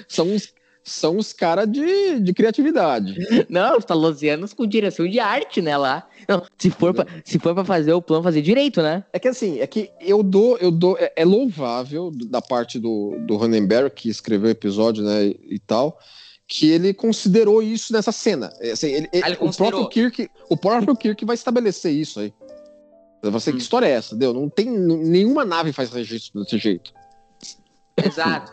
são, 0.09 0.35
os- 0.35 0.55
são 0.83 1.17
os 1.19 1.33
caras 1.35 1.71
de, 1.71 2.19
de 2.21 2.33
criatividade. 2.33 3.15
Não, 3.49 3.77
os 3.77 3.85
talosianos 3.85 4.55
com 4.55 4.67
direção 4.67 5.07
de 5.07 5.21
arte, 5.21 5.61
né, 5.61 5.77
lá. 5.77 6.09
Não, 6.27 6.43
se 6.59 6.71
for, 6.71 6.95
pra, 6.95 7.07
se 7.25 7.39
for 7.39 7.55
pra 7.55 7.65
fazer 7.65 7.93
o 7.93 8.01
plano, 8.01 8.23
fazer 8.23 8.41
direito, 8.41 8.81
né? 8.83 9.05
É 9.13 9.19
que 9.19 9.29
assim, 9.29 9.61
é 9.61 9.67
que 9.67 9.91
eu 10.01 10.23
dou, 10.23 10.57
eu 10.59 10.71
dou, 10.71 10.97
é, 10.99 11.13
é 11.15 11.25
louvável 11.27 12.11
da 12.11 12.41
parte 12.41 12.79
do, 12.79 13.19
do 13.27 13.37
Ronenberg, 13.37 13.91
que 13.95 14.09
escreveu 14.09 14.49
o 14.49 14.53
episódio, 14.53 15.05
né, 15.05 15.27
e, 15.27 15.39
e 15.51 15.59
tal, 15.59 15.99
que 16.49 16.71
ele 16.71 16.95
considerou 16.95 17.63
isso 17.63 17.93
nessa 17.93 18.13
cena. 18.13 18.53
É, 18.61 18.71
assim, 18.71 18.89
ele- 18.93 19.09
Ah, 19.15 19.27
ele 19.29 19.35
o 19.35 19.39
considerou. 19.39 19.71
próprio 19.89 20.11
Kirk, 20.11 20.31
o 20.49 20.57
próprio 20.57 20.97
Kirk 20.97 21.25
vai 21.25 21.35
estabelecer 21.35 21.93
isso 21.93 22.21
aí. 22.21 22.33
Você 23.23 23.51
Hum. 23.51 23.55
que 23.55 23.59
história 23.63 23.87
é 23.87 23.91
essa, 23.91 24.15
entendeu? 24.15 24.33
Não 24.33 24.49
tem 24.49 24.71
nenhuma 24.71 25.45
nave 25.45 25.73
faz 25.73 25.91
registro 25.91 26.43
desse 26.45 26.59
jeito. 26.59 26.93
Exato. 27.97 28.53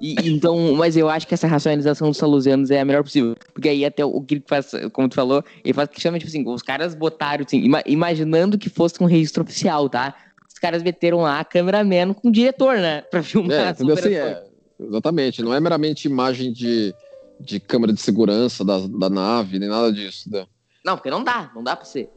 E, 0.00 0.16
então, 0.28 0.74
mas 0.74 0.96
eu 0.96 1.08
acho 1.08 1.26
que 1.28 1.32
essa 1.32 1.46
racionalização 1.46 2.08
dos 2.08 2.18
salusianos 2.18 2.70
é 2.72 2.80
a 2.80 2.84
melhor 2.84 3.04
possível. 3.04 3.36
Porque 3.54 3.68
aí 3.68 3.84
até 3.84 4.04
o 4.04 4.24
ele 4.28 4.42
faz, 4.46 4.72
como 4.92 5.08
tu 5.08 5.14
falou, 5.14 5.44
ele 5.64 5.72
faz 5.72 5.88
que 5.88 6.00
chama, 6.00 6.18
tipo 6.18 6.28
assim, 6.28 6.44
os 6.46 6.60
caras 6.60 6.94
botaram, 6.94 7.44
assim, 7.46 7.58
ima- 7.58 7.84
imaginando 7.86 8.58
que 8.58 8.68
fosse 8.68 9.00
um 9.02 9.06
registro 9.06 9.44
oficial, 9.44 9.88
tá? 9.88 10.14
Os 10.52 10.58
caras 10.58 10.82
meteram 10.82 11.18
lá 11.20 11.38
a 11.40 11.44
cameraman 11.44 12.12
com 12.12 12.28
o 12.28 12.32
diretor, 12.32 12.76
né? 12.78 13.02
Pra 13.02 13.22
filmar 13.22 13.52
É? 13.56 13.68
Assim, 13.68 13.88
é, 14.16 14.42
exatamente. 14.80 15.40
Não 15.40 15.54
é 15.54 15.60
meramente 15.60 16.08
imagem 16.08 16.52
de, 16.52 16.92
de 17.40 17.58
câmera 17.60 17.92
de 17.92 18.00
segurança 18.00 18.64
da, 18.64 18.78
da 18.78 19.10
nave, 19.10 19.58
nem 19.58 19.68
nada 19.68 19.92
disso. 19.92 20.28
Entendeu? 20.28 20.46
Não, 20.84 20.96
porque 20.96 21.10
não 21.10 21.22
dá, 21.22 21.50
não 21.54 21.62
dá 21.62 21.76
pra 21.76 21.84
ser. 21.84 22.10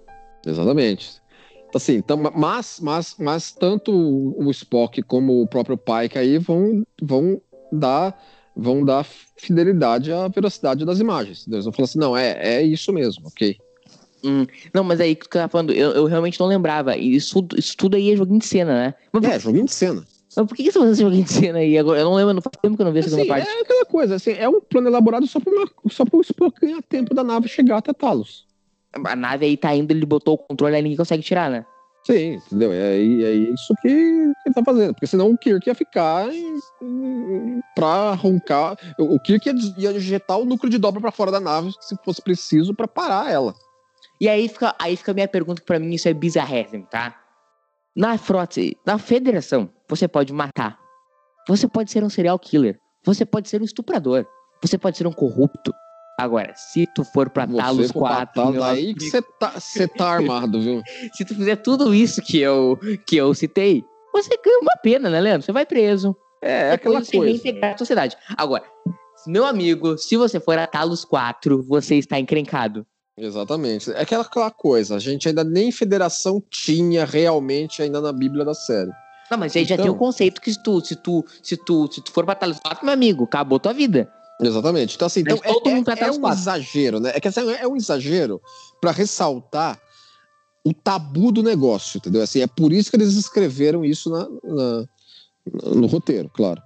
Exatamente. 0.45 1.21
Assim, 1.73 1.95
então, 1.95 2.17
mas, 2.34 2.80
mas, 2.82 3.15
mas 3.19 3.51
tanto 3.51 3.91
o 3.91 4.49
Spock 4.51 5.01
como 5.04 5.41
o 5.41 5.47
próprio 5.47 5.78
Pike 5.78 6.17
aí 6.17 6.38
vão, 6.38 6.86
vão 7.01 7.41
dar 7.71 8.17
vão 8.56 8.86
dar 8.86 9.04
fidelidade 9.04 10.13
à 10.13 10.30
velocidade 10.30 10.86
das 10.86 10.99
imagens. 10.99 11.45
Eles 11.45 11.65
vão 11.65 11.73
falar 11.73 11.86
assim, 11.86 11.99
não, 11.99 12.15
é, 12.15 12.60
é 12.60 12.63
isso 12.63 12.93
mesmo, 12.93 13.28
ok. 13.28 13.58
Não, 14.73 14.84
mas 14.84 14.99
aí 14.99 15.15
que 15.15 15.28
tu 15.28 15.34
tava 15.34 15.49
falando, 15.49 15.71
eu, 15.71 15.91
eu 15.91 16.06
realmente 16.06 16.39
não 16.39 16.47
lembrava. 16.47 16.97
Isso, 16.97 17.45
isso 17.58 17.78
tudo 17.78 17.95
aí 17.95 18.12
é 18.12 18.15
joguinho 18.15 18.39
de 18.39 18.45
cena, 18.45 18.73
né? 18.73 18.93
Mas, 19.12 19.23
É, 19.23 19.39
joguinho 19.39 19.65
de 19.65 19.73
cena. 19.73 20.04
Mas 20.36 20.48
por 20.48 20.56
que 20.56 20.71
você 20.71 20.80
faz 20.80 20.91
esse 20.91 21.02
joguinho 21.02 21.24
de 21.24 21.32
cena 21.32 21.60
aí? 21.60 21.78
Agora, 21.78 22.00
eu 22.00 22.06
não 22.06 22.13
lembro, 22.15 22.34
não 22.34 22.41
faz 22.41 22.56
tempo 22.62 22.76
que 22.76 22.82
eu 22.82 22.86
não 22.86 22.93
vi 22.93 23.00
a 23.00 23.04
segunda 23.04 23.21
Assim, 23.21 23.30
parte. 23.30 23.48
é 23.48 23.62
aquela 23.62 23.86
coisa, 23.86 24.15
assim, 24.15 24.32
é 24.34 24.48
um 24.50 24.60
plano 24.62 24.88
elaborado 24.88 25.26
só 25.28 25.39
para 25.39 25.54
só 25.89 26.04
o 26.12 26.21
Spock 26.21 26.60
ganhar 26.62 26.82
tempo 26.84 27.13
da 27.13 27.24
nave 27.24 27.48
chegar 27.48 27.78
até 27.78 27.93
Talos. 27.93 28.45
A 29.06 29.15
nave 29.15 29.45
aí 29.45 29.58
tá 29.58 29.76
indo, 29.76 29.91
ele 29.91 30.06
botou 30.06 30.36
o 30.36 30.38
controle 30.38 30.76
aí, 30.76 30.82
ninguém 30.82 30.98
consegue 30.98 31.21
tirar, 31.24 31.50
né? 31.50 31.65
Sim, 32.06 32.36
entendeu? 32.36 32.71
É, 32.71 32.98
é 32.98 33.00
isso 33.34 33.74
que 33.82 33.88
ele 33.88 34.54
tá 34.54 34.63
fazendo. 34.63 34.93
Porque 34.93 35.08
senão 35.08 35.32
o 35.32 35.38
Kirk 35.38 35.67
ia 35.67 35.74
ficar 35.74 36.32
em- 36.32 36.60
em- 36.84 37.60
pra 37.76 38.13
roncar. 38.13 38.78
O 39.00 39.19
Kirk 39.19 39.50
ia, 39.50 39.56
ia 39.78 39.91
injetar 39.98 40.38
o 40.38 40.45
núcleo 40.45 40.69
de 40.69 40.78
dobra 40.78 41.02
pra 41.02 41.12
fora 41.12 41.32
da 41.32 41.39
nave 41.39 41.71
se 41.82 41.95
fosse 42.06 42.21
preciso 42.21 42.76
pra 42.76 42.88
parar 42.88 43.32
ela. 43.32 43.56
E 44.21 44.30
aí 44.30 44.48
fica, 44.48 44.76
aí 44.78 44.95
fica 44.95 45.12
a 45.12 45.15
minha 45.15 45.28
pergunta 45.28 45.60
que 45.62 45.65
pra 45.67 45.80
mim 45.80 45.95
isso 45.95 46.08
é 46.08 46.13
bizarrésimo, 46.13 46.86
tá? 46.89 47.15
Na 47.95 48.17
frota, 48.17 48.60
na 48.86 48.97
federação, 48.97 49.69
você 49.88 50.05
pode 50.05 50.34
matar. 50.34 50.77
Você 51.47 51.65
pode 51.65 51.91
ser 51.91 52.03
um 52.03 52.10
serial 52.10 52.38
killer. 52.38 52.77
Você 53.05 53.25
pode 53.25 53.47
ser 53.47 53.62
um 53.62 53.63
estuprador. 53.65 54.25
Você 54.62 54.77
pode 54.77 54.97
ser 54.97 55.08
um 55.08 55.13
corrupto. 55.13 55.71
Agora, 56.19 56.53
se 56.55 56.86
tu 56.93 57.05
for 57.05 57.29
pra 57.29 57.47
Talos 57.47 57.91
for 57.91 57.99
pra 58.01 58.25
4, 58.25 58.34
Talos, 58.34 58.53
meu 58.53 58.63
aí 58.63 58.84
amigo, 58.84 58.99
que 58.99 59.10
você 59.10 59.21
tá, 59.21 59.51
você 59.51 59.88
tá 59.88 60.08
armado, 60.10 60.62
viu? 60.62 60.81
se 61.13 61.23
tu 61.23 61.36
fizer 61.36 61.58
tudo 61.58 61.93
isso 61.93 62.21
que 62.21 62.39
eu, 62.39 62.77
que 63.08 63.15
eu 63.15 63.34
citei, 63.34 63.84
você 64.13 64.38
ganha 64.43 64.60
uma 64.60 64.75
pena, 64.81 65.10
né, 65.10 65.21
Leandro? 65.21 65.45
Você 65.45 65.51
vai 65.51 65.65
preso. 65.65 66.15
É, 66.41 66.69
é 66.69 66.71
aquela 66.73 67.03
você 67.03 67.17
coisa. 67.17 67.31
reintegrar 67.31 67.75
a 67.75 67.77
sociedade. 67.77 68.17
Agora, 68.36 68.63
meu 69.27 69.45
amigo, 69.45 69.97
se 69.97 70.17
você 70.17 70.39
for 70.39 70.58
a 70.58 70.67
Talos 70.67 71.05
4, 71.05 71.63
você 71.63 71.95
está 71.95 72.19
encrencado. 72.19 72.86
Exatamente. 73.17 73.91
É 73.91 74.01
aquela, 74.01 74.23
aquela 74.23 74.51
coisa. 74.51 74.95
A 74.95 74.99
gente 74.99 75.28
ainda 75.28 75.43
nem 75.43 75.71
federação 75.71 76.43
tinha 76.49 77.06
realmente 77.06 77.82
ainda 77.82 78.01
na 78.01 78.12
Bíblia 78.12 78.43
da 78.43 78.54
série. 78.54 78.91
Não, 79.32 79.38
mas 79.38 79.56
aí 79.56 79.65
já 79.65 79.75
Então- 79.75 79.86
tem 79.86 79.93
o 79.93 79.97
conceito 79.97 80.39
que 80.41 80.51
se 80.54 80.62
tu, 80.62 80.82
se 80.86 80.95
tu, 80.95 81.25
se 81.41 81.58
tu, 81.58 81.91
se 81.91 82.01
tu 82.01 82.12
for 82.12 82.25
pra 82.25 82.36
Talos 82.36 82.60
4, 82.60 82.86
meu 82.86 82.93
amigo, 82.93 83.23
acabou 83.23 83.60
tua 83.60 83.73
vida. 83.73 84.12
Exatamente. 84.41 84.95
Então, 84.95 85.06
assim, 85.06 85.21
então, 85.21 85.39
Mas 85.41 85.54
todo 85.54 85.69
é, 85.69 85.75
mundo 85.75 85.89
é- 85.89 85.99
é 85.99 86.10
os 86.12 86.17
um 86.17 86.21
quatro. 86.21 86.39
exagero, 86.39 86.99
né? 86.99 87.12
É 87.15 87.19
que 87.21 87.28
assim, 87.30 87.49
é 87.54 87.65
um 87.67 87.75
exagero 87.78 88.41
para 88.82 88.91
ressaltar 88.91 89.80
o 90.65 90.73
tabu 90.73 91.32
do 91.32 91.41
negócio, 91.41 91.97
entendeu? 91.97 92.21
Assim, 92.21 92.41
é 92.41 92.47
por 92.47 92.73
isso 92.73 92.89
que 92.89 92.97
eles 92.97 93.13
escreveram 93.13 93.86
isso 93.86 94.10
na, 94.10 94.28
na- 94.43 94.86
no 95.73 95.88
roteiro, 95.88 96.30
claro. 96.30 96.62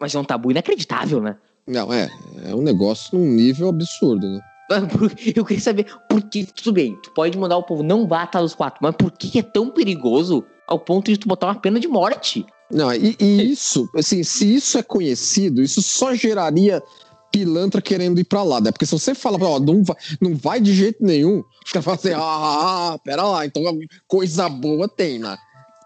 Mas 0.00 0.14
é 0.14 0.18
um 0.18 0.24
tabu 0.24 0.50
inacreditável, 0.50 1.20
né? 1.22 1.36
Não, 1.66 1.92
é. 1.92 2.10
É 2.44 2.54
um 2.54 2.62
negócio 2.62 3.16
num 3.16 3.24
nível 3.26 3.68
absurdo, 3.68 4.28
né? 4.28 4.40
Eu 5.34 5.44
queria 5.44 5.62
saber 5.62 5.86
por 6.08 6.22
que, 6.22 6.44
tudo 6.44 6.72
bem, 6.72 6.96
tu 7.02 7.12
pode 7.12 7.36
mandar 7.38 7.56
o 7.56 7.62
povo 7.62 7.82
não 7.82 8.06
vá 8.06 8.22
a 8.22 8.26
Talos 8.26 8.54
4, 8.54 8.78
mas 8.82 8.94
por 8.96 9.10
que 9.12 9.38
é 9.38 9.42
tão 9.42 9.70
perigoso 9.70 10.44
ao 10.66 10.78
ponto 10.78 11.10
de 11.10 11.18
tu 11.18 11.28
botar 11.28 11.46
uma 11.48 11.54
pena 11.60 11.78
de 11.78 11.86
morte? 11.88 12.44
Não, 12.70 12.92
e, 12.92 13.16
e 13.20 13.52
isso, 13.52 13.88
assim, 13.94 14.24
se 14.24 14.54
isso 14.56 14.76
é 14.76 14.82
conhecido, 14.82 15.62
isso 15.62 15.80
só 15.80 16.14
geraria 16.14 16.82
pilantra 17.30 17.80
querendo 17.80 18.18
ir 18.18 18.24
pra 18.24 18.42
lá, 18.42 18.60
né? 18.60 18.72
Porque 18.72 18.86
se 18.86 18.92
você 18.92 19.14
fala, 19.14 19.38
ó, 19.40 19.60
não 19.60 19.84
vai, 19.84 19.96
não 20.20 20.34
vai 20.34 20.60
de 20.60 20.72
jeito 20.72 21.04
nenhum, 21.04 21.44
os 21.64 21.70
caras 21.70 21.84
falam 21.84 21.98
assim, 22.00 22.12
ah, 22.12 22.92
ah, 22.94 22.98
pera 23.04 23.22
lá, 23.22 23.46
então 23.46 23.62
coisa 24.08 24.48
boa 24.48 24.88
tem, 24.88 25.18
né? 25.18 25.36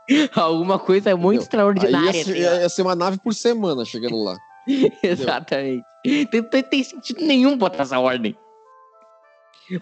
Alguma 0.35 0.79
coisa 0.79 1.15
muito 1.17 1.41
Aí 1.41 1.43
extraordinária. 1.43 2.07
ia, 2.07 2.25
ser- 2.25 2.33
tem 2.33 2.45
lá. 2.45 2.61
ia 2.61 2.69
ser 2.69 2.83
uma 2.83 2.95
nave 2.95 3.19
por 3.19 3.35
semana 3.35 3.85
chegando 3.85 4.17
lá. 4.23 4.37
Exatamente. 5.03 5.85
Tem, 6.03 6.43
tem, 6.43 6.63
tem 6.63 6.85
sentido 6.85 7.21
nenhum 7.21 7.57
botar 7.59 7.83
essa 7.83 7.99
ordem. 7.99 8.35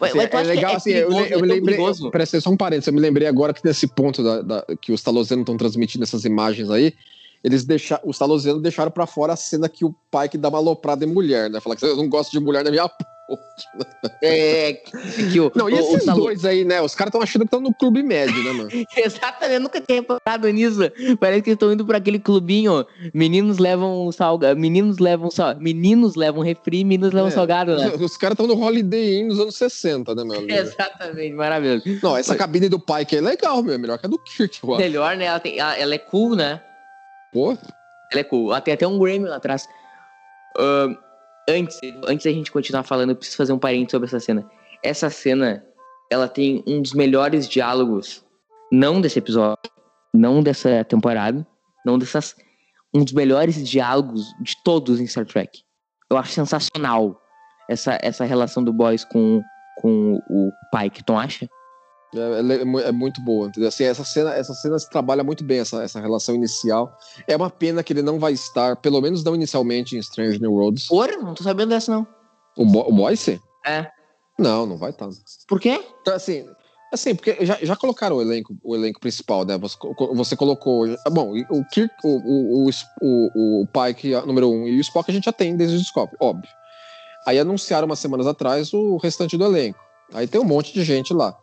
Assim, 0.01 0.19
é 0.19 0.43
legal, 0.43 0.75
assim, 0.77 0.91
eu, 0.91 1.09
perigoso, 1.09 1.25
le- 1.29 1.33
eu 1.35 1.39
é 1.39 1.43
me 1.43 1.49
lembrei. 1.49 1.77
perigoso? 1.77 2.11
Presta 2.11 2.37
atenção, 2.37 2.53
um 2.53 2.57
parênteses, 2.57 2.87
eu 2.89 2.93
me 2.93 3.01
lembrei 3.01 3.27
agora 3.29 3.53
que 3.55 3.65
nesse 3.65 3.87
ponto 3.87 4.23
da, 4.23 4.43
da- 4.43 4.65
que 4.81 4.93
os 4.93 5.03
talosianos 5.03 5.43
estão 5.43 5.57
transmitindo 5.57 6.05
essas 6.05 6.25
imagens 6.25 6.71
aí, 6.71 6.93
eles 7.43 7.65
deixaram, 7.65 8.03
os 8.05 8.19
talosianos 8.19 8.61
deixaram 8.63 8.91
pra 8.91 9.07
fora 9.07 9.33
a 9.33 9.37
cena 9.37 9.69
que 9.69 9.85
o 9.85 9.95
pai 10.11 10.29
que 10.29 10.37
dá 10.37 10.49
uma 10.49 10.59
aloprada 10.59 11.05
em 11.05 11.09
mulher, 11.09 11.49
né? 11.49 11.61
Fala 11.61 11.77
que 11.77 11.85
eu 11.85 11.97
não 11.97 12.09
gosto 12.09 12.33
de 12.33 12.41
mulher 12.41 12.65
na 12.65 12.71
minha. 12.71 12.91
É, 14.23 14.73
que 15.31 15.39
o, 15.41 15.53
Não, 15.55 15.69
e 15.69 15.75
o- 15.75 15.77
o 15.77 15.81
esses 15.97 16.05
Salu- 16.05 16.25
dois 16.25 16.45
aí, 16.45 16.65
né? 16.65 16.81
Os 16.81 16.95
caras 16.95 17.11
estão 17.11 17.21
achando 17.23 17.43
que 17.43 17.47
estão 17.47 17.61
no 17.61 17.75
clube 17.75 18.03
médio, 18.03 18.43
né, 18.43 18.53
mano? 18.53 18.71
Exatamente, 18.97 19.55
eu 19.55 19.61
nunca 19.61 19.81
tinha 19.81 20.01
reparado 20.01 20.49
nisso. 20.49 20.81
Parece 21.21 21.43
que 21.43 21.51
estão 21.51 21.73
indo 21.73 21.85
pra 21.85 21.99
aquele 21.99 22.19
clubinho. 22.19 22.87
Meninos 23.13 23.59
levam 23.59 24.11
salga, 24.13 24.55
meninos 24.55 24.99
levam 24.99 25.31
sal, 25.31 25.55
meninos 25.59 26.15
levam 26.15 26.43
refri, 26.43 26.85
meninos 26.85 27.13
levam 27.13 27.29
É. 27.29 27.33
salgado, 27.33 27.77
né? 27.77 27.89
Os 28.01 28.17
caras 28.17 28.39
estão 28.39 28.47
no 28.47 28.59
Holiday 28.63 29.21
Inn 29.21 29.29
nos 29.29 29.41
anos 29.41 29.57
60, 29.57 30.15
né, 30.15 30.25
meu 30.25 30.39
amigo? 30.39 30.53
Exatamente, 30.53 31.35
maravilhoso. 31.35 31.85
Não, 32.03 32.17
essa 32.17 32.35
cabine 32.35 32.69
do 32.69 32.79
pai 32.81 33.05
que 33.05 33.17
é 33.17 33.21
legal, 33.21 33.63
meu. 33.63 33.75
É 33.75 33.79
melhor 33.79 33.99
que 33.99 34.07
a 34.07 34.09
do 34.09 34.19
Kirk, 34.19 34.59
eu 34.63 34.71
acho. 34.73 34.81
Melhor, 34.83 35.17
né? 35.17 35.27
Ela, 35.27 35.41
tem, 35.41 35.59
ela, 35.59 35.77
ela 35.77 35.95
é 35.95 35.99
cool, 35.99 36.35
né? 36.35 36.61
Pô, 37.33 37.53
Ela 38.11 38.21
é 38.21 38.25
cool. 38.25 38.51
Ela 38.53 38.61
tem 38.63 38.73
até 38.73 38.87
um 38.87 38.99
Grammy 38.99 39.27
lá 39.27 39.37
atrás. 39.37 39.69
Ahn, 40.57 40.95
antes, 41.49 41.81
antes 42.07 42.25
da 42.25 42.31
gente 42.31 42.53
continuar 42.53 42.83
falando, 42.83 43.11
eu 43.11 43.17
preciso 43.17 43.37
fazer 43.37 43.53
um 43.53 43.59
parênteses 43.59 43.93
sobre 43.93 44.07
essa 44.07 44.21
cena. 44.21 44.49
Essa 44.85 45.11
cena, 45.11 45.65
ela 46.11 46.29
tem 46.29 46.63
um 46.67 46.83
dos 46.83 46.93
melhores 46.93 47.49
diálogos, 47.49 48.25
não 48.71 49.01
desse 49.01 49.19
episódio, 49.19 49.71
não 50.15 50.43
dessa 50.43 50.85
temporada, 50.85 51.47
não 51.85 51.99
dessas. 51.99 52.37
Um 52.95 53.05
dos 53.05 53.13
melhores 53.13 53.69
diálogos 53.69 54.27
de 54.41 54.55
todos 54.65 55.01
em 55.01 55.07
Star 55.07 55.27
Trek. 55.27 55.63
Eu 56.11 56.17
acho 56.17 56.33
sensacional 56.33 57.21
essa, 57.69 57.99
essa 58.03 58.25
relação 58.25 58.65
do 58.65 58.73
Boys 58.73 59.05
com, 59.05 59.43
com 59.81 60.15
o 60.31 60.51
Pike, 60.73 61.05
tu 61.05 61.15
acha? 61.15 61.49
É, 62.15 62.19
é, 62.19 62.89
é, 62.89 62.93
muito 62.93 63.21
boa, 63.21 63.49
entendeu? 63.49 63.69
Assim, 63.69 63.85
essa 63.85 64.03
cena, 64.03 64.33
essa 64.33 64.55
cena 64.55 64.79
se 64.79 64.89
trabalha 64.89 65.23
muito 65.23 65.45
bem, 65.45 65.59
essa, 65.59 65.83
essa 65.83 66.01
relação 66.01 66.35
inicial. 66.35 66.91
É 67.27 67.37
uma 67.37 67.51
pena 67.51 67.83
que 67.83 67.93
ele 67.93 68.03
não 68.03 68.19
vai 68.19 68.33
estar, 68.33 68.77
pelo 68.77 69.01
menos 69.01 69.23
não 69.23 69.35
inicialmente, 69.35 69.95
em 69.95 69.99
Strange 69.99 70.41
New 70.41 70.53
Worlds. 70.53 70.87
Porra, 70.87 71.17
não 71.19 71.35
tô 71.35 71.45
sabendo 71.45 71.69
dessa, 71.69 71.93
não. 71.93 72.07
O, 72.57 72.65
Bo 72.65 72.89
o 72.89 72.93
Boyce? 72.93 73.41
É. 73.67 73.87
Não, 74.39 74.65
não 74.65 74.79
vai 74.79 74.91
estar. 74.91 75.09
Por 75.47 75.61
quê? 75.61 75.85
Então, 76.01 76.15
assim, 76.15 76.47
assim 76.93 77.15
porque 77.15 77.45
já, 77.45 77.59
já 77.61 77.77
colocaram 77.77 78.17
o 78.17 78.23
elenco, 78.23 78.57
o 78.65 78.75
elenco 78.75 79.01
principal, 79.01 79.45
né? 79.45 79.59
Você, 79.59 79.77
você 80.15 80.35
colocou. 80.35 80.87
Bom, 81.11 81.35
o 81.51 81.65
Kirk, 81.67 81.95
o, 82.03 82.09
o, 82.09 82.71
o, 83.03 83.63
o 83.63 83.67
Pike 83.67 84.13
número 84.27 84.51
um 84.51 84.67
e 84.67 84.79
o 84.79 84.81
Spock 84.81 85.11
a 85.11 85.15
gente 85.15 85.25
já 85.25 85.33
tem 85.33 85.57
desde 85.57 85.77
o 85.77 85.85
Scope, 85.85 86.17
óbvio. 86.19 86.49
Aí 87.27 87.39
anunciaram 87.39 87.85
umas 87.85 87.99
semanas 87.99 88.27
atrás 88.27 88.73
o 88.73 88.97
restante 88.97 89.37
do 89.37 89.45
elenco. 89.45 89.79
Aí 90.15 90.27
tem 90.27 90.41
um 90.41 90.45
monte 90.45 90.73
de 90.73 90.83
gente 90.83 91.13
lá 91.13 91.37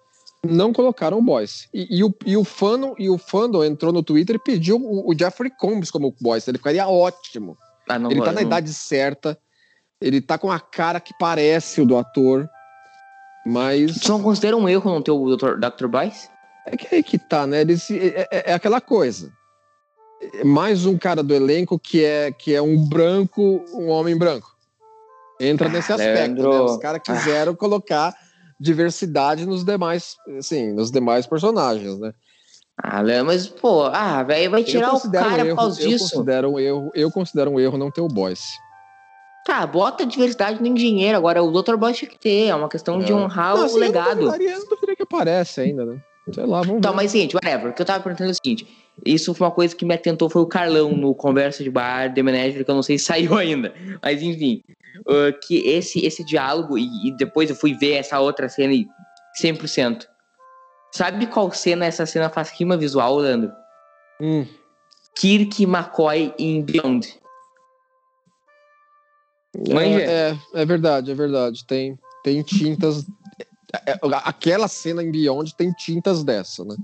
não 0.45 0.73
colocaram 0.73 1.17
o 1.17 1.21
Boyce. 1.21 1.67
E, 1.73 1.99
e, 1.99 2.03
o, 2.03 2.13
e 2.25 2.37
o 2.37 2.43
Fano 2.43 2.95
e 2.97 3.09
o 3.09 3.17
Fando 3.17 3.63
entrou 3.63 3.91
no 3.91 4.03
Twitter 4.03 4.35
e 4.35 4.39
pediu 4.39 4.77
o, 4.77 5.09
o 5.09 5.17
Jeffrey 5.17 5.51
Combs 5.51 5.91
como 5.91 6.15
Boyce. 6.21 6.49
Ele 6.49 6.57
ficaria 6.57 6.87
ótimo. 6.87 7.57
Ah, 7.87 7.99
não, 7.99 8.11
ele 8.11 8.21
tá 8.21 8.27
na 8.27 8.41
não... 8.41 8.41
idade 8.41 8.73
certa. 8.73 9.37
Ele 10.01 10.21
tá 10.21 10.37
com 10.37 10.51
a 10.51 10.59
cara 10.59 10.99
que 10.99 11.13
parece 11.19 11.81
o 11.81 11.85
do 11.85 11.97
ator. 11.97 12.49
Mas. 13.45 13.97
Você 13.97 14.09
não 14.09 14.21
considera 14.21 14.57
um 14.57 14.67
erro 14.67 14.91
não 14.91 15.01
ter 15.01 15.11
o 15.11 15.35
Dr. 15.35 15.57
Dr. 15.57 15.87
Boyce? 15.87 16.29
É 16.65 16.75
que 16.75 16.87
é 16.87 16.97
aí 16.97 17.03
que 17.03 17.19
tá, 17.19 17.45
né? 17.45 17.61
Eles, 17.61 17.89
é, 17.91 18.27
é, 18.31 18.51
é, 18.51 18.53
aquela 18.53 18.81
coisa. 18.81 19.31
Mais 20.43 20.85
um 20.85 20.97
cara 20.97 21.21
do 21.21 21.33
elenco 21.33 21.77
que 21.77 22.03
é, 22.03 22.31
que 22.31 22.55
é 22.55 22.61
um 22.61 22.87
branco, 22.87 23.63
um 23.73 23.89
homem 23.89 24.17
branco. 24.17 24.55
Entra 25.39 25.67
ah, 25.67 25.71
nesse 25.71 25.91
aspecto, 25.91 26.41
né? 26.41 26.59
Os 26.61 26.77
caras 26.77 27.01
quiseram 27.03 27.53
ah. 27.53 27.55
colocar 27.55 28.15
diversidade 28.59 29.45
nos 29.45 29.63
demais, 29.63 30.15
assim, 30.37 30.73
nos 30.73 30.91
demais 30.91 31.25
personagens, 31.27 31.99
né? 31.99 32.13
Ah, 32.77 33.01
mas, 33.23 33.47
pô, 33.47 33.83
ah, 33.83 34.21
velho, 34.23 34.51
vai 34.51 34.63
tirar 34.63 34.93
o 34.93 35.11
cara 35.11 35.43
um 35.43 35.45
erro, 35.45 35.49
por 35.49 35.55
causa 35.55 35.81
eu 35.81 35.87
disso. 35.87 36.09
Considero 36.09 36.49
um 36.51 36.59
erro, 36.59 36.91
eu 36.93 37.11
considero 37.11 37.51
um 37.51 37.59
erro 37.59 37.77
não 37.77 37.89
ter 37.89 38.01
o 38.01 38.07
Boyce. 38.07 38.57
Tá, 39.45 39.65
bota 39.65 40.05
diversidade 40.05 40.59
no 40.59 40.67
engenheiro. 40.67 41.15
Agora, 41.17 41.41
o 41.43 41.51
Dr. 41.51 41.75
Boyce 41.75 41.99
tinha 41.99 42.09
que 42.09 42.19
ter. 42.19 42.47
É 42.47 42.55
uma 42.55 42.67
questão 42.67 42.99
é. 42.99 43.03
de 43.03 43.13
honrar 43.13 43.55
não, 43.55 43.65
assim, 43.65 43.75
o 43.75 43.79
legado. 43.79 44.21
Eu 44.21 44.25
não 44.25 44.31
duvidaria 44.31 44.95
que 44.95 45.03
aparece 45.03 45.61
ainda, 45.61 45.85
né? 45.85 46.01
Sei 46.33 46.45
lá, 46.45 46.61
vamos 46.63 46.81
Tá, 46.81 46.89
ver. 46.89 46.95
mas 46.95 47.11
seguinte, 47.11 47.35
whatever. 47.35 47.69
O 47.69 47.73
que 47.73 47.81
eu 47.81 47.85
tava 47.85 48.03
perguntando 48.03 48.29
é 48.29 48.31
o 48.31 48.35
seguinte. 48.35 48.67
Isso 49.05 49.33
foi 49.35 49.45
uma 49.45 49.53
coisa 49.53 49.75
que 49.75 49.85
me 49.85 49.93
atentou, 49.93 50.29
foi 50.29 50.41
o 50.41 50.47
Carlão 50.47 50.91
no 50.91 51.13
Conversa 51.13 51.63
de 51.63 51.69
Bar, 51.69 52.13
The 52.13 52.23
Manager, 52.23 52.65
que 52.65 52.71
eu 52.71 52.75
não 52.75 52.81
sei 52.81 52.97
se 52.97 53.05
saiu 53.05 53.35
ainda. 53.37 53.73
Mas 54.01 54.21
enfim, 54.21 54.63
uh, 55.07 55.37
que 55.41 55.67
esse, 55.67 56.05
esse 56.05 56.23
diálogo, 56.23 56.77
e, 56.77 57.07
e, 57.07 57.15
depois 57.15 57.49
eu 57.49 57.55
fui 57.55 57.73
ver 57.73 57.93
essa 57.93 58.19
outra 58.19 58.49
cena 58.49 58.73
e 58.73 58.87
100%. 59.41 60.07
Sabe 60.91 61.27
qual 61.27 61.51
cena 61.51 61.85
essa 61.85 62.05
cena 62.05 62.29
faz 62.29 62.51
rima 62.51 62.77
visual, 62.77 63.17
Lando? 63.17 63.51
Hum. 64.21 64.45
Kirk 65.15 65.63
McCoy 65.63 66.33
em 66.37 66.61
Beyond. 66.61 67.19
É, 69.69 70.31
é, 70.31 70.37
é, 70.53 70.65
verdade, 70.65 71.11
é 71.11 71.15
verdade. 71.15 71.65
Tem, 71.65 71.97
tem 72.23 72.41
tintas. 72.43 73.05
É, 73.85 73.91
é, 73.91 73.99
aquela 74.23 74.67
cena 74.67 75.01
em 75.03 75.11
Beyond 75.11 75.55
tem 75.55 75.71
tintas 75.71 76.23
dessa, 76.23 76.63
né? 76.63 76.75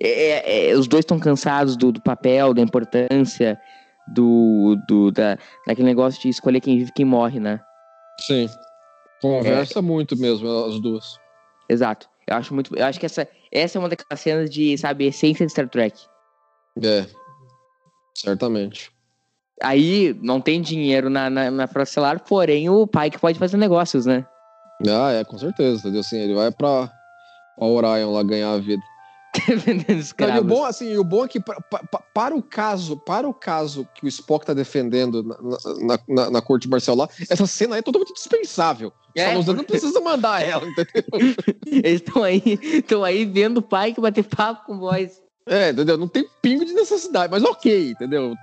É, 0.00 0.70
é, 0.70 0.76
os 0.76 0.86
dois 0.86 1.02
estão 1.02 1.18
cansados 1.18 1.76
do, 1.76 1.90
do, 1.90 2.00
papel, 2.00 2.54
da 2.54 2.62
importância, 2.62 3.58
do, 4.12 4.76
do 4.86 5.10
da, 5.10 5.38
daquele 5.66 5.86
negócio 5.86 6.20
de 6.20 6.28
escolher 6.28 6.60
quem 6.60 6.78
vive 6.78 6.90
e 6.90 6.94
quem 6.94 7.04
morre, 7.04 7.40
né? 7.40 7.60
Sim. 8.20 8.48
Conversa 9.20 9.82
muito 9.82 10.16
mesmo, 10.16 10.48
as 10.64 10.80
duas. 10.80 11.18
Exato. 11.68 12.08
Eu 12.26 12.36
acho 12.36 12.54
muito. 12.54 12.76
Eu 12.76 12.84
acho 12.84 13.00
que 13.00 13.06
essa, 13.06 13.26
essa 13.50 13.78
é 13.78 13.80
uma 13.80 13.88
daquelas 13.88 14.20
cenas 14.20 14.50
de, 14.50 14.76
sabe, 14.78 15.06
essência 15.06 15.44
de 15.46 15.52
Star 15.52 15.68
Trek. 15.68 15.98
É. 16.82 17.06
Certamente. 18.14 18.90
Aí 19.62 20.16
não 20.22 20.40
tem 20.40 20.60
dinheiro 20.60 21.10
na, 21.10 21.28
na, 21.28 21.50
na 21.50 21.66
Procelar, 21.66 22.20
porém 22.20 22.68
o 22.68 22.86
pai 22.86 23.10
que 23.10 23.18
pode 23.18 23.38
fazer 23.38 23.56
negócios, 23.56 24.06
né? 24.06 24.24
Ah, 24.86 25.10
é, 25.10 25.24
com 25.24 25.36
certeza, 25.36 25.80
entendeu? 25.80 26.00
Assim, 26.00 26.18
ele 26.18 26.34
vai 26.34 26.52
pra, 26.52 26.88
pra 27.56 27.66
Orion 27.66 28.12
lá 28.12 28.22
ganhar 28.22 28.52
a 28.52 28.58
vida. 28.58 28.82
Vendendo 29.64 29.98
escravos. 29.98 30.34
Não, 30.34 30.42
e 30.42 30.44
o 30.44 30.48
bom, 30.48 30.64
assim, 30.64 30.96
o 30.96 31.04
bom 31.04 31.24
é 31.24 31.28
que 31.28 31.40
pra, 31.40 31.60
pra, 31.60 32.00
para 32.14 32.34
o 32.34 32.42
caso, 32.42 32.96
para 32.96 33.28
o 33.28 33.34
caso 33.34 33.86
que 33.94 34.04
o 34.04 34.08
Spock 34.08 34.46
tá 34.46 34.54
defendendo 34.54 35.22
na, 35.22 35.36
na, 35.80 35.98
na, 36.08 36.30
na 36.30 36.42
corte 36.42 36.68
marcial 36.68 36.96
lá, 36.96 37.08
essa 37.28 37.46
cena 37.46 37.76
é 37.76 37.82
totalmente 37.82 38.14
dispensável. 38.14 38.92
É, 39.14 39.36
Os 39.36 39.46
não 39.46 39.64
precisa 39.64 40.00
mandar 40.00 40.42
ela, 40.42 40.64
entendeu? 40.68 41.04
Eles 41.66 42.00
estão 42.00 42.22
aí, 42.22 42.42
estão 42.62 43.04
aí 43.04 43.24
vendo 43.24 43.58
o 43.58 43.62
pai 43.62 43.92
que 43.92 44.00
bater 44.00 44.24
papo 44.24 44.66
com 44.66 44.78
voz. 44.78 45.20
É, 45.46 45.70
entendeu? 45.70 45.96
Não 45.96 46.08
tem 46.08 46.26
pingo 46.40 46.64
de 46.64 46.72
necessidade, 46.72 47.30
mas 47.30 47.42
ok, 47.42 47.90
entendeu? 47.90 48.34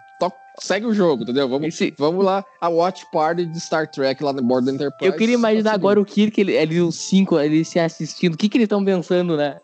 segue 0.60 0.86
o 0.86 0.94
jogo, 0.94 1.24
entendeu? 1.24 1.48
Vamos, 1.48 1.68
Esse... 1.68 1.94
vamos 1.98 2.24
lá, 2.24 2.44
a 2.62 2.70
Watch 2.70 3.06
Party 3.12 3.46
de 3.46 3.60
Star 3.60 3.90
Trek 3.90 4.24
lá 4.24 4.34
no 4.34 4.42
bordo 4.42 4.66
da 4.66 4.74
Enterprise. 4.74 5.06
Eu 5.06 5.18
queria 5.18 5.36
imaginar 5.36 5.74
agora 5.74 6.00
o 6.00 6.06
Kirk, 6.06 6.40
ele, 6.40 6.54
ele, 6.54 6.82
os 6.82 6.96
cinco, 6.96 7.40
ele 7.40 7.64
se 7.66 7.80
assistindo. 7.80 8.36
O 8.36 8.38
que, 8.38 8.50
que 8.50 8.58
eles 8.58 8.66
estão 8.66 8.84
pensando, 8.84 9.36
né? 9.36 9.60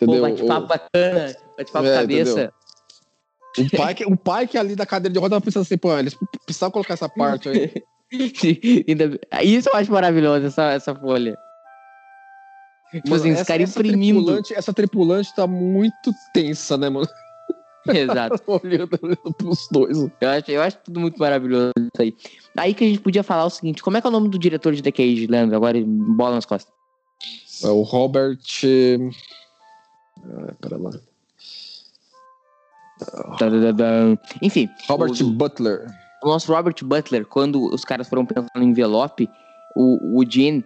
Entendeu? 0.00 0.22
Pô, 0.22 0.28
bate-papo 0.28 0.66
bacana, 0.66 1.36
bate-papo 1.56 1.86
é, 1.86 1.94
cabeça. 1.94 2.52
O 3.58 3.76
pai, 3.76 3.94
que, 3.94 4.04
o 4.04 4.16
pai 4.16 4.46
que 4.46 4.56
ali 4.56 4.76
da 4.76 4.86
cadeira 4.86 5.12
de 5.12 5.18
roda 5.18 5.34
tava 5.34 5.44
pensando 5.44 5.62
assim, 5.62 5.76
pô, 5.76 5.96
eles 5.98 6.16
precisavam 6.44 6.72
colocar 6.72 6.94
essa 6.94 7.08
parte 7.08 7.48
aí. 7.48 7.72
Isso 9.42 9.68
eu 9.68 9.76
acho 9.76 9.92
maravilhoso, 9.92 10.46
essa, 10.46 10.70
essa 10.72 10.94
folha. 10.94 11.36
Tipo 12.92 13.14
assim, 13.14 13.32
os 13.32 13.42
caras 13.42 13.70
imprimindo. 13.70 14.24
Tripulante, 14.24 14.54
essa 14.54 14.72
tripulante 14.72 15.34
tá 15.34 15.46
muito 15.46 16.12
tensa, 16.32 16.76
né, 16.76 16.88
mano? 16.88 17.08
Exato. 17.88 18.42
olhando, 18.46 18.98
olhando 19.00 19.34
pros 19.36 19.68
dois. 19.70 19.96
Eu 20.20 20.28
acho, 20.28 20.50
eu 20.50 20.62
acho 20.62 20.78
tudo 20.84 21.00
muito 21.00 21.18
maravilhoso 21.18 21.72
isso 21.78 22.02
aí. 22.02 22.14
Aí 22.56 22.74
que 22.74 22.84
a 22.84 22.88
gente 22.88 23.00
podia 23.00 23.22
falar 23.22 23.44
o 23.44 23.50
seguinte: 23.50 23.82
como 23.82 23.96
é 23.96 24.00
que 24.00 24.06
é 24.06 24.10
o 24.10 24.12
nome 24.12 24.28
do 24.28 24.38
diretor 24.38 24.74
de 24.74 24.82
The 24.82 24.92
Cage, 24.92 25.26
Leandro? 25.26 25.56
Agora 25.56 25.78
bola 25.84 26.34
nas 26.34 26.44
costas. 26.44 26.72
É 27.62 27.68
o 27.68 27.82
Robert. 27.82 28.38
Ah, 30.24 30.54
pera 30.60 30.76
lá. 30.76 30.90
Enfim. 34.42 34.68
Robert 34.88 35.12
o, 35.20 35.30
Butler. 35.30 35.86
O 36.22 36.28
nosso 36.28 36.52
Robert 36.52 36.76
Butler, 36.82 37.26
quando 37.26 37.72
os 37.72 37.84
caras 37.84 38.08
foram 38.08 38.26
pensando 38.26 38.50
no 38.54 38.62
envelope, 38.62 39.28
o, 39.74 40.18
o 40.20 40.30
Gene 40.30 40.64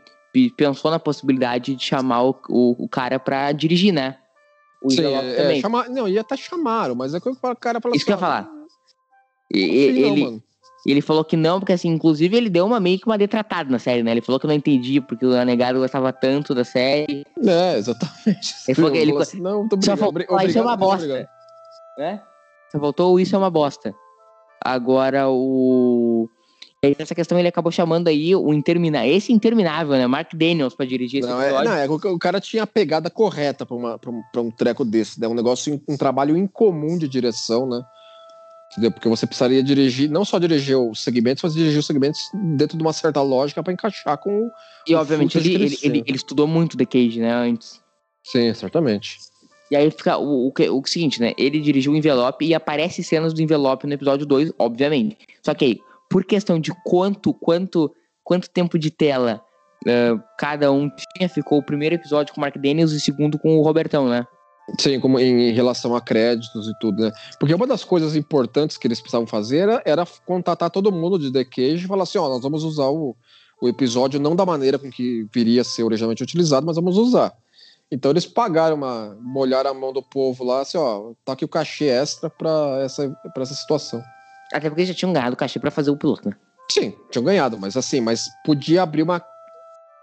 pensou 0.57 0.91
na 0.91 0.99
possibilidade 0.99 1.77
de 1.77 1.85
chamar 1.85 2.25
o, 2.25 2.37
o, 2.49 2.85
o 2.85 2.89
cara 2.89 3.19
pra 3.19 3.53
dirigir, 3.53 3.93
né? 3.93 4.19
O 4.83 4.91
Sim, 4.91 4.99
envelope 4.99 5.27
é, 5.27 5.37
também. 5.37 5.59
É, 5.59 5.61
chamar, 5.61 5.89
não, 5.89 6.09
ia 6.09 6.21
até 6.21 6.37
chamaram, 6.37 6.95
mas 6.95 7.15
é 7.15 7.21
que 7.21 7.29
o 7.29 7.37
cara 7.57 7.81
falou 7.81 7.97
Isso 7.97 8.05
assim, 8.05 8.05
que 8.05 8.11
eu 8.11 8.15
ia 8.15 8.19
falar. 8.19 8.51
ele, 9.51 10.43
ele, 10.85 10.95
ele 10.95 11.01
falou 11.01 11.25
que 11.25 11.37
não, 11.37 11.59
porque 11.59 11.73
assim, 11.73 11.89
inclusive 11.89 12.37
ele 12.37 12.51
deu 12.51 12.67
uma 12.67 12.79
meio 12.79 12.99
que 12.99 13.07
uma 13.07 13.19
detratada 13.19 13.71
na 13.71 13.79
série, 13.79 14.03
né? 14.03 14.11
Ele 14.11 14.21
falou 14.21 14.39
que 14.39 14.47
não 14.47 14.55
entendia 14.55 15.01
porque 15.01 15.25
o 15.25 15.35
Anegado 15.35 15.79
gostava 15.79 16.13
tanto 16.13 16.55
da 16.55 16.65
série. 16.65 17.25
É, 17.47 17.77
exatamente. 17.77 18.55
Ele 18.69 18.75
falou 18.75 18.91
que 18.91 18.99
ele. 18.99 19.17
Assim, 19.17 19.41
não, 19.41 19.69
tô 19.69 19.77
só 19.81 19.97
faltou, 19.97 20.09
obrigado, 20.09 20.49
isso 20.49 20.59
é 20.59 20.63
uma 20.63 20.77
bosta. 20.77 21.29
Né? 21.99 22.21
Só 22.71 22.79
faltou 22.79 23.21
isso 23.21 23.35
é 23.35 23.39
uma 23.39 23.51
bosta. 23.51 23.95
Agora 24.65 25.29
o. 25.29 26.29
Essa 26.99 27.15
questão 27.15 27.39
ele 27.39 27.49
acabou 27.49 27.73
chamando 27.73 28.09
aí 28.09 28.37
o 28.37 28.53
interminável. 28.53 29.11
Esse 29.11 29.33
interminável, 29.33 29.93
né? 29.93 30.07
Mark 30.07 30.35
Daniels 30.35 30.75
para 30.75 30.85
dirigir 30.85 31.21
esse 31.21 31.29
não, 31.29 31.41
é, 31.41 31.65
não, 31.65 31.73
é, 31.73 31.87
o 31.89 32.19
cara 32.19 32.39
tinha 32.41 32.65
a 32.65 32.67
pegada 32.67 33.09
correta 33.09 33.65
para 33.65 33.75
um, 33.75 34.23
um 34.37 34.51
treco 34.51 34.85
desse, 34.85 35.19
né? 35.19 35.27
Um 35.27 35.33
negócio, 35.33 35.81
um 35.89 35.97
trabalho 35.97 36.37
incomum 36.37 36.99
de 36.99 37.09
direção, 37.09 37.67
né? 37.67 37.83
Entendeu? 38.75 38.91
Porque 38.91 39.09
você 39.09 39.25
precisaria 39.25 39.63
dirigir, 39.63 40.11
não 40.11 40.25
só 40.25 40.37
dirigir 40.37 40.77
os 40.77 41.01
segmentos, 41.01 41.45
mas 41.45 41.55
dirigir 41.55 41.79
os 41.79 41.87
segmentos 41.87 42.21
dentro 42.35 42.77
de 42.77 42.83
uma 42.83 42.93
certa 42.93 43.23
lógica 43.23 43.63
para 43.63 43.73
encaixar 43.73 44.19
com. 44.19 44.51
E 44.85 44.95
obviamente 44.97 45.39
ele, 45.39 45.55
ele, 45.55 45.79
ele, 45.81 46.05
ele, 46.05 46.17
estudou 46.17 46.49
muito 46.49 46.77
The 46.77 46.85
Cage, 46.85 47.21
né? 47.21 47.33
Antes. 47.33 47.81
Sim, 48.25 48.53
certamente. 48.53 49.19
E 49.71 49.77
aí 49.77 49.89
fica 49.93 50.19
o, 50.19 50.49
o, 50.49 50.53
o, 50.53 50.81
o 50.81 50.87
seguinte, 50.89 51.21
né? 51.21 51.33
Ele 51.39 51.61
dirigiu 51.61 51.93
o 51.93 51.97
envelope 51.97 52.45
e 52.45 52.53
aparece 52.53 53.05
cenas 53.05 53.33
do 53.33 53.41
envelope 53.41 53.87
no 53.87 53.93
episódio 53.93 54.27
2, 54.27 54.53
obviamente. 54.59 55.19
Só 55.41 55.55
que 55.55 55.65
aí, 55.65 55.79
por 56.11 56.25
questão 56.25 56.59
de 56.59 56.73
quanto, 56.85 57.33
quanto, 57.33 57.95
quanto 58.25 58.51
tempo 58.51 58.77
de 58.77 58.91
tela 58.91 59.41
uh, 59.87 60.21
cada 60.37 60.73
um 60.73 60.91
tinha, 60.91 61.29
ficou 61.29 61.59
o 61.59 61.63
primeiro 61.63 61.95
episódio 61.95 62.35
com 62.35 62.41
o 62.41 62.43
Mark 62.43 62.57
Daniels 62.57 62.93
e 62.93 62.97
o 62.97 63.01
segundo 63.01 63.39
com 63.39 63.57
o 63.57 63.63
Robertão, 63.63 64.09
né? 64.09 64.27
Sim, 64.81 64.99
como 64.99 65.19
em, 65.19 65.53
relação 65.53 65.95
a 65.95 66.01
créditos 66.01 66.69
e 66.69 66.73
tudo, 66.81 67.03
né? 67.03 67.13
Porque 67.39 67.55
uma 67.55 67.67
das 67.67 67.85
coisas 67.85 68.17
importantes 68.17 68.77
que 68.77 68.87
eles 68.87 69.01
precisavam 69.01 69.27
fazer 69.27 69.59
era, 69.59 69.83
era 69.85 70.07
contatar 70.25 70.71
todo 70.71 70.91
mundo 70.91 71.19
de 71.19 71.31
The 71.31 71.45
Cage 71.45 71.85
e 71.85 71.89
falar 71.89 72.05
assim, 72.05 72.19
ó, 72.19 72.29
nós 72.29 72.43
vamos 72.43 72.65
usar 72.65 72.87
o, 72.87 73.15
o 73.61 73.69
episódio 73.69 74.19
não 74.19 74.35
da 74.35 74.47
maneira 74.47 74.79
com 74.79 74.91
que 74.91 75.27
viria 75.35 75.61
a 75.61 75.65
ser 75.65 75.83
originalmente 75.83 76.23
utilizado, 76.23 76.67
mas 76.67 76.77
vamos 76.77 76.97
usar. 76.97 77.35
Então 77.91 78.11
eles 78.11 78.25
pagaram 78.25 78.77
uma. 78.77 79.17
molharam 79.21 79.71
a 79.71 79.75
mão 79.75 79.93
do 79.93 80.03
povo 80.03 80.43
lá, 80.43 80.63
assim, 80.63 80.79
ó, 80.79 81.13
tá 81.25 81.35
aqui 81.35 81.45
o 81.45 81.49
cachê 81.49 81.87
extra 81.87 82.31
pra 82.31 82.81
essa, 82.83 83.09
pra 83.35 83.43
essa 83.43 83.55
situação. 83.55 84.03
Até 84.53 84.71
porque 84.71 84.87
já 84.87 84.95
tinham 84.95 85.13
ganhado 85.13 85.35
o 85.35 85.37
cachê 85.37 85.59
pra 85.59 85.71
fazer 85.71 85.91
o 85.91 85.97
piloto, 85.97 86.29
né? 86.29 86.37
Sim, 86.71 86.95
tinham 87.11 87.25
ganhado, 87.25 87.59
mas 87.59 87.77
assim, 87.77 88.01
mas 88.01 88.29
podia 88.45 88.83
abrir 88.83 89.03
uma 89.03 89.23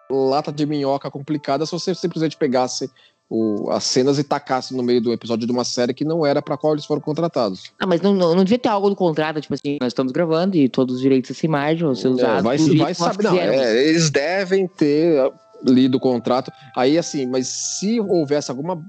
lata 0.10 0.52
de 0.52 0.66
minhoca 0.66 1.10
complicada 1.10 1.66
se 1.66 1.72
você 1.72 1.96
simplesmente 1.96 2.38
pegasse 2.38 2.90
o, 3.34 3.72
as 3.72 3.86
cenas 3.86 4.20
e 4.20 4.26
tacasse 4.26 4.76
no 4.76 4.84
meio 4.84 5.00
do 5.00 5.14
episódio 5.14 5.48
de 5.48 5.54
uma 5.54 5.64
série 5.64 5.94
que 5.94 6.04
não 6.04 6.26
era 6.26 6.42
pra 6.42 6.58
qual 6.58 6.74
eles 6.74 6.84
foram 6.84 7.00
contratados. 7.00 7.72
Ah, 7.80 7.88
mas 7.88 8.02
não, 8.02 8.14
não, 8.14 8.36
não 8.36 8.44
devia 8.44 8.60
ter 8.60 8.68
algo 8.68 8.90
do 8.90 8.96
contrato, 8.96 9.40
tipo 9.40 9.54
assim, 9.54 9.78
nós 9.80 9.92
estamos 9.92 10.12
gravando 10.12 10.58
e 10.58 10.68
todos 10.68 10.96
os 10.98 11.02
direitos 11.02 11.32
dessa 11.32 11.46
imagem 11.46 11.86
vão 11.86 11.96
ser 11.96 12.08
É, 12.08 12.12
usados. 12.12 12.44
vai 12.44 12.58
do 12.58 12.64
jeito 12.66 12.78
vai 12.80 12.90
nós 12.90 12.98
saber, 12.98 13.24
não, 13.24 13.38
é, 13.38 13.88
eles 13.88 14.10
devem 14.10 14.68
ter 14.68 15.18
ah, 15.22 15.32
lido 15.66 15.96
o 15.96 16.00
contrato. 16.00 16.52
Aí, 16.76 16.98
assim, 16.98 17.26
mas 17.26 17.48
se 17.48 18.02
houvesse 18.02 18.52
alguma 18.52 18.84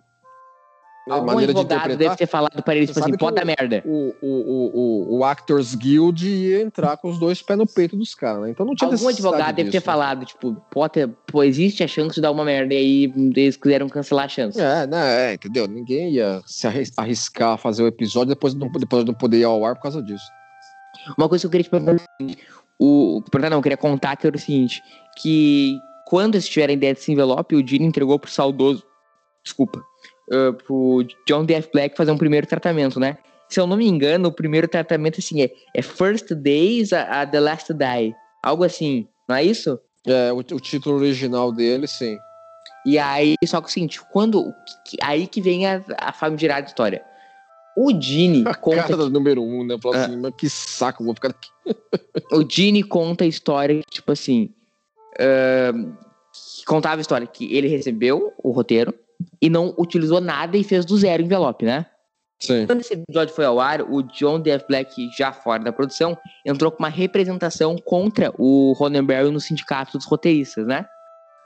Algum 1.10 1.26
maneira 1.26 1.52
de 1.52 1.58
advogado 1.58 1.78
interpretar, 1.80 1.98
deve 1.98 2.16
ter 2.16 2.26
falado 2.26 2.62
para 2.62 2.76
eles, 2.76 2.90
tipo 2.90 3.00
assim, 3.00 3.16
pode 3.16 3.34
dar 3.34 3.44
merda. 3.44 3.82
o, 3.84 4.14
o, 4.22 4.28
o, 4.28 5.18
o, 5.18 5.24
Actors 5.24 5.74
Guild 5.74 6.28
ia 6.28 6.62
entrar 6.62 6.96
com 6.96 7.10
os 7.10 7.18
dois 7.18 7.42
pés 7.42 7.58
no 7.58 7.66
peito 7.66 7.96
dos 7.96 8.14
caras, 8.14 8.42
né? 8.42 8.50
Então 8.50 8.64
não 8.64 8.74
tinha 8.74 8.88
Algum 8.88 9.08
advogado 9.08 9.56
deve 9.56 9.70
ter 9.70 9.80
falado, 9.80 10.24
tipo, 10.24 10.54
pode 10.70 10.92
ter, 10.92 11.08
pô, 11.26 11.42
existe 11.42 11.82
a 11.82 11.88
chance 11.88 12.14
de 12.14 12.20
dar 12.20 12.30
uma 12.30 12.44
merda 12.44 12.72
e 12.72 12.76
aí 12.76 13.12
eles 13.36 13.56
quiseram 13.56 13.88
cancelar 13.88 14.26
a 14.26 14.28
chance. 14.28 14.60
É, 14.60 14.86
né, 14.86 15.30
é, 15.30 15.34
entendeu? 15.34 15.66
Ninguém 15.66 16.10
ia 16.12 16.40
se 16.46 16.68
arris- 16.68 16.92
arriscar 16.96 17.54
a 17.54 17.58
fazer 17.58 17.82
o 17.82 17.88
episódio 17.88 18.28
depois 18.28 18.54
de 18.54 18.60
não, 18.60 18.70
depois 18.70 19.04
de 19.04 19.10
não 19.10 19.18
poder 19.18 19.38
ir 19.38 19.44
ao 19.44 19.64
ar 19.64 19.74
por 19.74 19.82
causa 19.82 20.00
disso. 20.00 20.24
Uma 21.18 21.28
coisa 21.28 21.42
que 21.42 21.46
eu 21.46 21.50
queria 21.50 21.64
te 21.64 21.70
perguntar 21.70 21.96
é 22.20 22.24
o 22.78 23.22
não, 23.50 23.58
eu 23.58 23.62
queria 23.62 23.76
contar 23.76 24.16
que 24.16 24.26
era 24.26 24.36
o 24.36 24.38
seguinte, 24.38 24.82
que 25.20 25.78
quando 26.06 26.34
eles 26.34 26.48
tiveram 26.48 26.72
a 26.72 26.74
ideia 26.74 26.94
desse 26.94 27.12
envelope, 27.12 27.54
o 27.54 27.62
Dini 27.62 27.86
entregou 27.86 28.18
pro 28.18 28.30
saudoso, 28.30 28.84
desculpa, 29.42 29.82
uh, 30.32 30.52
pro 30.54 31.04
John 31.28 31.44
D.F. 31.44 31.68
Black 31.72 31.96
fazer 31.96 32.10
um 32.10 32.18
primeiro 32.18 32.46
tratamento, 32.46 32.98
né? 32.98 33.18
Se 33.48 33.60
eu 33.60 33.66
não 33.66 33.76
me 33.76 33.86
engano, 33.86 34.28
o 34.28 34.32
primeiro 34.32 34.66
tratamento, 34.66 35.18
assim, 35.20 35.42
é, 35.42 35.50
é 35.74 35.82
First 35.82 36.32
Days 36.32 36.92
a, 36.92 37.20
a 37.22 37.26
The 37.26 37.38
Last 37.40 37.72
Die. 37.74 38.14
Algo 38.42 38.64
assim, 38.64 39.06
não 39.28 39.36
é 39.36 39.44
isso? 39.44 39.78
É, 40.06 40.32
o, 40.32 40.38
o 40.38 40.60
título 40.60 40.96
original 40.96 41.52
dele, 41.52 41.86
sim. 41.86 42.16
E 42.84 42.98
aí, 42.98 43.34
só 43.46 43.60
que 43.60 43.66
é 43.66 43.68
o 43.68 43.72
seguinte, 43.72 44.00
quando. 44.10 44.52
que- 44.86 44.96
Aí 45.02 45.26
que 45.26 45.40
vem 45.40 45.66
a, 45.66 45.82
a 45.98 46.12
famigerada 46.12 46.66
história. 46.66 47.04
O 47.76 47.92
Dini 47.92 48.42
A 48.48 48.54
conta 48.54 48.82
cara 48.82 49.08
número 49.08 49.42
um, 49.42 49.64
né? 49.64 49.76
Falou 49.80 49.96
É. 49.96 50.04
assim, 50.04 50.16
mas 50.16 50.34
que 50.36 50.48
saco, 50.48 51.04
vou 51.04 51.14
ficar 51.14 51.28
aqui. 51.28 51.48
o 52.32 52.42
Dini 52.42 52.82
conta 52.82 53.24
a 53.24 53.26
história, 53.26 53.80
tipo 53.90 54.10
assim. 54.12 54.50
que 56.58 56.64
contava 56.64 56.96
a 56.96 57.02
história 57.02 57.26
que 57.26 57.54
ele 57.54 57.68
recebeu 57.68 58.32
o 58.42 58.50
roteiro 58.50 58.94
e 59.40 59.50
não 59.50 59.74
utilizou 59.78 60.20
nada 60.20 60.56
e 60.56 60.64
fez 60.64 60.84
do 60.84 60.96
zero 60.96 61.22
o 61.22 61.26
envelope, 61.26 61.64
né? 61.64 61.86
Sim. 62.40 62.66
Quando 62.66 62.80
esse 62.80 62.94
episódio 62.94 63.34
foi 63.34 63.44
ao 63.44 63.60
ar, 63.60 63.82
o 63.82 64.02
John 64.02 64.40
D.F. 64.40 64.66
Black, 64.66 65.08
já 65.16 65.32
fora 65.32 65.62
da 65.62 65.72
produção, 65.72 66.18
entrou 66.44 66.72
com 66.72 66.80
uma 66.80 66.88
representação 66.88 67.76
contra 67.76 68.34
o 68.36 68.72
Roddenberry 68.72 69.30
no 69.30 69.38
sindicato 69.38 69.96
dos 69.96 70.06
roteiristas, 70.06 70.66
né? 70.66 70.84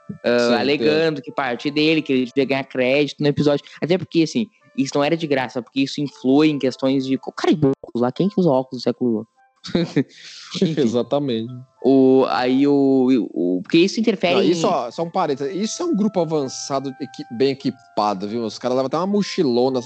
Sim, 0.09 0.55
alegando 0.55 1.21
que 1.21 1.31
parte 1.31 1.69
dele, 1.69 2.01
que 2.01 2.13
ele 2.13 2.25
devia 2.25 2.45
ganhar 2.45 2.63
crédito 2.63 3.21
no 3.21 3.27
episódio. 3.27 3.63
Até 3.81 3.97
porque, 3.97 4.23
assim, 4.23 4.47
isso 4.75 4.93
não 4.95 5.03
era 5.03 5.17
de 5.17 5.27
graça, 5.27 5.61
porque 5.61 5.81
isso 5.81 6.01
influi 6.01 6.49
em 6.49 6.57
questões 6.57 7.05
de. 7.05 7.17
Cara, 7.35 7.53
de 7.53 7.65
óculos 7.65 8.01
lá, 8.01 8.11
quem 8.11 8.29
que 8.29 8.39
usa 8.39 8.49
óculos 8.49 8.81
do 8.81 8.83
século. 8.83 9.27
Exatamente. 10.77 11.53
O, 11.83 12.25
aí 12.29 12.67
o, 12.67 13.29
o. 13.33 13.61
Porque 13.61 13.77
isso 13.77 13.99
interfere 13.99 14.35
Não, 14.35 14.43
em. 14.43 14.51
isso, 14.51 14.67
ó, 14.67 14.89
só 14.91 15.03
um 15.03 15.09
parênteses. 15.09 15.55
Isso 15.55 15.81
é 15.81 15.85
um 15.85 15.95
grupo 15.95 16.19
avançado, 16.21 16.93
bem 17.31 17.51
equipado, 17.51 18.27
viu? 18.27 18.43
Os 18.43 18.57
caras 18.57 18.75
levam 18.75 18.87
até 18.87 18.97
uma 18.97 19.07
mochilona, 19.07 19.81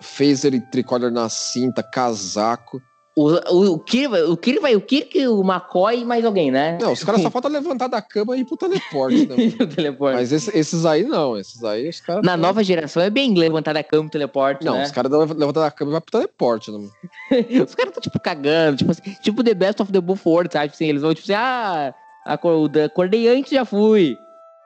phaser 0.00 0.54
e 0.54 0.60
tricorder 0.60 1.10
na 1.10 1.28
cinta, 1.28 1.82
casaco. 1.82 2.80
O, 3.22 3.74
o, 3.74 4.08
vai- 4.08 4.22
o 4.24 4.36
Kirk 4.36 4.60
vai 4.60 4.74
o 4.76 4.80
Kirk, 4.80 5.26
o 5.28 5.42
McCoy 5.42 6.00
e 6.00 6.04
mais 6.04 6.24
alguém, 6.24 6.50
né? 6.50 6.78
Não, 6.80 6.92
os 6.92 7.04
caras 7.04 7.20
só 7.20 7.30
falta 7.30 7.48
levantar 7.48 7.86
da 7.88 8.00
cama 8.00 8.36
e 8.36 8.40
ir 8.40 8.44
pro 8.46 8.56
teleporte, 8.56 9.26
né? 9.26 9.36
teleporte. 9.76 10.14
Mas 10.16 10.32
esse- 10.32 10.56
esses 10.56 10.86
aí 10.86 11.02
não, 11.04 11.36
esses 11.36 11.62
aí 11.62 11.88
os 11.88 12.00
caras. 12.00 12.22
Na 12.24 12.36
nova 12.36 12.64
geração 12.64 13.02
é 13.02 13.10
bem 13.10 13.34
levantar 13.34 13.74
da 13.74 13.82
cama 13.84 14.06
e 14.06 14.10
teleporte, 14.10 14.64
Não, 14.64 14.74
né? 14.78 14.84
os 14.84 14.90
caras 14.90 15.10
levantam 15.12 15.62
da 15.62 15.70
cama 15.70 15.90
e 15.90 15.92
vai 15.92 16.00
pro 16.00 16.12
teleporte, 16.12 16.70
né? 16.70 16.78
Os 17.64 17.74
caras 17.74 17.90
estão, 17.90 18.00
tipo, 18.00 18.18
cagando. 18.20 18.78
Tipo, 18.78 18.90
assim, 18.90 19.02
tipo 19.20 19.44
The 19.44 19.54
Best 19.54 19.82
of 19.82 19.92
the 19.92 20.00
Buford, 20.00 20.50
sabe? 20.52 20.72
Assim, 20.72 20.86
eles 20.86 21.02
vão, 21.02 21.12
tipo 21.14 21.24
assim, 21.26 21.34
ah, 21.34 21.94
acor- 22.24 22.70
acordei 22.84 23.28
antes, 23.28 23.52
já 23.52 23.64
fui. 23.64 24.16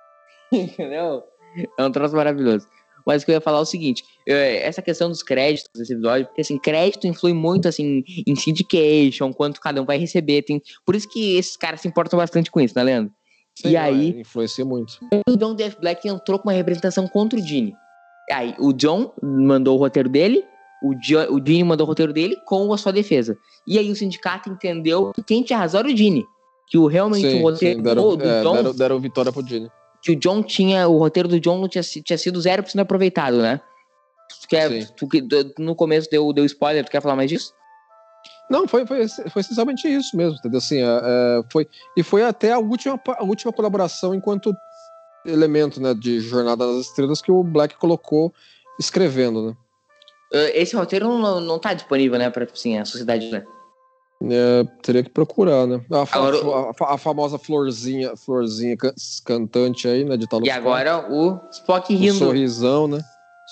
Entendeu? 0.53 1.23
É 1.79 1.85
um 1.85 1.91
troço 1.91 2.15
maravilhoso. 2.15 2.67
Mas 3.07 3.23
o 3.23 3.27
que 3.27 3.33
eu 3.33 3.35
ia 3.35 3.41
falar 3.41 3.59
é 3.59 3.63
o 3.63 3.67
seguinte: 3.67 4.05
é, 4.27 4.67
essa 4.67 4.81
questão 4.81 5.09
dos 5.09 5.23
créditos 5.23 5.71
desse 5.75 5.93
episódio, 5.93 6.27
porque 6.27 6.41
assim, 6.41 6.59
crédito 6.59 7.07
influi 7.07 7.33
muito 7.33 7.69
assim 7.69 8.03
em 8.27 8.35
syndication, 8.35 9.33
quanto 9.33 9.61
cada 9.61 9.81
um 9.81 9.85
vai 9.85 9.99
receber. 9.99 10.43
Tem... 10.43 10.61
Por 10.85 10.95
isso 10.95 11.09
que 11.09 11.37
esses 11.37 11.57
caras 11.57 11.81
se 11.81 11.89
importam 11.89 12.19
bastante 12.19 12.51
com 12.51 12.61
isso, 12.61 12.75
né, 12.77 12.83
Leandro? 12.83 13.13
Sei 13.55 13.73
E 13.73 13.77
aí? 13.77 14.21
Influencia 14.21 14.65
muito. 14.65 14.99
O 15.29 15.37
John 15.37 15.55
Death 15.55 15.79
Black 15.81 16.09
entrou 16.09 16.39
com 16.39 16.49
uma 16.49 16.55
representação 16.55 17.07
contra 17.07 17.39
o 17.39 17.43
Dini. 17.43 17.73
Aí 18.33 18.55
o 18.59 18.73
John 18.73 19.13
mandou 19.23 19.77
o 19.77 19.79
roteiro 19.79 20.09
dele, 20.09 20.43
o, 20.83 20.95
jo 21.01 21.19
o 21.31 21.39
Dini 21.39 21.63
mandou 21.63 21.87
o 21.87 21.89
roteiro 21.89 22.13
dele 22.13 22.37
com 22.47 22.73
a 22.73 22.79
sua 22.79 22.93
defesa. 22.93 23.37
E 23.67 23.79
aí 23.79 23.91
o 23.91 23.97
sindicato 23.97 24.51
entendeu 24.51 25.13
que 25.13 25.23
quem 25.23 25.43
tinha 25.43 25.59
razão 25.59 25.81
era 25.81 25.89
o 25.89 25.95
Dini. 25.95 26.25
Que 26.67 26.79
o, 26.79 26.87
realmente 26.87 27.31
Sim, 27.31 27.41
o 27.41 27.43
roteiro 27.43 27.77
sim, 27.79 27.83
deram, 27.83 28.17
do 28.17 28.25
é, 28.25 28.43
John, 28.43 28.55
deram, 28.55 28.75
deram 28.75 29.01
vitória 29.01 29.31
pro 29.31 29.43
Dini. 29.43 29.71
Que 30.05 30.13
o 30.13 30.17
John 30.17 30.43
tinha, 30.43 30.87
o 30.87 30.99
roteiro 30.99 31.27
do 31.29 31.41
John 31.41 31.67
tinha, 31.67 31.83
tinha 31.83 32.19
sido 32.19 32.39
0% 32.39 32.79
aproveitado, 32.79 33.39
né? 33.39 33.59
Tu 34.43 34.49
quer, 34.49 34.69
tu, 34.93 35.09
tu- 35.09 35.55
no 35.63 35.75
começo 35.75 36.11
deu, 36.11 36.31
deu 36.31 36.45
spoiler, 36.45 36.85
tu 36.85 36.91
quer 36.91 37.01
falar 37.01 37.17
mais 37.17 37.31
disso? 37.31 37.55
Não, 38.51 38.69
foi, 38.69 38.87
foi, 38.87 39.09
foi 39.09 39.41
essencialmente 39.41 39.89
isso 39.89 40.15
mesmo, 40.15 40.37
entendeu? 40.37 40.59
Assim, 40.59 40.83
é, 40.83 40.85
é, 40.85 41.41
foi, 41.51 41.67
e 41.97 42.03
foi 42.03 42.23
até 42.23 42.53
a 42.53 42.59
última, 42.59 43.01
a 43.07 43.25
última 43.25 43.51
colaboração 43.51 44.15
enquanto 44.15 44.55
elemento 45.25 45.81
né, 45.81 45.95
de 45.95 46.21
Jornada 46.21 46.67
das 46.67 46.87
Estrelas 46.87 47.23
que 47.23 47.33
o 47.33 47.43
Black 47.43 47.77
colocou 47.77 48.31
escrevendo, 48.79 49.47
né? 49.49 49.57
Uh, 50.35 50.51
Esse 50.53 50.77
roteiro 50.77 51.09
não, 51.19 51.41
não 51.41 51.59
tá 51.59 51.73
disponível, 51.73 52.19
né, 52.19 52.29
pra 52.29 52.45
assim, 52.45 52.77
a 52.77 52.85
sociedade, 52.85 53.31
né? 53.31 53.47
É, 54.23 54.65
teria 54.83 55.03
que 55.03 55.11
procurar, 55.11 55.67
né? 55.67 55.85
A, 55.91 56.03
Agora- 56.17 56.73
a 56.81 56.95
a 56.95 56.99
famosa 56.99 57.39
florzinha, 57.39 58.17
florzinha 58.17 58.77
can- 58.77 58.95
cantante 59.25 59.87
aí, 59.87 60.05
né? 60.05 60.17
De 60.17 60.27
Talos 60.27 60.47
E 60.47 60.51
agora 60.51 61.07
o 61.13 61.39
Spock 61.51 61.93
O 61.93 61.99
rindo. 61.99 62.15
sorrisão, 62.19 62.89
né? 62.89 63.01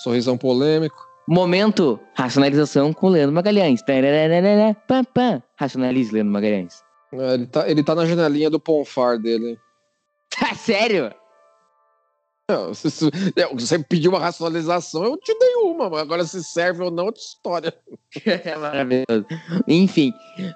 Sorrisão 0.03 0.39
polêmico. 0.39 0.97
Momento, 1.29 2.01
racionalização 2.15 2.93
com 2.93 3.09
Leandro 3.09 3.35
Magalhães. 3.35 3.83
Tarararara, 3.83 4.75
pam, 4.89 5.05
pam. 5.05 5.43
Racionalize, 5.57 6.13
Leandro 6.13 6.33
Magalhães. 6.33 6.83
É, 7.13 7.35
ele, 7.35 7.47
tá, 7.47 7.69
ele 7.69 7.83
tá 7.85 7.95
na 7.95 8.07
janelinha 8.07 8.49
do 8.49 8.59
Ponfar 8.61 9.19
dele. 9.19 9.59
Tá 10.41 10.55
sério? 10.55 11.13
Não, 12.53 12.75
se, 12.75 12.91
se- 12.91 13.11
é, 13.35 13.47
você 13.55 13.79
pediu 13.79 14.11
uma 14.11 14.21
racionalização, 14.21 15.05
eu 15.05 15.17
te 15.17 15.35
dei 15.39 15.55
uma, 15.57 15.89
mas 15.89 16.01
agora 16.01 16.25
se 16.25 16.45
serve 16.45 16.83
ou 16.83 16.91
não 16.91 17.05
é 17.05 17.07
outra 17.07 17.23
história. 17.23 17.75
É 18.27 18.57
maravilhoso. 18.59 19.27
Enfim, 19.67 20.13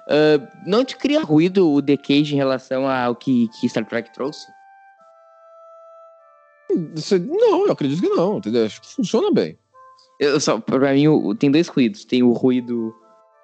ah, 0.07 0.47
não 0.67 0.85
te 0.85 0.95
cria 0.95 1.21
ruído 1.23 1.67
o 1.73 1.81
The 1.81 1.97
Cage 1.97 2.35
em 2.35 2.37
relação 2.37 2.87
ao 2.87 3.15
que, 3.15 3.47
que 3.59 3.67
Star 3.67 3.83
Trek 3.83 4.13
trouxe? 4.13 4.45
Não, 7.19 7.65
eu 7.65 7.71
acredito 7.71 8.01
que 8.01 8.09
não, 8.09 8.37
entendeu? 8.37 8.65
Acho 8.65 8.79
que 8.81 8.87
funciona 8.93 9.31
bem. 9.31 9.57
Eu 10.19 10.39
só, 10.39 10.59
pra 10.59 10.93
mim, 10.93 11.05
tem 11.35 11.49
dois 11.49 11.67
ruídos. 11.67 12.05
Tem 12.05 12.21
o 12.21 12.31
ruído 12.33 12.93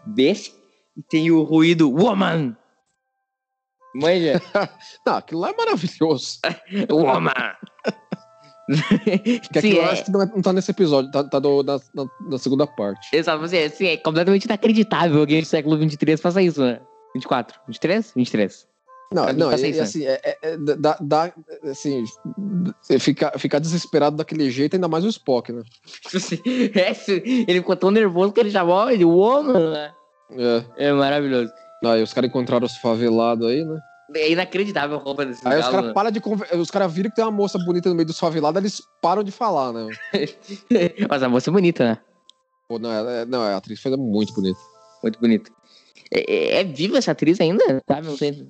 desse 0.06 0.54
e 0.96 1.02
tem 1.02 1.32
o 1.32 1.42
ruído 1.42 1.90
woman. 1.90 2.56
Manja? 3.96 4.42
Não, 5.06 5.16
aquilo 5.18 5.42
lá 5.42 5.50
é 5.52 5.56
maravilhoso. 5.56 6.40
woman. 6.92 7.32
Que 9.52 9.60
aquilo 9.60 9.78
eu 9.78 9.84
é. 9.84 9.92
acho 9.92 10.06
que 10.06 10.12
não, 10.12 10.22
é- 10.22 10.26
não 10.34 10.42
tá 10.42 10.54
nesse 10.54 10.72
episódio, 10.72 11.12
tá, 11.12 11.24
tá 11.24 11.40
do- 11.40 11.64
na 12.30 12.38
segunda 12.38 12.66
parte. 12.66 13.16
Exato, 13.16 13.40
você, 13.40 13.58
assim, 13.60 13.88
é 13.88 13.98
completamente 13.98 14.46
inacreditável 14.46 15.20
alguém 15.20 15.42
do 15.42 15.46
século 15.48 15.78
23 15.78 16.20
faça 16.22 16.42
isso, 16.42 16.62
né? 16.62 16.80
24, 17.16 17.60
23? 17.68 18.12
23. 18.16 18.68
Não, 19.14 19.32
não, 19.34 19.52
e, 19.54 19.58
sem 19.60 19.70
e 19.70 19.74
sangue. 19.74 19.80
assim, 19.84 20.06
é, 20.08 20.20
é- 20.24 20.38
é- 20.42 20.58
dá, 20.58 20.98
dá, 21.00 21.32
assim, 21.70 22.04
ficar 23.00 23.38
ficar 23.38 23.60
desesperado 23.60 24.16
daquele 24.18 24.50
jeito, 24.50 24.76
ainda 24.76 24.88
mais 24.88 25.06
o 25.06 25.10
Spock, 25.10 25.52
né? 25.52 25.62
Assim, 26.16 26.40
é, 26.74 26.94
se- 26.96 27.22
ele 27.48 27.60
ficou 27.60 27.76
tão 27.76 27.92
nervoso 27.92 28.34
que 28.34 28.40
ele 28.40 28.50
chamou 28.50 28.90
ele 28.90 29.06
woman, 29.06 29.72
né? 29.72 29.92
É. 30.78 30.88
É 30.88 30.94
maravilhoso. 30.94 31.52
Aí 31.86 32.02
os 32.02 32.14
caras 32.14 32.30
encontraram 32.30 32.66
os 32.66 32.78
favelados 32.78 33.46
aí, 33.46 33.64
né? 33.64 33.78
É 34.16 34.32
inacreditável 34.32 34.98
a 34.98 35.00
roupa 35.00 35.26
desse 35.26 35.48
Aí 35.48 35.60
os 35.60 35.68
caras 35.68 35.86
né? 35.88 35.94
param 35.94 36.12
de 36.12 36.20
conver... 36.20 36.56
Os 36.56 36.70
caras 36.72 36.92
viram 36.92 37.10
que 37.10 37.16
tem 37.16 37.26
uma 37.26 37.32
moça 37.32 37.58
bonita 37.60 37.90
no 37.90 37.96
meio 37.96 38.06
dos 38.08 38.20
favelados, 38.20 38.60
eles 38.60 38.82
param 39.02 39.24
de 39.24 39.32
falar, 39.32 39.74
né? 39.74 39.88
Mas 41.10 41.24
a 41.24 41.30
moça 41.30 41.50
é 41.50 41.54
bonita, 41.54 41.86
né? 41.86 41.98
Pô, 42.68 42.80
não, 42.80 42.92
é- 42.92 43.26
não, 43.26 43.42
a 43.42 43.58
atriz 43.58 43.82
foi 43.82 43.96
muito 43.98 44.34
bonita. 44.34 44.60
Muito 45.02 45.20
bonita. 45.20 45.52
É, 46.12 46.34
é- 46.34 46.62
é 46.62 46.64
viva 46.64 46.98
essa 46.98 47.12
atriz 47.12 47.40
ainda? 47.42 47.82
Sabe? 47.88 48.08
Não 48.08 48.18
sei. 48.18 48.48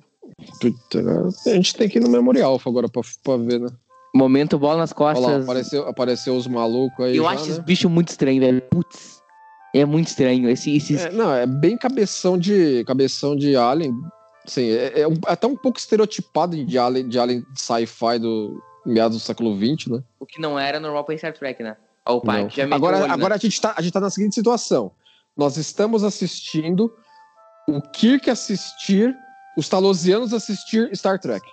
Puta, 0.60 1.02
cara, 1.02 1.28
a 1.28 1.50
gente 1.50 1.74
tem 1.74 1.88
que 1.88 1.98
ir 1.98 2.00
no 2.00 2.08
Memorial 2.08 2.60
agora 2.64 2.88
pra, 2.88 3.02
pra 3.22 3.36
ver, 3.36 3.60
né? 3.60 3.68
Momento 4.14 4.58
bola 4.58 4.76
nas 4.78 4.94
Olha 4.96 5.06
lá, 5.06 5.14
costas. 5.14 5.44
apareceu, 5.44 5.88
apareceu 5.88 6.36
os 6.36 6.46
malucos 6.46 7.04
aí. 7.04 7.16
Eu 7.16 7.24
já, 7.24 7.30
acho 7.30 7.46
né? 7.46 7.50
esse 7.52 7.60
bicho 7.62 7.90
muito 7.90 8.08
estranho, 8.10 8.40
velho. 8.40 8.62
Putz. 8.70 9.20
É 9.74 9.84
muito 9.84 10.06
estranho. 10.06 10.48
Esse, 10.48 10.76
esses... 10.76 11.04
É, 11.04 11.10
não, 11.10 11.34
é 11.34 11.46
bem 11.46 11.76
cabeção 11.76 12.38
de 12.38 12.84
cabeção 12.84 13.34
de 13.34 13.56
alien. 13.56 13.92
Sim, 14.46 14.68
é, 14.70 15.00
é 15.00 15.08
um- 15.08 15.18
até 15.26 15.46
um 15.46 15.56
pouco 15.56 15.78
estereotipado 15.78 16.62
de 16.64 16.78
alien, 16.78 17.08
de 17.08 17.18
alien 17.18 17.44
sci-fi 17.54 18.18
do 18.18 18.62
meados 18.84 19.16
do 19.16 19.20
século 19.24 19.56
XX, 19.56 19.86
né? 19.88 20.02
O 20.20 20.26
que 20.26 20.40
não 20.40 20.58
era 20.58 20.78
normal 20.78 21.04
pra 21.04 21.16
Star 21.16 21.32
Trek, 21.32 21.62
né? 21.62 21.76
Ó, 22.06 22.16
o 22.16 22.20
pai, 22.20 22.46
agora 22.70 22.98
olho, 22.98 23.06
né? 23.08 23.14
agora 23.14 23.34
a, 23.34 23.38
gente 23.38 23.58
tá, 23.58 23.72
a 23.76 23.80
gente 23.80 23.92
tá 23.92 24.00
na 24.00 24.10
seguinte 24.10 24.34
situação. 24.34 24.90
Nós 25.36 25.56
estamos 25.56 26.04
assistindo 26.04 26.94
o 27.66 27.80
Kirk 27.80 28.28
assistir, 28.28 29.16
os 29.56 29.68
Talosianos 29.70 30.34
assistir 30.34 30.94
Star 30.94 31.18
Trek. 31.18 31.44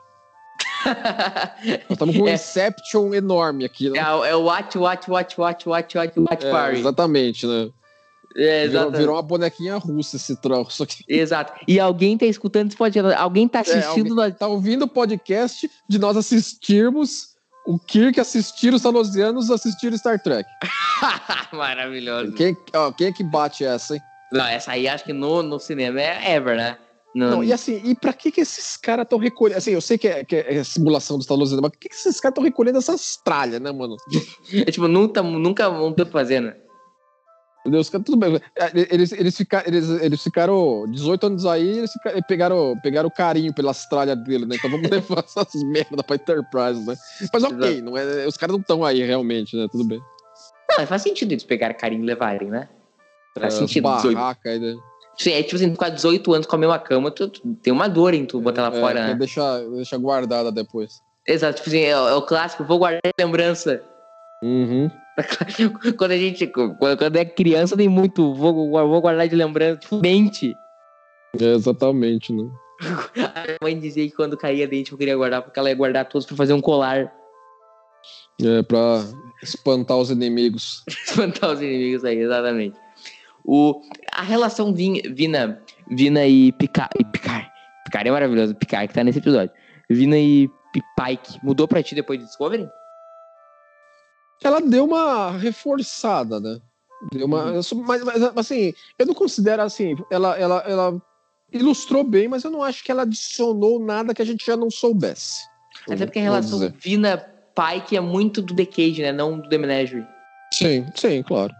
Nós 0.85 1.91
estamos 1.91 2.17
com 2.17 2.23
um 2.23 2.27
É. 2.27 2.33
Inception 2.33 3.13
enorme 3.13 3.63
aqui. 3.65 3.89
Né? 3.89 3.99
É, 3.99 4.13
o- 4.13 4.25
é 4.25 4.35
o 4.35 4.41
Watch, 4.43 4.77
Watch, 4.77 5.09
Watch, 5.09 5.39
Watch, 5.39 5.67
Watch, 5.69 5.97
Watch, 5.97 6.19
Watch 6.19 6.45
É, 6.45 6.51
Party. 6.51 6.79
exatamente, 6.79 7.47
né? 7.47 7.69
É, 8.35 8.67
Virou, 8.67 8.91
virou 8.91 9.15
uma 9.15 9.21
bonequinha 9.21 9.77
russa 9.77 10.15
esse 10.15 10.39
troço 10.41 10.83
aqui. 10.83 11.03
Exato. 11.07 11.53
E 11.67 11.79
alguém 11.79 12.17
tá 12.17 12.25
escutando 12.25 12.67
esse 12.67 12.77
podcast, 12.77 13.13
alguém 13.19 13.47
tá 13.47 13.59
assistindo 13.61 14.15
nós. 14.15 14.35
Tá 14.35 14.47
ouvindo 14.47 14.83
o 14.83 14.87
podcast 14.87 15.69
de 15.87 15.99
nós 15.99 16.15
assistirmos 16.17 17.31
o 17.65 17.77
Kirk 17.77 18.19
assistir 18.19 18.73
os 18.73 18.81
Talosianos 18.81 19.51
assistir 19.51 19.95
Star 19.97 20.21
Trek. 20.21 20.49
Maravilhoso. 21.53 22.33
Quem, 22.33 22.57
ó, 22.73 22.91
quem 22.91 23.07
é 23.07 23.11
que 23.11 23.23
bate 23.23 23.63
essa, 23.63 23.95
hein? 23.95 24.01
Não, 24.31 24.45
essa 24.45 24.71
aí 24.71 24.87
acho 24.87 25.03
que 25.03 25.13
no, 25.13 25.43
no 25.43 25.59
cinema 25.59 26.01
é 26.01 26.35
ever, 26.35 26.55
né? 26.55 26.77
No- 27.13 27.29
Não, 27.29 27.43
e 27.43 27.51
assim, 27.51 27.81
e 27.83 27.93
pra 27.93 28.13
que 28.13 28.31
que 28.31 28.39
esses 28.39 28.77
caras 28.77 29.03
estão 29.03 29.19
recolhendo? 29.19 29.57
Assim, 29.57 29.71
eu 29.71 29.81
sei 29.81 29.97
que 29.97 30.07
é, 30.07 30.23
que 30.23 30.35
é 30.35 30.63
simulação 30.63 31.17
dos 31.17 31.27
Talosianos, 31.27 31.61
mas 31.61 31.71
por 31.71 31.77
que, 31.77 31.89
que 31.89 31.95
esses 31.95 32.19
caras 32.21 32.31
estão 32.31 32.43
recolhendo 32.43 32.77
essas 32.77 33.17
tralhas, 33.17 33.59
né, 33.59 33.71
mano? 33.71 33.97
é, 34.53 34.71
tipo, 34.71 34.87
nunca, 34.87 35.21
nunca 35.21 35.69
vão 35.69 35.91
ter 35.91 36.07
fazendo. 36.07 36.45
Meu 36.45 36.70
Deus, 37.65 37.89
tudo 37.89 38.17
bem. 38.17 38.35
É, 38.55 38.71
Eles, 38.91 39.11
eles, 39.11 39.37
ficaram, 39.37 39.67
eles, 39.67 39.87
eles 40.01 40.23
ficaram 40.23 40.85
18 40.89 41.25
anos 41.27 41.45
aí, 41.45 41.77
eles 41.77 41.91
pegaram, 42.27 42.75
pegaram 42.81 43.09
carinho 43.09 43.53
pelas 43.53 43.85
tralhas 43.85 44.17
dele, 44.23 44.45
né? 44.45 44.55
Então 44.55 44.69
vamos 44.69 44.89
levar 44.89 45.19
essas 45.23 45.53
merda 45.65 46.01
pra 46.03 46.15
Enterprise, 46.15 46.83
né? 46.85 46.95
Mas 47.31 47.43
ok, 47.43 47.81
não 47.81 47.95
é, 47.97 48.25
os 48.25 48.35
caras 48.35 48.53
não 48.53 48.61
estão 48.61 48.83
aí 48.83 49.03
realmente, 49.03 49.55
né? 49.55 49.67
Tudo 49.71 49.83
bem. 49.83 50.01
Não, 50.77 50.87
faz 50.87 51.01
sentido 51.03 51.31
eles 51.33 51.43
pegarem 51.43 51.77
carinho 51.77 52.01
e 52.01 52.05
levarem, 52.05 52.49
né? 52.49 52.67
Faz 53.39 53.53
É, 53.53 53.57
sentido. 53.59 53.87
18. 53.95 54.15
Barraca 54.15 54.49
aí, 54.49 54.59
né? 54.59 54.75
É 55.27 55.43
tipo 55.43 55.55
assim, 55.57 55.69
ficar 55.71 55.89
18 55.89 56.33
anos 56.33 56.47
com 56.47 56.55
a 56.55 56.59
mesma 56.59 56.79
cama, 56.79 57.11
tu, 57.11 57.27
tu 57.29 57.41
tem 57.61 57.71
uma 57.71 57.87
dor 57.87 58.13
em 58.15 58.25
tu 58.25 58.41
botar 58.41 58.63
ela 58.63 58.75
É, 58.75 58.79
fora, 58.79 58.93
quer 59.01 59.07
né? 59.09 59.15
deixar, 59.15 59.59
deixar 59.69 59.97
guardada 59.97 60.51
depois. 60.51 60.99
Exato, 61.27 61.57
tipo 61.57 61.69
assim, 61.69 61.81
é, 61.81 61.95
o- 61.99 62.07
é 62.07 62.15
o 62.15 62.21
clássico, 62.23 62.63
vou 62.63 62.79
guardar 62.79 63.01
de 63.05 63.23
lembrança. 63.23 63.83
Uhum. 64.43 64.89
quando 65.97 66.11
a 66.11 66.17
gente, 66.17 66.47
quando, 66.47 67.17
é 67.17 67.25
criança, 67.25 67.77
tem 67.77 67.87
muito, 67.87 68.33
vou, 68.33 68.71
vou 68.71 69.01
guardar 69.01 69.27
de 69.27 69.35
lembrança, 69.35 69.79
tipo, 69.79 69.99
mente. 70.01 70.55
É, 71.39 71.53
exatamente, 71.53 72.33
né? 72.33 72.49
A 73.35 73.43
minha 73.43 73.57
mãe 73.61 73.79
dizia 73.79 74.07
que 74.07 74.15
quando 74.15 74.37
caía 74.37 74.67
dente 74.67 74.91
eu 74.91 74.97
queria 74.97 75.15
guardar, 75.15 75.41
porque 75.41 75.59
ela 75.59 75.69
ia 75.69 75.75
guardar 75.75 76.07
todos 76.07 76.25
pra 76.25 76.35
fazer 76.35 76.53
um 76.53 76.61
colar, 76.61 77.11
É, 78.43 78.63
pra 78.63 79.03
espantar 79.41 79.97
os 79.97 80.09
inimigos. 80.09 80.83
espantar 80.89 81.51
os 81.51 81.61
inimigos 81.61 82.03
aí, 82.03 82.19
exatamente. 82.19 82.77
O, 83.45 83.81
a 84.11 84.21
relação 84.21 84.73
Vin, 84.73 85.01
Vina, 85.13 85.61
Vina 85.89 86.25
e 86.25 86.51
Picard, 86.51 86.91
Picard, 87.11 87.47
Picard 87.85 88.07
é 88.07 88.11
maravilhoso, 88.11 88.55
Picard 88.55 88.87
que 88.87 88.93
tá 88.93 89.03
nesse 89.03 89.19
episódio. 89.19 89.51
Vina 89.89 90.17
e 90.17 90.49
Pike, 90.95 91.39
mudou 91.43 91.67
pra 91.67 91.83
ti 91.83 91.95
depois 91.95 92.19
de 92.19 92.25
Discovery? 92.25 92.67
Ela 94.43 94.61
deu 94.61 94.85
uma 94.85 95.31
reforçada, 95.31 96.39
né? 96.39 96.57
Deu 97.11 97.25
uma, 97.25 97.45
Uhum. 97.51 97.61
mas, 97.85 98.03
mas, 98.03 98.23
assim, 98.35 98.73
eu 98.99 99.05
não 99.05 99.13
considero 99.13 99.61
assim, 99.63 99.95
ela, 100.11 100.37
ela, 100.37 100.63
ela 100.67 101.01
ilustrou 101.51 102.03
bem, 102.03 102.27
mas 102.27 102.43
eu 102.43 102.51
não 102.51 102.63
acho 102.63 102.83
que 102.83 102.91
ela 102.91 103.01
adicionou 103.03 103.79
nada 103.83 104.13
que 104.13 104.21
a 104.21 104.25
gente 104.25 104.45
já 104.45 104.55
não 104.55 104.69
soubesse. 104.69 105.39
Até 105.89 106.05
porque 106.05 106.19
a 106.19 106.23
relação 106.23 106.59
dizer. 106.59 106.75
Vina-Pike 106.79 107.97
é 107.97 108.01
muito 108.01 108.41
do 108.41 108.55
The 108.55 108.65
Cage, 108.65 109.01
né? 109.01 109.11
Não 109.11 109.39
do 109.39 109.49
The 109.49 109.57
Menagerie. 109.57 110.05
Sim, 110.53 110.85
sim, 110.95 111.23
claro. 111.23 111.53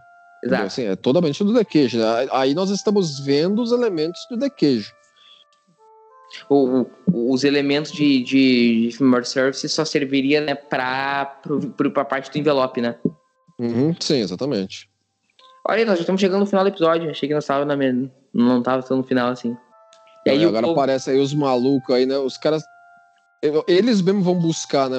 Exato. 0.44 0.62
Assim, 0.64 0.82
é 0.84 0.96
totalmente 0.96 1.42
do 1.42 1.54
The 1.54 1.64
Cage. 1.64 1.98
né? 1.98 2.28
Aí 2.30 2.54
nós 2.54 2.70
estamos 2.70 3.20
vendo 3.20 3.62
os 3.62 3.72
elementos 3.72 4.20
do 4.30 4.38
The 4.38 4.50
Cage. 4.50 4.92
O- 6.48 6.86
o- 7.12 7.32
os 7.32 7.44
elementos 7.44 7.92
de, 7.92 8.22
de, 8.22 8.88
de 8.88 8.96
Family 8.96 9.24
Service 9.24 9.68
só 9.68 9.84
serviria 9.84 10.40
né, 10.40 10.54
pro, 10.54 11.90
pra 11.90 12.04
parte 12.04 12.30
do 12.30 12.38
envelope, 12.38 12.80
né? 12.80 12.96
Uhum, 13.58 13.94
sim, 14.00 14.20
exatamente. 14.20 14.88
Olha 15.68 15.78
aí, 15.78 15.84
nós 15.84 15.96
já 15.96 16.00
estamos 16.02 16.20
chegando 16.20 16.40
no 16.40 16.46
final 16.46 16.64
do 16.64 16.70
episódio. 16.70 17.10
Achei 17.10 17.28
que 17.28 17.34
nós 17.34 17.46
tava 17.46 17.64
na 17.64 17.76
me- 17.76 18.10
não 18.34 18.62
tava 18.62 18.82
tão 18.82 18.96
no 18.96 19.04
final 19.04 19.28
assim. 19.30 19.56
E 20.26 20.30
aí, 20.30 20.44
agora 20.44 20.66
povo- 20.66 20.72
aparece 20.80 21.10
aí 21.10 21.18
os 21.18 21.32
malucos 21.34 21.94
aí, 21.94 22.06
né? 22.06 22.16
Os 22.18 22.36
caras. 22.36 22.62
Eles 23.68 24.00
mesmo 24.02 24.22
vão 24.22 24.34
buscar, 24.38 24.88
né? 24.88 24.98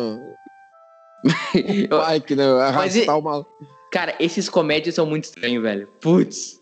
Eu- 1.90 1.98
O 2.00 2.06
Pike, 2.06 2.36
né? 2.36 2.46
Arrastar 2.62 3.16
e- 3.16 3.20
o 3.20 3.22
maluco. 3.22 3.50
Cara, 3.92 4.16
esses 4.20 4.50
comédias 4.50 4.96
são 4.96 5.06
muito 5.06 5.26
estranhos, 5.26 5.62
velho. 5.62 5.88
Putz. 6.02 6.60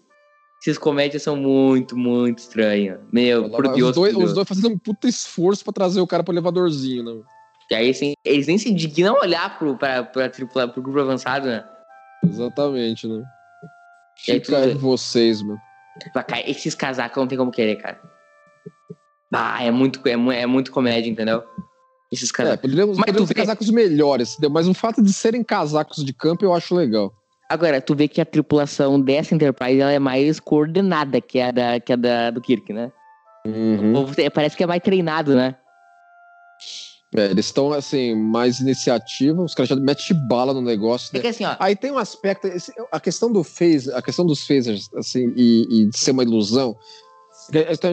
Esses 0.61 0.77
comédias 0.77 1.23
são 1.23 1.35
muito, 1.35 1.97
muito 1.97 2.39
estranhos. 2.39 2.99
Meu, 3.11 3.49
por 3.49 3.65
os, 3.67 3.73
Deus, 3.75 3.95
dois, 3.95 4.13
por 4.13 4.19
Deus. 4.19 4.29
os 4.29 4.35
dois 4.35 4.47
fazendo 4.47 4.69
um 4.69 4.77
puta 4.77 5.07
esforço 5.07 5.63
pra 5.63 5.73
trazer 5.73 5.99
o 6.01 6.07
cara 6.07 6.23
pro 6.23 6.33
elevadorzinho, 6.33 7.03
né? 7.03 7.21
E 7.71 7.75
aí, 7.75 7.89
assim, 7.89 8.13
eles 8.23 8.45
nem 8.47 8.57
se 8.57 8.71
dignam 8.71 9.15
a 9.17 9.21
olhar 9.21 9.57
pro, 9.57 9.75
pra, 9.77 10.03
pra, 10.03 10.29
tripula- 10.29 10.67
pro 10.67 10.81
grupo 10.81 10.99
avançado, 10.99 11.47
né? 11.47 11.63
Exatamente, 12.23 13.07
né? 13.07 13.23
E 14.27 14.31
aí 14.33 14.39
Fica 14.39 14.61
tudo- 14.67 14.79
vocês, 14.79 15.41
mano. 15.41 15.59
Esses 16.45 16.75
casacos 16.75 17.17
não 17.17 17.27
tem 17.27 17.37
como 17.37 17.49
querer, 17.51 17.77
cara. 17.77 17.99
Ah, 19.33 19.63
é 19.63 19.71
muito, 19.71 19.99
é, 20.07 20.11
é 20.41 20.45
muito 20.45 20.71
comédia, 20.71 21.09
entendeu? 21.09 21.43
Esses 22.11 22.29
É, 22.29 22.33
casacos. 22.33 22.61
poderíamos, 22.61 22.97
Mas 22.97 23.05
poderíamos 23.05 23.29
tu 23.29 23.33
ter 23.33 23.39
casacos 23.41 23.69
melhores, 23.71 24.37
mas 24.51 24.67
o 24.67 24.73
fato 24.73 25.01
de 25.01 25.11
serem 25.13 25.43
casacos 25.43 26.03
de 26.03 26.13
campo 26.13 26.43
eu 26.45 26.53
acho 26.53 26.75
legal. 26.75 27.11
Agora, 27.51 27.81
tu 27.81 27.93
vê 27.93 28.07
que 28.07 28.21
a 28.21 28.25
tripulação 28.25 28.99
dessa 28.99 29.35
Enterprise 29.35 29.81
ela 29.81 29.91
é 29.91 29.99
mais 29.99 30.39
coordenada 30.39 31.19
que 31.19 31.37
a 31.39 31.51
da, 31.51 31.79
que 31.81 31.91
a 31.91 31.95
da 31.97 32.31
do 32.31 32.39
Kirk, 32.39 32.71
né? 32.71 32.89
Uhum. 33.45 34.05
Parece 34.33 34.55
que 34.55 34.63
é 34.63 34.67
mais 34.67 34.81
treinado, 34.81 35.35
né? 35.35 35.55
É, 37.13 37.25
eles 37.25 37.47
estão, 37.47 37.73
assim, 37.73 38.15
mais 38.15 38.61
iniciativa, 38.61 39.41
os 39.41 39.53
caras 39.53 39.67
já 39.67 39.75
metem 39.75 40.15
bala 40.29 40.53
no 40.53 40.61
negócio, 40.61 41.09
É 41.11 41.17
né? 41.17 41.21
que 41.21 41.27
assim, 41.27 41.43
Aí 41.59 41.75
tem 41.75 41.91
um 41.91 41.97
aspecto, 41.97 42.47
a 42.89 42.99
questão 43.01 43.29
do 43.29 43.43
phase, 43.43 43.91
a 43.91 44.01
questão 44.01 44.25
dos 44.25 44.47
phasers, 44.47 44.87
assim, 44.95 45.33
e, 45.35 45.67
e 45.69 45.85
de 45.87 45.97
ser 45.99 46.11
uma 46.11 46.23
ilusão, 46.23 46.73
estou 47.51 47.91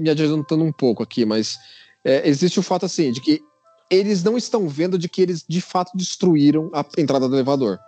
me 0.00 0.08
adiantando 0.08 0.64
um 0.64 0.72
pouco 0.72 1.02
aqui, 1.02 1.26
mas 1.26 1.58
é, 2.02 2.26
existe 2.26 2.58
o 2.58 2.62
fato, 2.62 2.86
assim, 2.86 3.12
de 3.12 3.20
que 3.20 3.42
eles 3.90 4.24
não 4.24 4.38
estão 4.38 4.66
vendo 4.66 4.98
de 4.98 5.10
que 5.10 5.20
eles, 5.20 5.44
de 5.46 5.60
fato, 5.60 5.90
destruíram 5.94 6.70
a 6.72 6.82
entrada 6.96 7.28
do 7.28 7.36
elevador. 7.36 7.78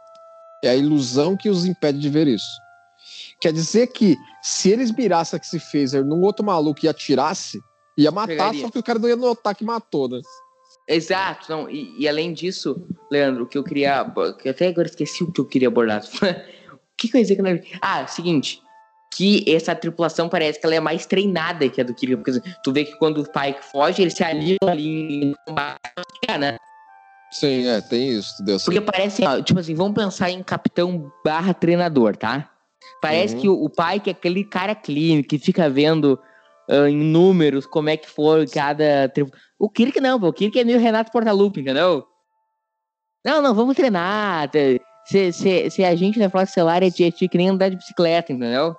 É 0.66 0.70
a 0.70 0.76
ilusão 0.76 1.36
que 1.36 1.48
os 1.48 1.64
impede 1.64 1.98
de 1.98 2.08
ver 2.08 2.26
isso. 2.26 2.46
Quer 3.40 3.52
dizer 3.52 3.88
que 3.88 4.16
se 4.42 4.70
eles 4.70 4.90
mirassem 4.90 5.38
esse 5.38 5.58
phaser 5.58 6.04
num 6.04 6.22
outro 6.22 6.44
maluco 6.44 6.80
e 6.84 6.88
atirasse, 6.88 7.60
ia 7.96 8.10
matar, 8.10 8.28
Pegaria. 8.28 8.62
só 8.62 8.70
que 8.70 8.78
o 8.78 8.82
cara 8.82 8.98
não 8.98 9.08
ia 9.08 9.16
notar 9.16 9.54
que 9.54 9.64
matou, 9.64 10.08
né? 10.08 10.20
exato, 10.88 11.50
não, 11.50 11.68
e, 11.68 11.94
e 11.98 12.08
além 12.08 12.32
disso, 12.32 12.80
Leandro, 13.10 13.44
o 13.44 13.46
que 13.46 13.58
eu 13.58 13.64
queria. 13.64 14.04
Que 14.40 14.48
até 14.48 14.68
agora 14.68 14.86
esqueci 14.86 15.24
o 15.24 15.32
que 15.32 15.40
eu 15.40 15.44
queria 15.44 15.68
abordar. 15.68 16.02
o 16.02 16.06
que, 16.96 17.08
que 17.08 17.16
eu 17.16 17.18
ia 17.18 17.22
dizer 17.22 17.36
que 17.36 17.42
eu. 17.42 17.78
Ah, 17.80 18.06
seguinte. 18.06 18.62
Que 19.14 19.44
essa 19.50 19.74
tripulação 19.74 20.28
parece 20.28 20.60
que 20.60 20.66
ela 20.66 20.74
é 20.74 20.80
mais 20.80 21.06
treinada 21.06 21.68
que 21.68 21.80
a 21.80 21.84
do 21.84 21.94
Kirk. 21.94 22.16
Porque 22.16 22.40
tu 22.62 22.72
vê 22.72 22.84
que 22.84 22.96
quando 22.98 23.22
o 23.22 23.24
Pike 23.24 23.64
foge, 23.72 24.02
eles 24.02 24.14
se 24.14 24.22
aliam 24.22 24.58
ali 24.62 25.24
em 25.24 25.34
combate, 25.46 25.80
né? 26.38 26.56
Sim, 27.30 27.66
é, 27.66 27.80
tem 27.80 28.10
isso, 28.10 28.42
Deus. 28.44 28.64
Porque 28.64 28.80
parece, 28.80 29.22
tipo 29.44 29.58
assim, 29.60 29.74
vamos 29.74 29.94
pensar 29.94 30.30
em 30.30 30.42
capitão 30.42 31.10
barra 31.24 31.52
treinador, 31.52 32.16
tá? 32.16 32.50
Parece 33.02 33.34
Uhum. 33.34 33.40
que 33.40 33.48
o, 33.48 33.68
pai 33.68 34.00
que 34.00 34.10
é 34.10 34.12
aquele 34.12 34.44
cara 34.44 34.74
clínico 34.74 35.28
que 35.30 35.38
fica 35.38 35.68
vendo 35.68 36.18
ah, 36.68 36.88
em 36.88 36.96
números 36.96 37.66
como 37.66 37.88
é 37.88 37.96
que 37.96 38.08
foi 38.08 38.46
cada. 38.46 39.12
O 39.58 39.68
Kirk 39.68 40.00
não, 40.00 40.18
pô, 40.20 40.28
o 40.28 40.32
Kirk 40.32 40.58
é 40.58 40.64
meio 40.64 40.78
Renato 40.78 41.10
Portaluppi, 41.12 41.60
entendeu? 41.60 42.04
Não, 43.24 43.42
não, 43.42 43.54
vamos 43.54 43.74
treinar. 43.74 44.50
Se, 45.04 45.32
se, 45.32 45.70
se 45.70 45.84
a 45.84 45.94
gente 45.94 46.18
na 46.18 46.30
Frota 46.30 46.44
Estelar 46.48 46.82
é 46.82 46.86
é 46.86 46.90
que 47.10 47.30
nem 47.38 47.48
andar 47.50 47.68
de 47.68 47.76
bicicleta, 47.76 48.32
entendeu? 48.32 48.74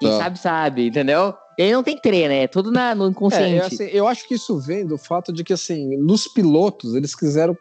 Quem 0.00 0.08
Tá. 0.10 0.18
sabe, 0.18 0.38
sabe, 0.38 0.86
entendeu? 0.88 1.34
E 1.56 1.62
aí 1.62 1.72
não 1.72 1.84
tem 1.84 1.96
treino, 1.96 2.34
é 2.34 2.48
tudo 2.48 2.72
na, 2.72 2.94
no 2.94 3.06
É, 3.06 3.08
inconsciente. 3.08 3.54
é 3.56 3.60
assim, 3.60 3.84
eu 3.84 4.08
acho 4.08 4.26
que 4.26 4.34
isso 4.34 4.58
vem 4.58 4.84
do 4.84 4.98
fato 4.98 5.32
de 5.32 5.44
que, 5.44 5.52
assim, 5.52 5.96
nos 5.96 6.26
pilotos, 6.26 6.94
eles 6.96 7.14
quiseram 7.14 7.56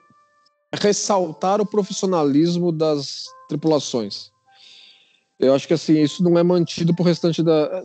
ressaltar 0.74 1.62
o 1.62 1.66
profissionalismo 1.66 2.72
das 2.72 3.26
tripulações. 3.48 4.32
Eu 5.40 5.54
acho 5.54 5.68
que, 5.68 5.74
assim, 5.74 6.02
isso 6.02 6.24
não 6.24 6.38
é 6.38 6.44
mantido 6.44 6.94
pro 6.96 7.04
restante 7.04 7.44
da... 7.44 7.84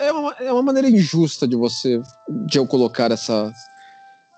É 0.00 0.12
uma, 0.12 0.32
é 0.32 0.52
uma 0.52 0.62
maneira 0.62 0.88
injusta 0.88 1.46
de 1.46 1.56
você, 1.56 2.00
de 2.46 2.58
eu 2.58 2.66
colocar 2.66 3.10
essa... 3.10 3.52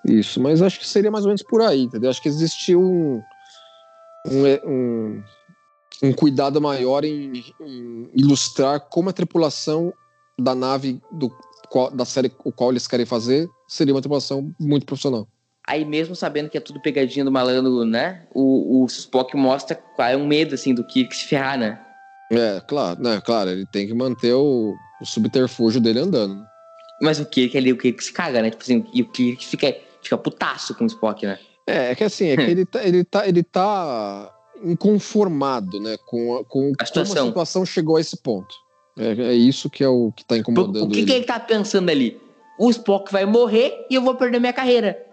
Isso, 0.04 0.40
mas 0.40 0.62
acho 0.62 0.78
que 0.78 0.86
seria 0.86 1.10
mais 1.10 1.24
ou 1.24 1.28
menos 1.28 1.42
por 1.42 1.62
aí, 1.62 1.82
entendeu? 1.82 2.10
Acho 2.10 2.22
que 2.22 2.28
existe 2.28 2.76
um... 2.76 3.22
um, 4.26 4.70
um, 4.70 5.22
um 6.02 6.12
cuidado 6.12 6.60
maior 6.60 7.04
em, 7.04 7.44
em 7.60 8.10
ilustrar 8.14 8.80
como 8.80 9.08
a 9.08 9.12
tripulação 9.12 9.92
da 10.38 10.54
nave 10.54 11.00
do 11.10 11.30
da 11.92 12.06
série 12.06 12.32
o 12.44 12.52
qual 12.52 12.70
eles 12.70 12.86
querem 12.86 13.04
fazer 13.04 13.46
seria 13.66 13.92
uma 13.92 14.00
tripulação 14.00 14.54
muito 14.58 14.86
profissional. 14.86 15.28
Aí 15.68 15.84
mesmo 15.84 16.16
sabendo 16.16 16.48
que 16.48 16.56
é 16.56 16.60
tudo 16.60 16.80
pegadinha 16.80 17.22
do 17.22 17.30
malandro, 17.30 17.84
né? 17.84 18.22
O, 18.34 18.82
o 18.82 18.86
Spock 18.86 19.36
mostra 19.36 19.76
qual 19.76 20.08
é 20.08 20.16
um 20.16 20.26
medo, 20.26 20.54
assim, 20.54 20.72
do 20.72 20.82
Kirk 20.82 21.14
se 21.14 21.26
ferrar, 21.26 21.58
né? 21.58 21.78
É, 22.32 22.62
claro, 22.66 22.98
né? 23.02 23.20
Claro, 23.22 23.50
ele 23.50 23.66
tem 23.66 23.86
que 23.86 23.92
manter 23.92 24.32
o, 24.32 24.74
o 24.98 25.04
subterfúgio 25.04 25.78
dele 25.78 25.98
andando. 25.98 26.42
Mas 27.02 27.20
o 27.20 27.26
Kirk 27.26 27.54
ali, 27.58 27.70
o 27.70 27.76
Kirk 27.76 28.02
se 28.02 28.10
caga, 28.10 28.40
né? 28.40 28.48
Tipo 28.48 28.62
assim, 28.62 28.82
e 28.94 29.02
o 29.02 29.10
Kirk 29.10 29.46
fica, 29.46 29.76
fica 30.02 30.16
putaço 30.16 30.74
com 30.74 30.84
o 30.84 30.86
Spock, 30.86 31.26
né? 31.26 31.38
É, 31.66 31.90
é 31.90 31.94
que 31.94 32.02
assim, 32.02 32.28
é 32.28 32.36
que 32.38 32.50
ele 32.50 32.64
tá, 32.64 32.82
ele 32.82 33.04
tá, 33.04 33.28
ele 33.28 33.42
tá 33.42 34.34
inconformado, 34.64 35.78
né, 35.80 35.98
com, 36.06 36.36
a, 36.38 36.44
com 36.46 36.72
A 36.78 36.86
situação. 36.86 37.14
como 37.14 37.26
a 37.26 37.28
situação 37.28 37.66
chegou 37.66 37.96
a 37.96 38.00
esse 38.00 38.16
ponto. 38.22 38.54
É, 38.98 39.10
é 39.10 39.34
isso 39.34 39.68
que 39.68 39.84
é 39.84 39.88
o 39.88 40.10
que 40.16 40.24
tá 40.24 40.38
incomodando 40.38 40.86
o 40.86 40.88
que, 40.88 41.04
que 41.04 41.10
ele. 41.10 41.12
ele 41.12 41.24
tá 41.26 41.38
pensando 41.38 41.90
ali? 41.90 42.18
O 42.58 42.70
Spock 42.70 43.12
vai 43.12 43.26
morrer 43.26 43.86
e 43.90 43.94
eu 43.96 44.02
vou 44.02 44.14
perder 44.14 44.40
minha 44.40 44.52
carreira. 44.54 45.07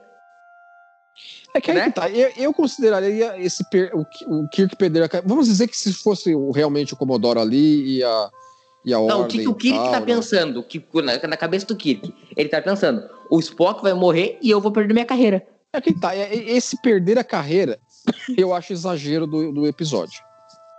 É 1.56 1.62
que 1.62 1.72
aí 1.72 1.78
né? 1.78 1.86
que 1.86 1.92
tá. 1.94 2.10
Eu, 2.10 2.32
eu 2.38 2.54
consideraria 2.54 3.40
esse 3.42 3.64
o, 3.94 4.40
o 4.42 4.48
Kirk 4.50 4.76
perder 4.76 5.04
a 5.04 5.10
ca- 5.10 5.24
Vamos 5.26 5.48
dizer 5.48 5.68
que 5.68 5.78
se 5.78 5.94
fosse 5.94 6.34
realmente 6.54 6.94
o 6.94 6.98
Commodore 6.98 7.40
ali 7.40 7.98
e 7.98 8.04
a 8.04 8.30
e 8.84 8.94
a 8.94 9.00
Não, 9.00 9.22
o 9.22 9.28
que, 9.28 9.48
o 9.48 9.56
Kirk 9.56 9.78
tal, 9.78 9.92
tá 9.94 10.00
né? 10.02 10.06
pensando? 10.06 10.62
Que, 10.62 10.84
na, 11.02 11.28
na 11.28 11.38
cabeça 11.38 11.66
do 11.66 11.76
Kirk. 11.76 12.14
Ele 12.38 12.50
tá 12.50 12.62
pensando, 12.62 13.04
o 13.32 13.40
Spock 13.40 13.82
vai 13.82 13.94
morrer 13.94 14.38
e 14.42 14.52
eu 14.52 14.62
vou 14.62 14.72
perder 14.72 14.94
minha 14.94 15.06
carreira. 15.06 15.44
É 15.74 15.82
que 15.82 15.92
tá. 16.00 16.16
é- 16.16 16.34
é- 16.36 16.52
Esse 16.52 16.80
perder 16.82 17.18
a 17.18 17.24
carreira, 17.24 17.80
eu 18.38 18.54
acho 18.54 18.74
exagero 18.74 19.26
do, 19.26 19.52
do 19.52 19.66
episódio. 19.66 20.22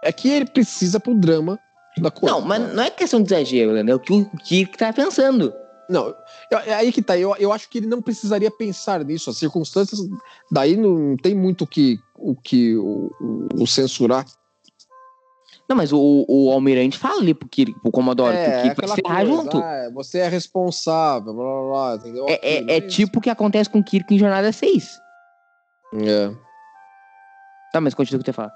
É 0.04 0.12
que 0.12 0.28
ele 0.28 0.44
precisa 0.46 1.00
pro 1.00 1.14
drama 1.14 1.58
da 1.98 2.10
coisa. 2.10 2.34
Não, 2.34 2.42
mas 2.42 2.74
não 2.74 2.82
é 2.82 2.90
questão 2.90 3.20
de 3.22 3.32
exagero, 3.34 3.72
né? 3.72 3.90
É 3.90 3.94
o 3.94 3.98
que 3.98 4.12
o 4.12 4.30
Kirk 4.44 4.76
tá 4.78 4.92
pensando. 4.92 5.52
Não, 5.88 6.14
é 6.50 6.74
aí 6.74 6.92
que 6.92 7.00
tá. 7.00 7.16
Eu, 7.16 7.34
eu 7.36 7.52
acho 7.52 7.68
que 7.68 7.78
ele 7.78 7.86
não 7.86 8.02
precisaria 8.02 8.50
pensar 8.50 9.04
nisso. 9.04 9.30
As 9.30 9.36
circunstâncias, 9.36 10.00
daí 10.50 10.76
não 10.76 11.16
tem 11.16 11.34
muito 11.34 11.62
o 11.62 11.66
que, 11.66 11.98
o, 12.16 12.34
que 12.34 12.76
o, 12.76 13.10
o- 13.54 13.66
censurar. 13.66 14.26
Não, 15.68 15.76
mas 15.76 15.92
o, 15.92 16.24
o 16.28 16.50
Almirante 16.52 16.96
fala 16.98 17.20
ali 17.20 17.34
pro 17.34 17.48
Kirk, 17.48 17.78
pro 17.80 17.90
Commodore, 17.90 18.36
que 18.36 18.50
o 18.50 18.62
Kirk 18.62 18.80
vai 18.86 18.96
se 18.96 19.02
ferrar 19.02 19.26
junto. 19.26 19.56
ah, 19.58 19.90
você 19.92 20.18
é 20.18 20.28
responsável, 20.28 21.34
blá 21.34 21.44
blá 21.44 21.62
blá, 21.70 21.96
entendeu? 21.96 22.26
É, 22.28 22.34
Aquilo, 22.34 22.70
é, 22.70 22.76
é 22.76 22.80
tipo 22.80 23.18
o 23.18 23.22
que 23.22 23.30
acontece 23.30 23.68
com 23.70 23.80
o 23.80 23.84
Kirk 23.84 24.14
em 24.14 24.18
Jornada 24.18 24.52
6. 24.52 25.00
É. 26.04 26.30
Tá, 27.72 27.80
mas 27.80 27.94
continua 27.94 28.20
o 28.20 28.22
que 28.24 28.30
você 28.30 28.32
fala. 28.32 28.52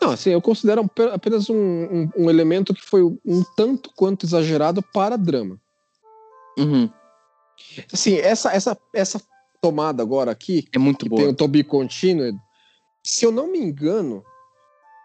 Não, 0.00 0.10
assim, 0.10 0.30
eu 0.30 0.40
considero 0.40 0.82
ape- 0.82 1.10
apenas 1.12 1.48
um, 1.50 1.56
um, 1.56 2.10
um 2.16 2.30
elemento 2.30 2.72
que 2.74 2.82
foi 2.82 3.02
um 3.02 3.42
tanto 3.56 3.90
quanto 3.96 4.24
exagerado 4.26 4.82
para 4.92 5.16
drama. 5.16 5.58
Uhum. 6.58 6.90
Assim, 7.92 8.16
essa, 8.16 8.52
essa, 8.52 8.78
essa 8.94 9.20
tomada 9.60 10.02
agora 10.02 10.30
aqui, 10.30 10.68
É 10.72 10.78
muito 10.78 11.04
que 11.04 11.08
boa. 11.08 11.22
tem 11.22 11.30
o 11.30 11.34
To 11.34 11.48
Be 11.48 11.64
Continued, 11.64 12.36
se 13.02 13.24
eu 13.24 13.32
não 13.32 13.50
me 13.50 13.58
engano, 13.58 14.22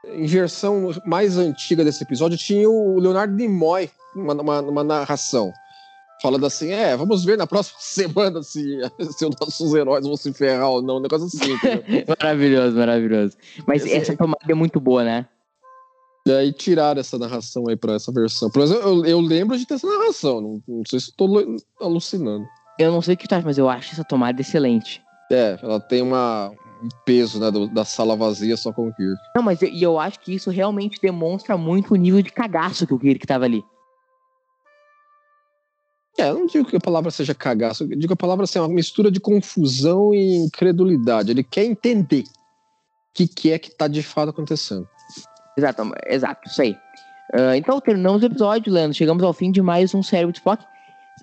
em 0.05 0.25
versão 0.25 0.91
mais 1.05 1.37
antiga 1.37 1.83
desse 1.83 2.03
episódio, 2.03 2.37
tinha 2.37 2.69
o 2.69 2.99
Leonardo 2.99 3.33
Nimoy 3.33 3.89
uma, 4.15 4.33
uma, 4.33 4.61
uma 4.61 4.83
narração. 4.83 5.51
Falando 6.21 6.45
assim, 6.45 6.71
é, 6.71 6.95
vamos 6.95 7.25
ver 7.25 7.37
na 7.37 7.47
próxima 7.47 7.77
semana 7.81 8.41
se, 8.43 8.61
se 9.11 9.25
os 9.25 9.35
nossos 9.39 9.73
heróis 9.73 10.05
vão 10.05 10.15
se 10.15 10.31
ferrar 10.33 10.69
ou 10.69 10.81
não, 10.81 10.97
um 10.97 11.01
negócio 11.01 11.27
assim. 11.27 11.57
Maravilhoso, 12.07 12.77
maravilhoso. 12.77 13.37
Mas 13.67 13.85
essa 13.85 14.15
tomada 14.15 14.39
é 14.47 14.53
muito 14.53 14.79
boa, 14.79 15.03
né? 15.03 15.27
E 16.25 16.31
aí 16.31 16.53
tiraram 16.53 17.01
essa 17.01 17.17
narração 17.17 17.67
aí 17.67 17.75
pra 17.75 17.93
essa 17.95 18.11
versão. 18.11 18.49
Pelo 18.49 18.67
menos 18.67 18.83
eu, 18.83 19.05
eu 19.05 19.19
lembro 19.19 19.57
de 19.57 19.65
ter 19.65 19.73
essa 19.73 19.87
narração, 19.87 20.39
não, 20.39 20.63
não 20.67 20.83
sei 20.87 20.99
se 20.99 21.11
lu- 21.19 21.57
alucinando. 21.81 22.45
Eu 22.79 22.91
não 22.91 23.01
sei 23.01 23.13
o 23.15 23.17
que 23.17 23.27
tu 23.27 23.33
acha, 23.35 23.45
mas 23.45 23.57
eu 23.57 23.69
acho 23.69 23.91
essa 23.93 24.03
tomada 24.03 24.39
excelente. 24.41 25.01
É, 25.31 25.59
ela 25.61 25.79
tem 25.79 26.01
uma, 26.01 26.49
um 26.81 26.89
peso, 27.05 27.39
né, 27.39 27.51
do- 27.51 27.67
da 27.67 27.83
sala 27.83 28.15
vazia 28.15 28.55
só 28.55 28.71
com 28.71 28.87
o 28.87 28.93
Kirk. 28.93 29.17
Não, 29.35 29.43
mas 29.43 29.61
eu, 29.61 29.67
e 29.69 29.83
eu 29.83 29.99
acho 29.99 30.19
que 30.21 30.33
isso 30.33 30.49
realmente 30.49 30.99
demonstra 31.01 31.57
muito 31.57 31.93
o 31.93 31.97
nível 31.97 32.21
de 32.21 32.31
cagaço 32.31 32.87
que 32.87 32.93
o 32.93 32.99
Kirk 32.99 33.27
tava 33.27 33.43
ali. 33.45 33.63
É, 36.17 36.29
eu 36.29 36.35
não 36.35 36.45
digo 36.45 36.65
que 36.69 36.75
a 36.75 36.79
palavra 36.79 37.09
seja 37.11 37.33
cagaço, 37.33 37.83
eu 37.83 37.87
digo 37.87 38.07
que 38.07 38.13
a 38.13 38.15
palavra 38.15 38.43
assim, 38.43 38.59
é 38.59 38.61
uma 38.61 38.67
mistura 38.73 39.09
de 39.11 39.19
confusão 39.19 40.13
e 40.13 40.35
incredulidade. 40.45 41.31
Ele 41.31 41.43
quer 41.43 41.65
entender 41.65 42.21
o 42.21 43.13
que, 43.15 43.27
que 43.27 43.51
é 43.51 43.57
que 43.59 43.71
tá 43.71 43.87
de 43.87 44.03
fato 44.03 44.29
acontecendo. 44.29 44.87
Exato, 45.57 45.91
exato, 46.07 46.41
isso 46.47 46.61
aí. 46.61 46.77
Ah, 47.33 47.55
então 47.57 47.79
terminamos 47.79 48.21
o 48.21 48.25
episódio, 48.25 48.71
Leandro. 48.71 48.93
Chegamos 48.97 49.23
ao 49.23 49.33
fim 49.33 49.51
de 49.51 49.61
mais 49.61 49.93
um 49.93 50.03
cérebro 50.03 50.31
de 50.31 50.39
Spock. 50.39 50.63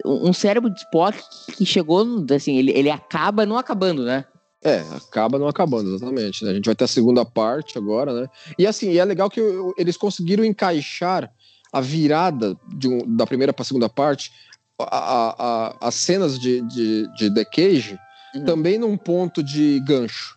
Um 0.05 0.33
cérebro 0.33 0.70
de 0.70 0.78
Spock 0.81 1.18
que 1.57 1.66
chegou, 1.66 2.05
assim, 2.35 2.57
ele, 2.57 2.70
ele 2.72 2.91
acaba 2.91 3.45
não 3.45 3.57
acabando, 3.59 4.05
né? 4.05 4.24
É, 4.62 4.81
acaba 4.95 5.39
não 5.39 5.49
acabando, 5.49 5.95
exatamente. 5.95 6.45
né? 6.45 6.51
A 6.51 6.55
gente 6.55 6.66
vai 6.66 6.74
ter 6.74 6.85
a 6.85 6.89
segunda 6.89 7.24
parte 7.24 7.76
agora, 7.78 8.12
né? 8.12 8.28
E 8.59 8.66
assim, 8.66 8.91
e 8.91 8.99
é 8.99 9.05
legal 9.05 9.28
que 9.31 9.41
eles 9.76 9.97
conseguiram 9.97 10.45
encaixar 10.45 11.31
a 11.72 11.81
virada 11.81 12.57
de 12.76 12.89
um- 12.89 13.16
da 13.16 13.26
primeira 13.26 13.53
para 13.53 13.62
a 13.62 13.66
segunda 13.66 13.89
parte, 13.89 14.31
a- 14.78 14.85
a- 14.99 15.35
a- 15.39 15.76
as 15.89 15.95
cenas 15.95 16.39
de, 16.39 16.61
de, 16.62 17.09
de 17.16 17.33
The 17.35 17.45
Cage, 17.45 17.99
Uhum. 18.35 18.45
também 18.45 18.78
num 18.78 18.97
ponto 18.97 19.43
de 19.43 19.81
gancho, 19.81 20.37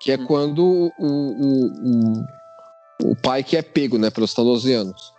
que 0.00 0.10
é 0.12 0.16
Uhum. 0.16 0.26
quando 0.26 0.64
o, 0.64 0.92
o, 0.98 1.66
o, 2.18 2.24
o 3.00 3.14
pai 3.16 3.42
que 3.42 3.56
é 3.56 3.62
pego, 3.62 3.98
né, 3.98 4.10
pelos 4.10 4.34
talosianos. 4.34 5.12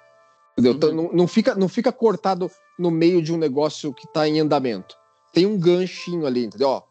Entendeu? 0.53 0.73
Então, 0.73 0.89
Uhum. 0.89 0.95
não, 0.95 1.13
não 1.13 1.27
fica, 1.27 1.55
não 1.55 1.67
fica 1.67 1.91
cortado 1.91 2.49
no 2.77 2.91
meio 2.91 3.21
de 3.21 3.33
um 3.33 3.37
negócio 3.37 3.93
que 3.93 4.07
tá 4.13 4.27
em 4.27 4.39
andamento. 4.39 4.95
Tem 5.33 5.45
um 5.45 5.59
ganchinho 5.59 6.25
ali, 6.25 6.45
entendeu? 6.45 6.69
Ó, 6.69 6.81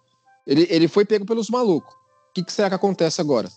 ele, 0.46 0.66
ele 0.68 0.88
foi 0.88 1.04
pego 1.04 1.24
pelos 1.24 1.48
malucos. 1.48 1.94
O 1.94 2.34
que, 2.34 2.42
que 2.44 2.52
será 2.52 2.68
que 2.68 2.74
acontece 2.74 3.20
agora? 3.20 3.48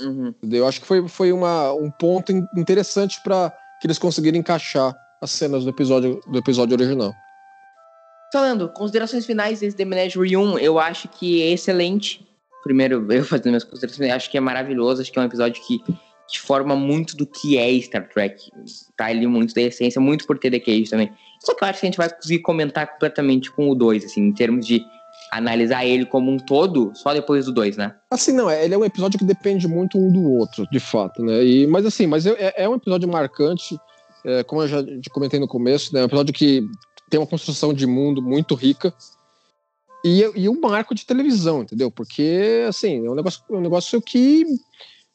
Uhum. 0.00 0.34
Eu 0.50 0.66
acho 0.66 0.80
que 0.80 0.86
foi, 0.86 1.06
foi 1.08 1.32
uma, 1.32 1.72
um 1.72 1.90
ponto 1.90 2.32
in- 2.32 2.46
interessante 2.56 3.20
para 3.22 3.52
que 3.80 3.86
eles 3.86 3.98
conseguirem 3.98 4.40
encaixar 4.40 4.94
as 5.22 5.30
cenas 5.30 5.64
do 5.64 5.70
episódio, 5.70 6.20
do 6.26 6.38
episódio 6.38 6.74
original. 6.74 7.12
Então, 8.28 8.42
Leandro, 8.42 8.68
considerações 8.70 9.26
finais 9.26 9.60
desse 9.60 9.76
The 9.76 9.84
Menagerie 9.84 10.36
1, 10.36 10.58
eu 10.58 10.78
acho 10.78 11.08
que 11.08 11.42
é 11.42 11.50
excelente. 11.52 12.26
Primeiro, 12.62 13.06
eu 13.12 13.24
fazendo 13.24 13.48
minhas 13.48 13.64
considerações, 13.64 14.10
acho 14.12 14.30
que 14.30 14.36
é 14.38 14.40
maravilhoso, 14.40 15.02
acho 15.02 15.10
que 15.12 15.18
é 15.18 15.22
um 15.22 15.26
episódio 15.26 15.62
que, 15.64 15.82
que 16.30 16.40
forma 16.40 16.76
muito 16.76 17.16
do 17.16 17.26
que 17.26 17.58
é 17.58 17.80
Star 17.80 18.08
Trek. 18.08 18.50
Tá 18.96 19.06
ali 19.06 19.26
muito 19.26 19.52
da 19.52 19.62
essência, 19.62 20.00
muito 20.00 20.26
por 20.26 20.38
ter 20.38 20.50
The 20.50 20.60
Cage 20.60 20.90
também. 20.90 21.10
Só 21.40 21.54
que 21.54 21.64
eu 21.64 21.68
acho 21.68 21.80
que 21.80 21.86
a 21.86 21.88
gente 21.88 21.96
vai 21.96 22.08
conseguir 22.08 22.38
comentar 22.40 22.86
completamente 22.86 23.50
com 23.50 23.68
o 23.68 23.74
2, 23.74 24.04
assim, 24.04 24.20
em 24.20 24.32
termos 24.32 24.66
de 24.66 24.84
analisar 25.32 25.84
ele 25.84 26.06
como 26.06 26.30
um 26.30 26.38
todo, 26.38 26.92
só 26.94 27.12
depois 27.12 27.46
do 27.46 27.52
2, 27.52 27.76
né? 27.76 27.94
Assim, 28.10 28.32
não, 28.32 28.48
é, 28.48 28.64
ele 28.64 28.74
é 28.74 28.78
um 28.78 28.84
episódio 28.84 29.18
que 29.18 29.24
depende 29.24 29.66
muito 29.66 29.98
um 29.98 30.12
do 30.12 30.32
outro, 30.32 30.66
de 30.70 30.80
fato, 30.80 31.22
né? 31.22 31.44
E, 31.44 31.66
mas 31.66 31.86
assim, 31.86 32.06
mas 32.06 32.26
é, 32.26 32.54
é 32.56 32.68
um 32.68 32.74
episódio 32.74 33.08
marcante, 33.08 33.78
é, 34.24 34.42
como 34.44 34.62
eu 34.62 34.68
já 34.68 34.84
comentei 35.12 35.40
no 35.40 35.48
começo, 35.48 35.94
né? 35.94 36.00
É 36.00 36.02
um 36.02 36.06
episódio 36.06 36.34
que 36.34 36.62
tem 37.08 37.18
uma 37.18 37.26
construção 37.26 37.72
de 37.72 37.86
mundo 37.86 38.22
muito 38.22 38.54
rica 38.54 38.94
e, 40.04 40.24
e 40.34 40.48
um 40.48 40.60
marco 40.60 40.94
de 40.94 41.06
televisão, 41.06 41.62
entendeu? 41.62 41.90
Porque, 41.90 42.64
assim, 42.68 43.06
é 43.06 43.10
um 43.10 43.14
negócio, 43.14 43.42
é 43.50 43.54
um 43.54 43.60
negócio 43.60 44.00
que 44.00 44.44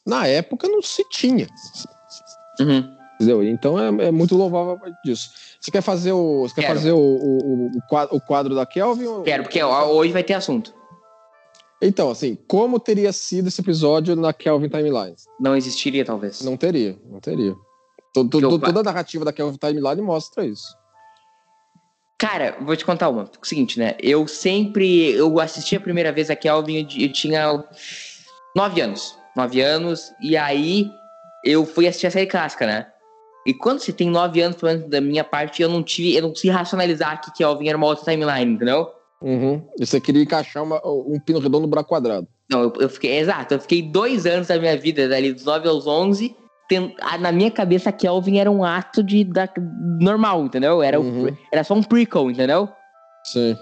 na 0.06 0.26
época 0.26 0.68
não 0.68 0.80
se 0.80 1.04
tinha, 1.10 1.46
Uhum. 2.60 2.96
entendeu? 3.16 3.42
Então 3.44 3.78
é, 3.78 4.06
é 4.06 4.10
muito 4.10 4.36
louvável 4.36 4.78
disso. 5.04 5.30
Você 5.60 5.70
quer 5.70 5.82
fazer 5.82 6.12
o, 6.12 6.42
você 6.42 6.54
quer 6.54 6.68
fazer 6.68 6.92
o, 6.92 6.98
o, 6.98 7.70
o 8.12 8.20
quadro, 8.20 8.54
da 8.54 8.64
Kelvin? 8.64 9.22
Quero, 9.24 9.42
porque 9.42 9.62
hoje 9.62 10.12
vai 10.12 10.22
ter 10.22 10.34
assunto. 10.34 10.74
Então, 11.82 12.10
assim, 12.10 12.38
como 12.48 12.80
teria 12.80 13.12
sido 13.12 13.48
esse 13.48 13.60
episódio 13.60 14.16
na 14.16 14.32
Kelvin 14.32 14.68
Timeline? 14.68 15.16
Não 15.38 15.54
existiria, 15.54 16.04
talvez. 16.04 16.40
Não 16.40 16.56
teria, 16.56 16.98
não 17.04 17.20
teria. 17.20 17.54
Toda 18.14 18.80
a 18.80 18.82
narrativa 18.82 19.24
da 19.24 19.32
Kelvin 19.32 19.58
Timeline 19.58 20.00
mostra 20.00 20.46
isso. 20.46 20.74
Cara, 22.18 22.56
vou 22.62 22.74
te 22.74 22.84
contar 22.84 23.10
uma. 23.10 23.24
O 23.24 23.46
seguinte, 23.46 23.78
né? 23.78 23.94
Eu 24.00 24.26
sempre. 24.26 25.10
Eu 25.12 25.38
assisti 25.38 25.76
a 25.76 25.80
primeira 25.80 26.10
vez 26.10 26.30
a 26.30 26.36
Kelvin, 26.36 26.76
eu, 26.76 27.06
eu 27.06 27.12
tinha 27.12 27.62
nove 28.54 28.80
anos. 28.80 29.18
Nove 29.36 29.60
anos, 29.60 30.12
e 30.20 30.36
aí 30.36 30.90
eu 31.44 31.64
fui 31.66 31.86
assistir 31.86 32.06
a 32.06 32.10
série 32.10 32.26
clássica, 32.26 32.66
né? 32.66 32.86
E 33.46 33.54
quando 33.54 33.78
você 33.80 33.92
tem 33.92 34.10
nove 34.10 34.40
anos, 34.40 34.56
pelo 34.56 34.72
menos 34.72 34.90
da 34.90 35.00
minha 35.00 35.22
parte, 35.22 35.62
eu 35.62 35.68
não 35.68 35.82
tive. 35.82 36.16
Eu 36.16 36.22
não 36.22 36.30
consegui 36.30 36.50
racionalizar 36.52 37.20
que 37.20 37.30
Kelvin 37.32 37.68
era 37.68 37.78
uma 37.78 37.86
outra 37.86 38.04
timeline, 38.04 38.54
entendeu? 38.54 38.90
Uhum. 39.22 39.62
E 39.78 39.86
você 39.86 40.00
queria 40.00 40.22
encaixar 40.22 40.62
uma- 40.64 40.80
um 40.84 41.20
pino 41.24 41.38
redondo 41.38 41.62
no 41.62 41.68
buraco 41.68 41.88
quadrado. 41.90 42.26
Não, 42.50 42.62
eu, 42.62 42.72
eu 42.80 42.88
fiquei. 42.88 43.16
Exato, 43.18 43.54
eu 43.54 43.60
fiquei 43.60 43.82
dois 43.82 44.26
anos 44.26 44.48
da 44.48 44.58
minha 44.58 44.76
vida, 44.76 45.08
dali 45.08 45.32
dos 45.32 45.44
nove 45.44 45.68
aos 45.68 45.86
onze. 45.86 46.34
ten- 46.68 46.96
ah, 47.00 47.16
na 47.16 47.30
minha 47.30 47.48
cabeça, 47.50 47.92
Kelvin 47.92 48.38
era 48.38 48.50
um 48.50 48.64
ato 48.64 49.00
de 49.00 49.22
da, 49.22 49.48
normal, 50.00 50.46
entendeu? 50.46 50.82
Era, 50.82 50.98
o- 50.98 51.04
Uhum. 51.04 51.36
era 51.52 51.62
só 51.62 51.74
um 51.74 51.82
prequel, 51.84 52.28
entendeu? 52.28 52.68
Sim. 53.22 53.56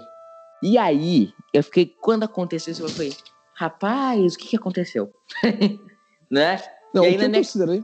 E 0.63 0.75
aí, 0.75 1.29
eu 1.53 1.61
fiquei, 1.61 1.85
quando 2.01 2.23
aconteceu 2.23 2.71
isso, 2.71 2.81
eu 2.81 2.89
falei, 2.89 3.13
rapaz, 3.55 4.35
o 4.35 4.37
que 4.37 4.47
que 4.49 4.55
aconteceu? 4.57 5.11
né? 6.29 6.61
Não, 6.93 7.03
E 7.03 7.07
o 7.07 7.09
aí, 7.11 7.17
que 7.17 7.23
eu 7.25 7.29
né, 7.29 7.37
considerei. 7.39 7.83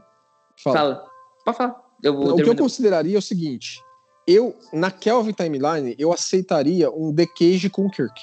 Fala. 0.62 0.76
Fala. 0.76 1.04
Pode 1.44 1.56
falar. 1.56 1.82
Eu 2.02 2.14
vou 2.14 2.22
o 2.22 2.26
que 2.26 2.32
eu 2.32 2.36
terminar. 2.36 2.62
consideraria 2.62 3.16
é 3.16 3.18
o 3.18 3.22
seguinte: 3.22 3.80
eu, 4.26 4.56
na 4.72 4.90
Kelvin 4.90 5.32
Timeline, 5.32 5.94
eu 5.98 6.12
aceitaria 6.12 6.90
um 6.90 7.14
The 7.14 7.26
Cage 7.26 7.68
com 7.70 7.86
o 7.86 7.90
Kirk. 7.90 8.20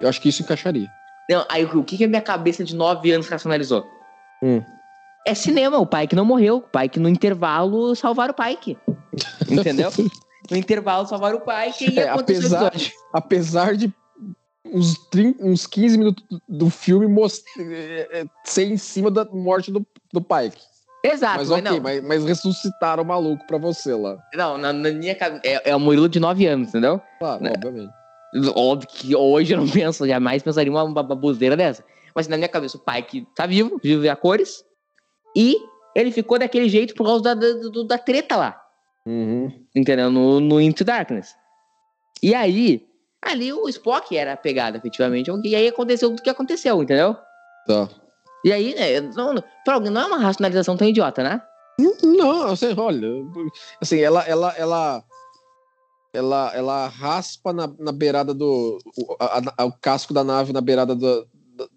Eu 0.00 0.08
acho 0.08 0.20
que 0.20 0.28
isso 0.28 0.42
encaixaria. 0.42 0.88
Não, 1.30 1.44
aí 1.48 1.64
o 1.64 1.82
que, 1.82 1.96
que 1.96 2.04
a 2.04 2.08
minha 2.08 2.20
cabeça 2.20 2.62
de 2.64 2.74
9 2.76 3.10
anos 3.12 3.28
racionalizou? 3.28 3.84
Hum. 4.42 4.62
É 5.26 5.34
cinema, 5.34 5.78
o 5.78 5.86
Pike 5.86 6.14
não 6.14 6.24
morreu. 6.24 6.56
O 6.58 6.60
Pike 6.80 7.00
no 7.00 7.08
intervalo 7.08 7.94
salvaram 7.96 8.34
o 8.34 8.36
Pike. 8.36 8.76
Entendeu? 9.50 9.90
no 10.50 10.56
intervalo 10.56 11.06
salvaram 11.06 11.38
o 11.38 11.40
Pike 11.40 11.94
e 11.94 11.98
É, 11.98 12.10
aconteceu 12.10 12.42
o 12.42 12.46
apesar, 12.54 12.66
episódio. 12.66 12.92
apesar 13.12 13.76
de 13.76 13.94
uns, 14.64 14.98
30, 15.10 15.44
uns 15.44 15.66
15 15.66 15.98
minutos 15.98 16.24
do 16.48 16.70
filme 16.70 17.06
most- 17.06 17.44
é, 17.58 18.20
é, 18.20 18.24
ser 18.44 18.64
em 18.70 18.76
cima 18.76 19.10
da 19.10 19.24
morte 19.24 19.70
do, 19.70 19.84
do 20.12 20.20
Pike. 20.20 20.60
Exato, 21.04 21.38
mas 21.40 21.48
mas, 21.50 21.60
ok, 21.60 21.70
não. 21.72 21.80
mas, 21.82 22.02
mas 22.02 22.24
ressuscitaram 22.24 23.02
o 23.02 23.06
maluco 23.06 23.46
pra 23.46 23.58
você 23.58 23.94
lá. 23.94 24.16
Não, 24.34 24.56
na, 24.56 24.72
na 24.72 24.90
minha 24.90 25.14
cabeça. 25.14 25.42
É, 25.44 25.70
é 25.70 25.76
o 25.76 25.80
Murilo 25.80 26.08
de 26.08 26.18
9 26.18 26.46
anos, 26.46 26.68
entendeu? 26.70 27.00
Claro, 27.18 27.42
Né? 27.42 27.52
obviamente. 27.54 27.92
Óbvio 28.54 28.88
que 28.88 29.14
hoje 29.14 29.52
eu 29.52 29.58
não 29.58 29.68
penso, 29.70 30.06
jamais 30.08 30.42
pensaria 30.42 30.72
uma, 30.72 31.02
baboseira 31.02 31.56
dessa. 31.56 31.84
Mas 32.14 32.26
na 32.26 32.36
minha 32.38 32.48
cabeça, 32.48 32.78
o 32.78 32.80
Pike 32.80 33.26
tá 33.36 33.44
vivo, 33.44 33.78
vive 33.82 34.08
a 34.08 34.16
cores. 34.16 34.64
E 35.36 35.56
ele 35.94 36.10
ficou 36.10 36.38
daquele 36.38 36.68
jeito 36.68 36.94
por 36.94 37.04
causa 37.04 37.22
da, 37.22 37.34
da, 37.34 37.50
da 37.86 37.98
treta 37.98 38.36
lá. 38.36 38.60
Uhum. 39.06 39.52
Entendeu? 39.76 40.10
No, 40.10 40.40
no 40.40 40.58
Into 40.60 40.84
Darkness. 40.84 41.34
E 42.22 42.34
aí, 42.34 42.86
ali 43.24 43.52
o 43.52 43.68
Spock 43.68 44.16
era 44.16 44.32
a 44.32 44.36
pegada, 44.36 44.76
efetivamente. 44.78 45.30
E 45.44 45.54
aí 45.54 45.68
aconteceu 45.68 46.10
tudo 46.10 46.22
que 46.22 46.30
aconteceu, 46.30 46.82
entendeu? 46.82 47.16
Tá. 47.66 47.88
E 48.44 48.52
aí, 48.52 48.74
né, 48.74 49.00
não, 49.00 49.34
não 49.90 50.00
é 50.02 50.04
uma 50.06 50.18
racionalização 50.18 50.76
tão 50.76 50.86
idiota, 50.88 51.22
né? 51.22 51.40
Não, 52.02 52.48
assim, 52.48 52.74
olha, 52.78 53.08
assim, 53.80 53.98
ela, 54.00 54.22
ela, 54.24 54.54
ela, 54.56 55.04
ela, 56.12 56.52
ela 56.54 56.86
raspa 56.88 57.52
na, 57.52 57.68
na 57.78 57.90
beirada 57.90 58.32
do, 58.32 58.78
o, 58.96 59.16
a- 59.18 59.42
a- 59.58 59.64
o 59.64 59.72
casco 59.72 60.14
da 60.14 60.22
nave 60.22 60.52
na 60.52 60.60
beirada 60.60 60.94
do, 60.94 61.26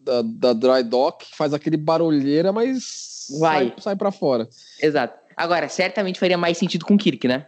da, 0.04 0.22
da, 0.22 0.22
da 0.22 0.54
dry 0.54 0.84
dock, 0.84 1.26
faz 1.36 1.54
aquele 1.54 1.78
barulheira, 1.78 2.52
mas 2.52 3.28
Vai. 3.39 3.70
sai, 3.70 3.74
sai 3.80 3.95
para 3.95 4.12
fora. 4.12 4.48
Exato. 4.82 5.18
Agora, 5.36 5.68
certamente 5.70 6.20
faria 6.20 6.38
mais 6.38 6.58
sentido 6.58 6.86
com 6.86 6.93
o 6.95 6.98
Kirk, 6.98 7.28
né? 7.28 7.48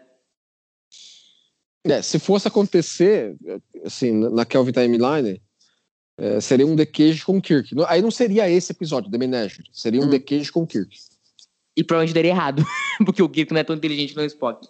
É, 1.85 2.01
se 2.01 2.19
fosse 2.19 2.47
acontecer, 2.47 3.35
assim, 3.85 4.11
na 4.11 4.45
Kelvin 4.45 4.71
Timeline, 4.71 5.41
é, 6.17 6.41
seria 6.41 6.67
um 6.67 6.75
The 6.75 6.85
Cage 6.85 7.23
com 7.23 7.41
Kirk. 7.41 7.73
Aí 7.87 8.01
não 8.01 8.11
seria 8.11 8.49
esse 8.49 8.71
episódio, 8.71 9.09
The 9.09 9.17
Menagerie, 9.17 9.69
seria 9.71 10.01
um 10.01 10.05
Hum. 10.05 10.09
The 10.09 10.19
Cage 10.19 10.51
com 10.51 10.67
Kirk. 10.67 10.97
E 11.77 11.83
provavelmente 11.83 12.13
daria 12.13 12.31
errado. 12.31 12.65
porque 13.05 13.23
o 13.23 13.29
Kirk 13.29 13.53
não 13.53 13.61
é 13.61 13.63
tão 13.63 13.75
inteligente 13.75 14.15
no 14.15 14.25
Spock. 14.25 14.67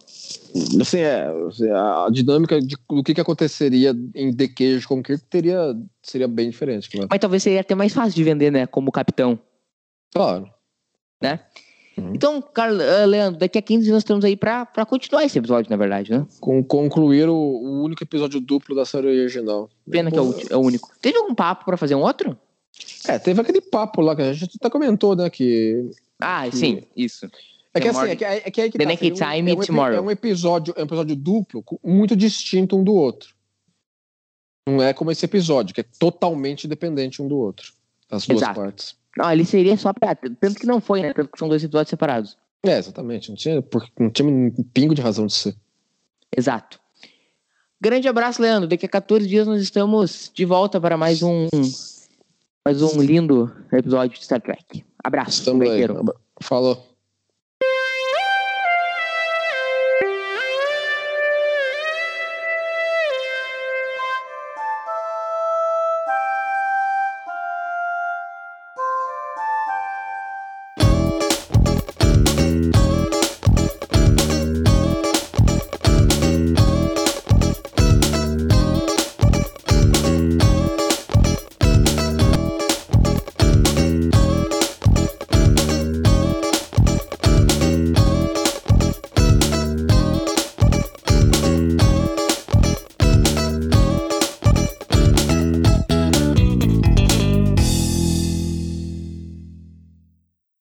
Assim, 0.79 0.99
é, 0.99 1.27
assim, 1.47 1.69
a 1.71 2.07
dinâmica 2.11 2.61
de, 2.61 2.75
do 2.87 3.03
que, 3.03 3.15
que 3.15 3.21
aconteceria 3.21 3.95
em 4.13 4.31
The 4.31 4.47
Cage 4.47 4.87
com 4.87 5.01
Kirk 5.01 5.23
teria, 5.25 5.75
seria 6.03 6.27
bem 6.27 6.51
diferente, 6.51 6.89
claro. 6.89 7.07
Mas 7.09 7.19
talvez 7.19 7.41
seria 7.41 7.61
até 7.61 7.73
mais 7.73 7.93
fácil 7.93 8.13
de 8.13 8.23
vender, 8.23 8.51
né? 8.51 8.67
Como 8.67 8.91
capitão. 8.91 9.39
Claro. 10.13 10.47
Então, 12.13 12.41
Carlos, 12.41 12.81
ah, 12.81 13.05
Leandro, 13.05 13.39
daqui 13.39 13.57
a 13.57 13.61
15 13.61 13.83
dias 13.83 13.93
nós 13.93 14.01
estamos 14.01 14.25
aí 14.25 14.35
pra, 14.35 14.65
pra 14.65 14.85
continuar 14.85 15.23
esse 15.23 15.37
episódio, 15.37 15.69
na 15.69 15.77
verdade, 15.77 16.11
né? 16.11 16.25
Com, 16.39 16.63
concluir 16.63 17.27
o, 17.27 17.35
o 17.35 17.83
único 17.83 18.03
episódio 18.03 18.39
duplo 18.39 18.75
da 18.75 18.85
série 18.85 19.07
original. 19.07 19.69
Pena 19.89 20.11
que 20.11 20.17
é 20.17 20.21
o, 20.21 20.35
é 20.49 20.55
o 20.55 20.59
único. 20.59 20.89
Teve 21.01 21.17
algum 21.17 21.35
papo 21.35 21.65
pra 21.65 21.77
fazer 21.77 21.95
um 21.95 22.01
outro? 22.01 22.37
É, 23.07 23.19
teve 23.19 23.41
aquele 23.41 23.61
papo 23.61 24.01
lá 24.01 24.15
que 24.15 24.21
a 24.21 24.33
gente 24.33 24.57
até 24.59 24.69
comentou, 24.69 25.15
né? 25.15 25.29
Que. 25.29 25.89
Ah, 26.19 26.49
sim, 26.51 26.83
isso. 26.95 27.29
É 27.73 27.79
que 27.79 27.89
The 27.91 27.97
assim, 27.97 28.09
é 28.09 28.15
que, 28.15 28.25
é, 28.25 28.37
é 28.45 28.51
que 28.51 28.61
aí 28.61 28.71
que 28.71 28.77
The 28.77 28.83
tá, 28.83 28.89
Naked 28.91 29.15
Time 29.15 29.51
é 29.51 29.53
um, 29.53 29.59
Tomorrow. 29.59 29.95
É 29.95 30.01
um 30.01 30.11
episódio, 30.11 30.73
é 30.75 30.81
um 30.81 30.85
episódio 30.85 31.15
duplo 31.15 31.63
muito 31.83 32.15
distinto 32.15 32.77
um 32.77 32.83
do 32.83 32.93
outro. 32.93 33.33
Não 34.67 34.81
é 34.83 34.93
como 34.93 35.11
esse 35.11 35.25
episódio, 35.25 35.73
que 35.73 35.81
é 35.81 35.85
totalmente 35.99 36.67
dependente 36.67 37.21
um 37.21 37.27
do 37.27 37.37
outro. 37.37 37.73
As 38.09 38.25
duas 38.25 38.41
Exato. 38.41 38.59
partes. 38.59 38.95
Não, 39.17 39.31
ele 39.31 39.45
seria 39.45 39.75
só 39.77 39.93
pra. 39.93 40.15
Tanto 40.15 40.59
que 40.59 40.65
não 40.65 40.79
foi, 40.79 41.01
né? 41.01 41.13
Tanto 41.13 41.31
que 41.31 41.39
são 41.39 41.47
dois 41.47 41.63
episódios 41.63 41.89
separados. 41.89 42.37
É, 42.63 42.77
exatamente. 42.77 43.29
Não 43.29 43.35
tinha, 43.35 43.63
não 43.99 44.09
tinha 44.09 44.27
um 44.27 44.51
pingo 44.73 44.93
de 44.93 45.01
razão 45.01 45.25
de 45.25 45.33
ser. 45.33 45.55
Exato. 46.35 46.79
Grande 47.81 48.07
abraço, 48.07 48.41
Leandro. 48.41 48.67
Daqui 48.67 48.85
a 48.85 48.89
14 48.89 49.27
dias 49.27 49.47
nós 49.47 49.61
estamos 49.61 50.29
de 50.33 50.45
volta 50.45 50.79
para 50.81 50.97
mais 50.97 51.23
um. 51.23 51.47
Mais 52.65 52.81
um 52.81 53.01
lindo 53.01 53.51
episódio 53.71 54.17
de 54.17 54.23
Star 54.23 54.41
Trek. 54.41 54.83
Abraço, 55.03 55.39
Estamos 55.39 55.67
aí. 55.69 55.85
Falou. 56.41 56.88